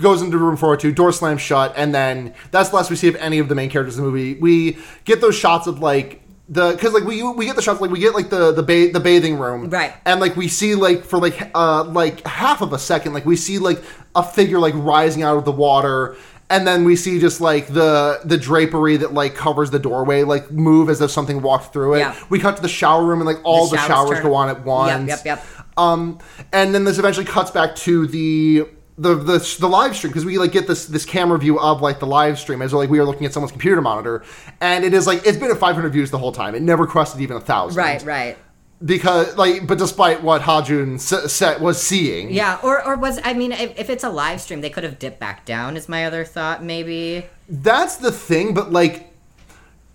[0.00, 3.16] goes into room 402 door slams shut and then that's the last we see of
[3.16, 6.72] any of the main characters in the movie we get those shots of like the
[6.72, 9.00] because like we we get the shots like we get like the the ba- the
[9.00, 9.94] bathing room Right.
[10.04, 13.34] and like we see like for like uh like half of a second like we
[13.36, 13.82] see like
[14.14, 16.16] a figure like rising out of the water
[16.50, 20.50] and then we see just like the the drapery that like covers the doorway like
[20.50, 22.14] move as if something walked through it Yeah.
[22.28, 24.62] we cut to the shower room and like all the, showers showers go on at
[24.66, 25.46] once Yep, yep, yep.
[25.78, 26.18] um,
[26.52, 28.66] and then this eventually cuts back to the
[28.96, 31.98] the the, the live stream because we like get this this camera view of like
[31.98, 34.22] the live stream as though like we are looking at someone's computer monitor,
[34.60, 36.54] and it is like it's been at 500 views the whole time.
[36.54, 37.78] It never crested even a thousand.
[37.78, 38.38] Right, right.
[38.84, 43.52] Because like, but despite what Hajun set was seeing, Yeah, or or was I mean,
[43.52, 45.76] if, if it's a live stream, they could have dipped back down.
[45.76, 47.24] Is my other thought maybe?
[47.48, 48.54] that's the thing.
[48.54, 49.10] But like.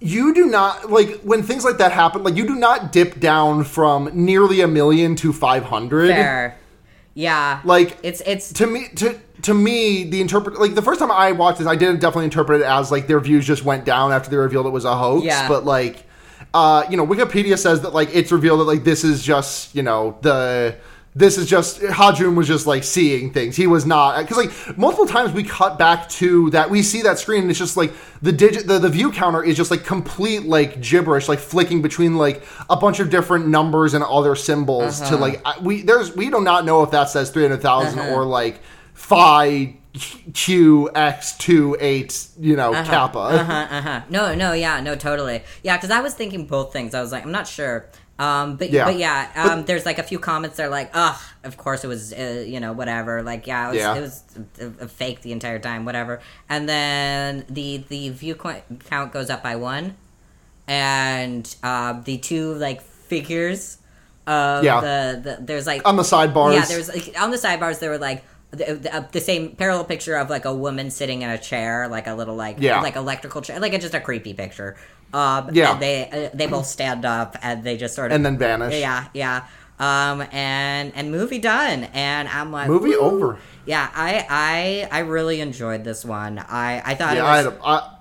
[0.01, 2.23] You do not like when things like that happen.
[2.23, 6.07] Like you do not dip down from nearly a million to five hundred.
[6.07, 6.57] Fair.
[7.13, 7.61] Yeah.
[7.63, 11.31] Like it's it's to me to to me the interpret like the first time I
[11.31, 14.29] watched this I didn't definitely interpret it as like their views just went down after
[14.29, 15.47] they revealed it was a hoax Yeah.
[15.47, 16.03] but like
[16.53, 19.81] uh you know Wikipedia says that like it's revealed that like this is just you
[19.83, 20.75] know the
[21.19, 25.05] this is just Hajun was just like seeing things he was not because like multiple
[25.05, 27.91] times we cut back to that we see that screen and it's just like
[28.21, 32.15] the digit the, the view counter is just like complete like gibberish like flicking between
[32.15, 36.29] like a bunch of different numbers and other symbols to like I- we there's we
[36.29, 38.61] do not know if that says 300,000 or like
[38.93, 39.75] phi
[40.33, 43.17] Q X two eight, you know, Kappa.
[43.19, 44.01] Uh-huh, uh-huh.
[44.09, 45.41] No, no, yeah, no, totally.
[45.63, 46.93] Yeah, because I was thinking both things.
[46.93, 47.87] I was like, I'm not sure.
[48.19, 48.83] Um, but Yeah.
[48.85, 51.87] but yeah, um, there's like a few comments that are like, ugh, of course it
[51.87, 53.23] was, uh, you know, whatever.
[53.23, 53.95] Like, yeah, it was, Yeah.
[53.95, 54.23] it was
[54.59, 56.19] a, a fake the entire time, whatever.
[56.49, 59.95] And then the the view count goes up by one,
[60.67, 63.77] and uh, the two like figures
[64.27, 64.81] of Yeah.
[64.81, 66.53] the, the there's like On the sidebars.
[66.53, 69.55] yeah, there was like on the sidebars there were like the, the, uh, the same
[69.55, 72.81] parallel picture of like a woman sitting in a chair, like a little like Yeah.
[72.81, 74.75] like electrical chair, like a, just a creepy picture.
[75.13, 75.77] Um, Yeah.
[75.79, 78.75] they uh, they both stand up and they just sort of and then vanish.
[78.79, 79.45] yeah yeah.
[79.79, 82.99] Um and and movie done and I'm like Movie woo.
[82.99, 83.37] over.
[83.65, 86.37] Yeah, I I I really enjoyed this one.
[86.39, 87.95] I I thought Yeah, it was a, I,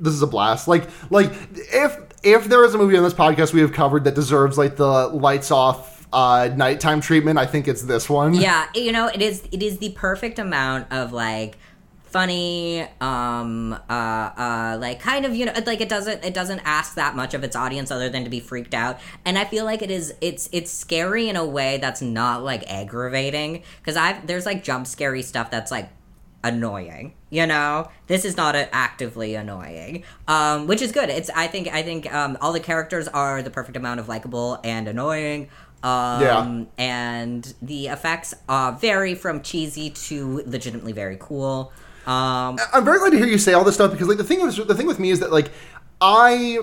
[0.00, 0.68] this is a blast.
[0.68, 4.14] Like, like if if there is a movie on this podcast we have covered that
[4.14, 8.34] deserves like the lights off uh, nighttime treatment, I think it's this one.
[8.34, 11.56] yeah you know it is it is the perfect amount of like
[12.14, 16.94] funny um uh uh like kind of you know like it doesn't it doesn't ask
[16.94, 19.00] that much of its audience other than to be freaked out.
[19.24, 22.70] And i feel like it is it's it's scary in a way that's not like
[22.70, 23.64] aggravating.
[23.80, 25.90] Because i've there's like jump scary stuff that's like
[26.44, 27.90] annoying you know?
[28.06, 30.04] This is not a, actively annoying.
[30.28, 31.10] Um which is good.
[31.10, 34.60] It's i think i think um all the characters are the perfect amount of likable
[34.62, 35.48] and annoying.
[35.82, 36.64] Um Yeah.
[36.78, 41.72] and the effects uh vary from cheesy to legitimately very cool
[42.06, 44.40] um I'm very glad to hear you say all this stuff because like the thing
[44.40, 45.50] is the thing with me is that like
[46.00, 46.58] I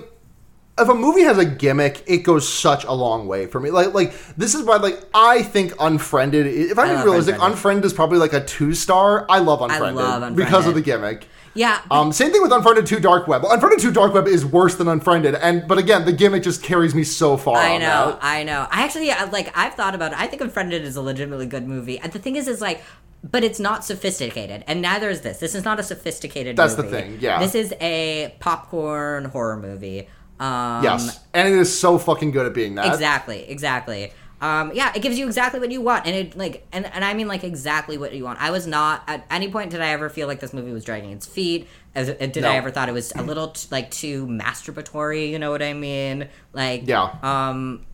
[0.78, 3.70] if a movie has a gimmick, it goes such a long way for me.
[3.70, 6.46] Like like this is why like I think Unfriended.
[6.46, 7.56] If I'm I being realistic, Unfriended.
[7.56, 9.26] Unfriended is probably like a two star.
[9.28, 11.26] I love Unfriended, love because of the gimmick.
[11.54, 13.42] Yeah Um, same thing with Unfriended 2 Dark Web.
[13.44, 16.94] Unfriended 2 Dark Web is worse than Unfriended, and but again, the gimmick just carries
[16.94, 17.56] me so far.
[17.56, 18.18] I know.
[18.20, 18.66] I know.
[18.70, 19.56] I actually like.
[19.56, 20.18] I've thought about it.
[20.20, 21.98] I think Unfriended is a legitimately good movie.
[21.98, 22.82] And the thing is, is like,
[23.22, 25.38] but it's not sophisticated, and neither is this.
[25.38, 26.56] This is not a sophisticated.
[26.56, 26.96] That's the movie.
[26.96, 27.38] thing, yeah.
[27.38, 30.08] This is a popcorn horror movie.
[30.40, 32.86] Um, Yes, and it is so fucking good at being that.
[32.86, 33.48] Exactly.
[33.48, 34.12] Exactly.
[34.42, 37.14] Um, yeah, it gives you exactly what you want, and it like, and, and I
[37.14, 38.40] mean like exactly what you want.
[38.42, 41.12] I was not at any point did I ever feel like this movie was dragging
[41.12, 41.68] its feet.
[41.94, 42.50] As, uh, did No.
[42.50, 45.30] I ever thought it was a little t- like too masturbatory?
[45.30, 46.28] You know what I mean?
[46.52, 47.14] Like, Yeah.
[47.22, 47.86] Um,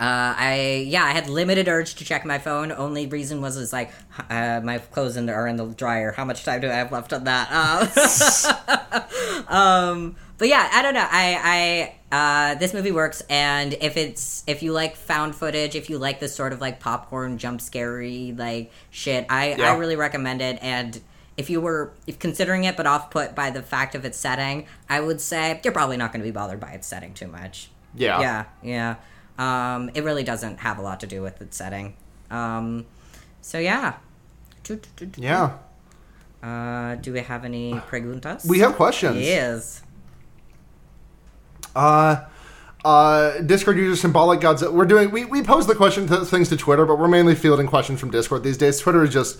[0.00, 2.72] uh, I yeah, I had limited urge to check my phone.
[2.72, 3.90] Only reason was is like
[4.30, 6.12] uh, my clothes in the, are in the dryer.
[6.12, 7.48] How much time do I have left on that?
[7.50, 11.06] Uh, um, but yeah, I don't know.
[11.08, 15.90] I I uh, this movie works, and if it's if you like found footage, if
[15.90, 19.72] you like this sort of like popcorn jump scary like shit, I Yeah.
[19.72, 20.58] I really recommend it.
[20.62, 21.00] And
[21.36, 24.66] if you were if considering it but off put by the fact of its setting,
[24.88, 27.70] I would say you're probably not going to be bothered by its setting too much.
[27.94, 28.20] Yeah.
[28.20, 28.94] Yeah, yeah.
[29.38, 31.94] Um, it really doesn't have a lot to do with its setting.
[32.30, 32.86] Um,
[33.40, 33.94] so yeah.
[35.16, 35.58] Yeah.
[36.42, 38.46] Uh, do we have any preguntas?
[38.46, 39.18] We have questions.
[39.18, 39.82] Yes.
[41.76, 42.24] Uh,
[42.84, 44.72] uh, Discord user symbolic Godzilla.
[44.72, 45.10] We're doing.
[45.10, 48.10] We, we pose the question to, things to Twitter, but we're mainly fielding questions from
[48.10, 48.78] Discord these days.
[48.78, 49.38] Twitter is just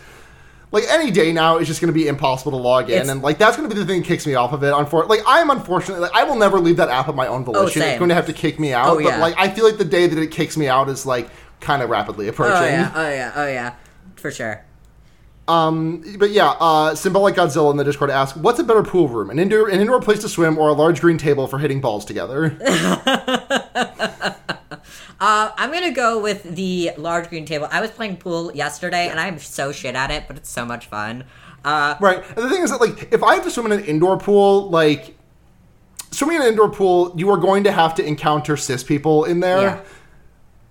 [0.72, 1.56] like any day now.
[1.56, 3.74] It's just going to be impossible to log in, It's- and like that's going to
[3.74, 4.72] be the thing that kicks me off of it.
[4.74, 7.44] Unfor- like I am unfortunately, like, I will never leave that app of my own
[7.44, 7.80] volition.
[7.82, 8.88] Oh, it's going to have to kick me out.
[8.88, 9.18] Oh, But yeah.
[9.18, 11.30] like I feel like the day that it kicks me out is like
[11.60, 12.56] kind of rapidly approaching.
[12.56, 12.92] Oh yeah.
[12.94, 13.32] Oh yeah.
[13.36, 13.74] Oh yeah.
[14.16, 14.64] For sure.
[15.48, 19.30] Um, but yeah, uh, Symbolic Godzilla in the Discord asks, "What's a better pool room?
[19.30, 22.04] An indoor, an indoor place to swim, or a large green table for hitting balls
[22.04, 22.56] together?"
[25.20, 27.66] Uh, I'm gonna go with the large green table.
[27.72, 30.86] I was playing pool yesterday, and I'm so shit at it, but it's so much
[30.86, 31.24] fun.
[31.64, 32.22] Uh, right.
[32.36, 34.70] And the thing is that, like, if I have to swim in an indoor pool,
[34.70, 35.16] like,
[36.12, 39.40] swimming in an indoor pool, you are going to have to encounter cis people in
[39.40, 39.60] there.
[39.60, 39.80] Yeah.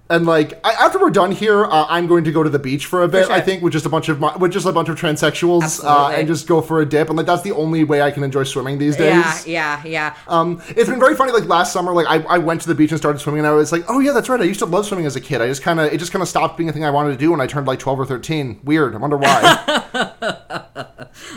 [0.10, 2.86] And like I, after we're done here, uh, I'm going to go to the beach
[2.86, 3.26] for a bit.
[3.26, 3.36] sure.
[3.36, 6.10] I think with just a bunch of my, with just a bunch of transsexuals, uh,
[6.16, 7.10] and just go for a dip.
[7.10, 9.46] And like that's the only way I can enjoy swimming these days.
[9.46, 9.48] yeah.
[9.84, 9.84] Yeah.
[9.86, 10.16] Yeah.
[10.28, 11.34] Um, it's been very funny.
[11.34, 13.52] Like last summer, like I, I went to the beach and started swimming, and I
[13.52, 14.40] was like, "Oh yeah, that's right.
[14.40, 15.42] I used to love swimming as a kid.
[15.42, 17.18] I just kind of it just kind of stopped being a thing I wanted to
[17.18, 18.60] do when I turned like twelve or thirteen.
[18.64, 18.96] Weird.
[18.96, 19.28] I wonder why.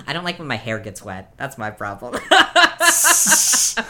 [0.06, 1.32] I don't like when my hair gets wet.
[1.36, 2.12] That's my problem.
[2.30, 3.80] the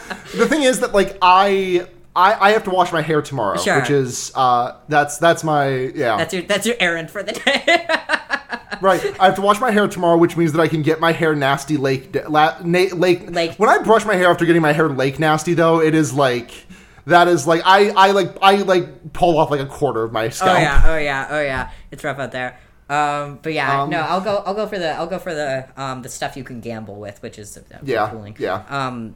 [0.49, 3.79] thing is that like I, I I have to wash my hair tomorrow, Sure.
[3.79, 7.87] which is uh that's that's my yeah that's your that's your errand for the day.
[8.81, 9.19] right.
[9.19, 11.35] I have to wash my hair tomorrow, which means that I can get my hair
[11.35, 13.55] nasty lake la, na, lake Lake.
[13.57, 16.51] When I brush my hair after getting my hair lake nasty, though, it is like.
[17.07, 20.29] That is like I, I like I like pull off like a quarter of my
[20.29, 20.55] scalp.
[20.55, 21.71] Oh yeah, oh yeah, oh yeah.
[21.89, 22.59] It's rough out there.
[22.89, 24.43] Um, but yeah, Um, no, I'll go.
[24.45, 24.91] I'll go for the.
[24.91, 25.67] I'll go for the.
[25.81, 28.35] Um, the stuff you can gamble with, which is uh, Yeah, cooling.
[28.37, 28.63] yeah.
[28.69, 29.15] Um,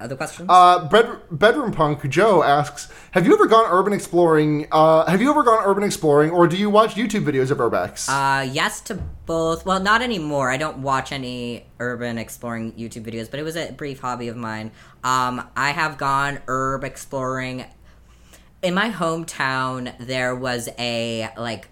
[0.00, 0.48] Other questions?
[0.48, 4.66] Uh, bed, bedroom punk Joe asks, "Have you ever gone urban exploring?
[4.72, 8.08] Uh, have you ever gone urban exploring, or do you watch YouTube videos of urbex?"
[8.08, 8.94] Uh, yes to
[9.26, 9.66] both.
[9.66, 10.50] Well, not anymore.
[10.50, 14.36] I don't watch any urban exploring YouTube videos, but it was a brief hobby of
[14.36, 14.72] mine.
[15.04, 17.66] Um, I have gone herb exploring.
[18.62, 21.68] In my hometown, there was a like,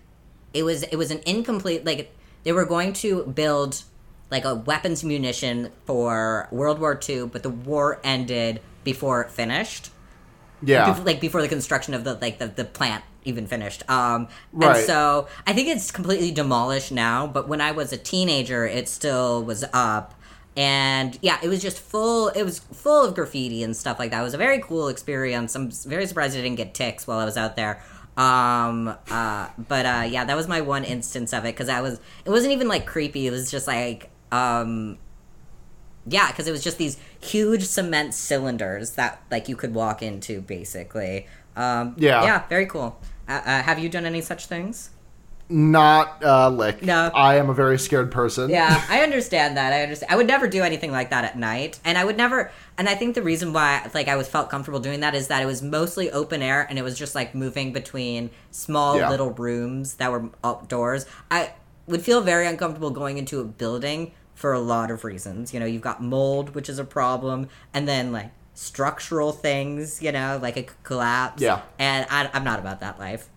[0.53, 2.15] it was it was an incomplete like
[2.45, 3.85] they were going to build
[4.31, 9.91] like a weapons munition for World War II, but the war ended before it finished.
[10.63, 13.89] Yeah, bef- like before the construction of the like the, the plant even finished.
[13.89, 14.77] Um Right.
[14.77, 18.89] and so i think it's completely demolished now but when i was a teenager it
[18.89, 20.15] still was up.
[20.57, 24.21] And yeah it was just full it was full of graffiti and stuff like that.
[24.21, 25.55] It was a very cool experience.
[25.55, 27.81] I'm very surprised i didn't get ticks while i was out there.
[28.17, 32.01] Um uh but uh yeah that was my one instance of it because i was
[32.25, 33.29] it wasn't even like creepy.
[33.29, 34.99] It was just like um
[36.07, 40.41] yeah, because it was just these huge cement cylinders that like you could walk into,
[40.41, 41.27] basically.
[41.55, 42.23] Um, Yeah.
[42.25, 42.99] yeah, very cool.
[43.29, 44.91] Uh, uh, have you done any such things?
[45.51, 46.83] not uh, lick.
[46.83, 47.11] No.
[47.15, 48.51] I am a very scared person.
[48.51, 49.73] Yeah, I understand that.
[49.73, 50.13] I understand.
[50.13, 52.51] I would never do anything like that at night, and I would never.
[52.77, 55.43] And I think the reason why, like, I was felt comfortable doing that is that
[55.43, 59.09] it was mostly open air, and it was just like moving between small Yeah.
[59.09, 61.07] little rooms that were outdoors.
[61.31, 61.53] I
[61.87, 65.53] would feel very uncomfortable going into a building for a lot of reasons.
[65.53, 70.01] You know, you've got mold, which is a problem, and then like structural things.
[70.01, 71.43] You know, like it could collapse.
[71.43, 71.63] Yeah.
[71.79, 73.29] and I, I'm not about that life.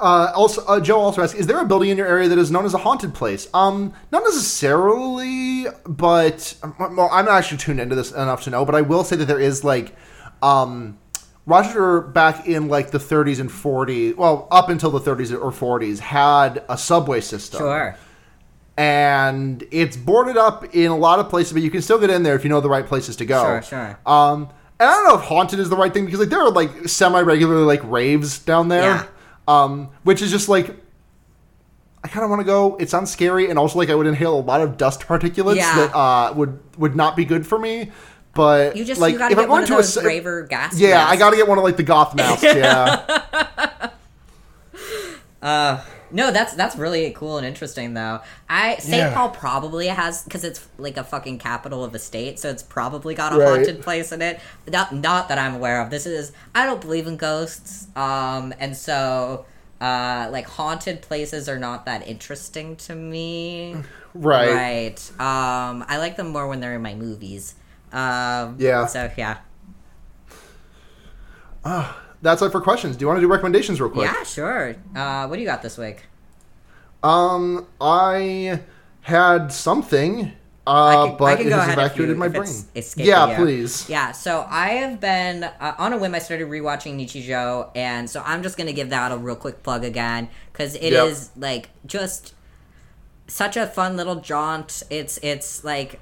[0.00, 2.50] Uh, also, uh, Joe also asks, "Is there a building in your area that is
[2.50, 7.94] known as a haunted place?" Um, not necessarily, but well, I'm not actually tuned into
[7.94, 8.64] this enough to know.
[8.64, 9.94] But I will say that there is like,
[10.42, 10.98] um,
[11.46, 15.98] Rochester back in like the 30s and 40s, well, up until the 30s or 40s,
[16.00, 17.60] had a subway system.
[17.60, 17.96] Sure.
[18.76, 22.22] And it's boarded up in a lot of places, but you can still get in
[22.22, 23.42] there if you know the right places to go.
[23.42, 23.98] Sure, sure.
[24.06, 24.48] Um,
[24.80, 26.88] and I don't know if haunted is the right thing because like there are like
[26.88, 29.06] semi regularly like raves down there, Yeah.
[29.46, 30.74] um, which is just like
[32.02, 32.76] I kind of want to go.
[32.76, 35.76] It sounds scary, and also like I would inhale a lot of dust particulates Yeah.
[35.76, 37.92] that uh, would would not be good for me.
[38.34, 40.76] But You just like you if I'm going of to a raver gas.
[40.76, 42.42] yeah, I got to get one of like the goth masks.
[42.54, 43.90] Yeah,
[46.10, 48.20] No, that's that's really cool and interesting though.
[48.48, 48.94] I St.
[48.96, 49.14] Yeah.
[49.14, 53.14] Paul probably has because it's like a fucking capital of a state, so it's probably
[53.14, 53.48] got a Right.
[53.48, 54.40] haunted place in it.
[54.70, 55.90] Not not that I'm aware of.
[55.90, 59.44] This is I don't believe in ghosts, um, and so
[59.80, 63.76] uh, like haunted places are not that interesting to me.
[64.14, 64.52] right.
[64.54, 65.10] Right.
[65.20, 67.54] Um, I like them more when they're in my movies.
[67.92, 68.86] Um, Yeah.
[68.86, 69.38] So yeah.
[72.24, 72.96] That's it for questions.
[72.96, 74.06] Do you want to do recommendations real quick?
[74.10, 74.22] Yeah.
[74.24, 74.74] Sure.
[74.96, 76.04] Uh, what do you got this week?
[77.02, 78.60] Um, I
[79.02, 80.32] had something,
[80.66, 82.50] uh, can- but I it has evacuated you- my brain.
[82.96, 83.36] yeah, you.
[83.36, 83.88] please.
[83.90, 86.14] Yeah, so I have been uh, on a whim.
[86.14, 89.84] I started rewatching Nichijou, and so I'm just gonna give that a real quick plug
[89.84, 91.42] again because it is Yep.
[91.42, 92.32] like just
[93.26, 94.82] such a fun little jaunt.
[94.88, 96.00] It's it's like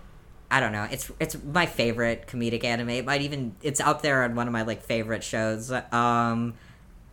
[0.53, 0.87] I don't know.
[0.91, 2.91] It's it's my favorite comedic anime.
[2.91, 5.73] It might even it's up there on one of my like favorite shows.
[5.91, 6.55] Um,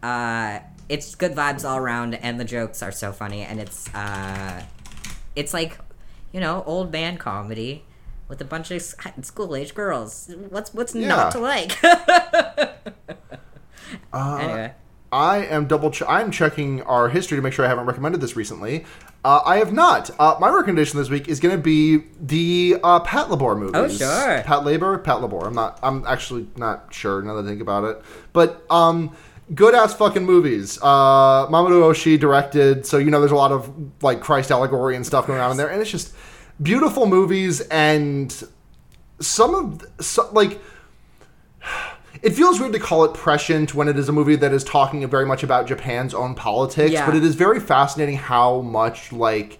[0.04, 0.60] uh,
[0.90, 4.62] it's good vibes all around, and the jokes are so funny, and it's uh,
[5.38, 5.78] it's like
[6.34, 7.86] you know old man comedy
[8.28, 8.82] with a bunch of
[9.22, 10.30] school age girls.
[10.50, 11.08] What's what's Yeah.
[11.08, 11.78] not to like?
[14.14, 14.74] Uh, anyway,
[15.12, 15.92] I am double.
[15.92, 18.86] Ch- I'm checking our history to make sure I haven't recommended this recently.
[19.24, 20.12] Uh, I have not.
[20.20, 23.76] Uh, my recommendation this week is going to be the uh, Patlabor movies.
[23.76, 24.44] Oh, sure.
[24.44, 25.46] Patlabor, Pat Labor.
[25.46, 25.80] I'm not.
[25.84, 28.02] I'm actually not sure now that I think about it.
[28.32, 29.16] But um,
[29.54, 30.78] good ass fucking movies.
[30.82, 33.72] Uh, Mamoru Oshii directed, so you know there's a lot of
[34.02, 36.14] like Christ allegory and stuff going on in there, and it's just
[36.62, 38.44] beautiful movies and
[39.20, 40.60] some of so, like
[42.22, 45.08] it feels weird to call it prescient when it is a movie that is talking
[45.08, 47.06] very much about Japan's own politics, Yeah.
[47.06, 49.60] but it is very fascinating how much like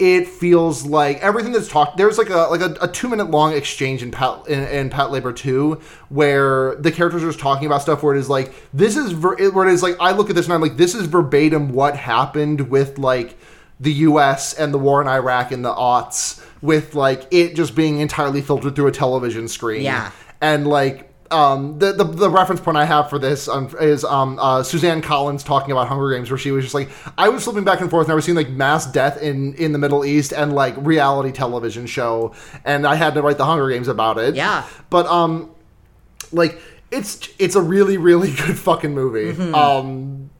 [0.00, 1.96] it feels like everything that's talked.
[1.96, 5.36] There's like a like a, a two minute long exchange in Pat in, in Patlabor
[5.36, 9.12] Two where the characters are just talking about stuff where it is like this is
[9.12, 11.68] ver- where it is like I look at this and I'm like this is verbatim
[11.72, 13.38] what happened with like
[13.78, 14.54] the U.S.
[14.54, 18.74] and the war in Iraq in the aughts with like it just being entirely filtered
[18.74, 19.82] through a television screen.
[19.82, 20.10] Yeah.
[20.40, 24.38] and like um, the, the the reference point I have for this um, is um,
[24.38, 27.64] uh, Suzanne Collins talking about Hunger Games, where she was just like, I was flipping
[27.64, 30.32] back and forth, and I was seeing like mass death in in the Middle East
[30.32, 32.34] and like reality television show,
[32.64, 34.34] and I had to write the Hunger Games about it.
[34.34, 34.64] Yeah.
[34.90, 35.50] but um,
[36.32, 36.60] like
[36.90, 39.32] it's it's a really really good fucking movie.
[39.32, 39.54] Mm-hmm.
[39.54, 40.30] Um,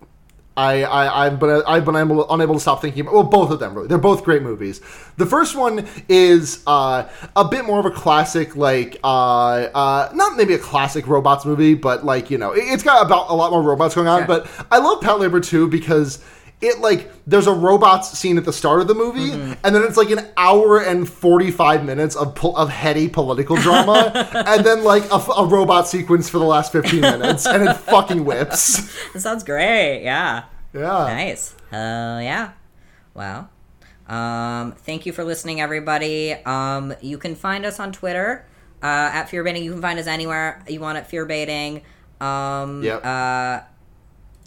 [0.56, 3.59] I, I I've been I've been able, unable to stop thinking about well both of
[3.59, 4.81] them really they're both great movies.
[5.16, 10.36] The first one is uh, a bit more of a classic like uh, uh, not
[10.36, 13.51] maybe a classic robots movie but like you know it, it's got about a lot
[13.51, 14.26] more robots going on.
[14.26, 16.22] But I love Patlabor too because
[16.65, 19.97] it like there's a robots scene at the start of the movie and then it's
[19.97, 24.12] like an hour and 45 minutes of pol- of heady political drama
[24.47, 28.24] and then like a, a robot sequence for the last 15 minutes and it fucking
[28.24, 28.93] whips.
[29.12, 30.03] That sounds great.
[30.03, 30.45] Yeah.
[30.73, 30.82] Yeah.
[31.09, 31.55] Nice.
[31.70, 32.53] Hell yeah.
[33.15, 33.49] Well,
[34.09, 36.32] um, thank you for listening, everybody.
[36.32, 38.45] Um, you can find us on Twitter
[38.82, 39.62] uh, at fearbaiting.
[39.62, 41.82] You can find us anywhere you want at fearbaiting.
[42.20, 43.05] Um, Yep.
[43.05, 43.61] Uh,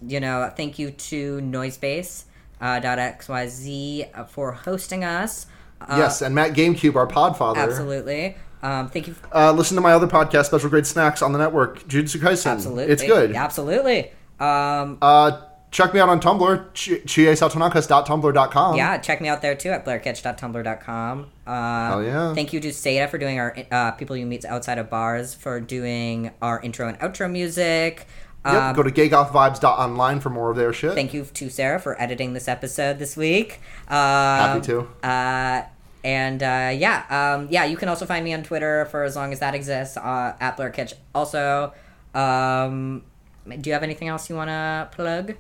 [0.06, 2.24] you know, thank you to Noisebase
[2.62, 5.46] uh, .xyz for hosting us.
[5.82, 7.58] Uh, yes, and Matt GameCube, our podfather.
[7.58, 8.36] Absolutely.
[8.64, 9.16] Um, thank you.
[9.34, 12.54] Uh, listen to my other podcast, Special Grade Snacks, on the network, Jujutsu Kaisen.
[12.54, 12.86] Absolutely.
[12.94, 13.36] It's good.
[13.36, 14.12] Absolutely.
[14.40, 18.76] Um, Uh, check me out on Tumblr, chi- chiesaotonakas.tumblr.com.
[18.76, 21.28] Yeah, check me out there too at blairkitch.tumblr.com.
[21.46, 22.34] Uh, Hell yeah.
[22.34, 25.60] Thank you to Seda for doing our uh, people you meet outside of bars for
[25.60, 28.08] doing our intro and outro music.
[28.54, 30.94] Yep, Um, go to gaygothvibes.online for more of their shit.
[30.94, 33.60] thank you to Sarah for editing this episode this week.
[33.90, 34.88] Um, Happy to.
[35.04, 35.64] Uh,
[36.04, 39.34] and uh, yeah, um, yeah, you can also find me on Twitter for as long
[39.34, 40.94] as that exists uh, at Blair Kitch.
[41.14, 41.74] Also,
[42.14, 43.04] um,
[43.48, 45.36] do you have anything else you want to plug?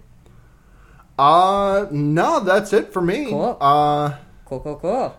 [1.17, 3.25] Uh, no, that's it for me.
[3.29, 3.57] Cool.
[3.59, 4.13] Uh,
[4.45, 5.17] Cool, cool, cool.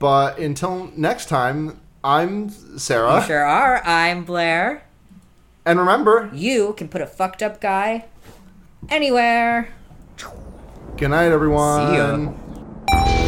[0.00, 3.20] but until next time, I'm Sarah.
[3.20, 3.80] You sure are.
[3.84, 4.82] I'm Blair.
[5.68, 8.06] And remember, you can put a fucked up guy
[8.88, 9.68] anywhere.
[10.96, 12.34] Good night, everyone.
[12.90, 13.27] See.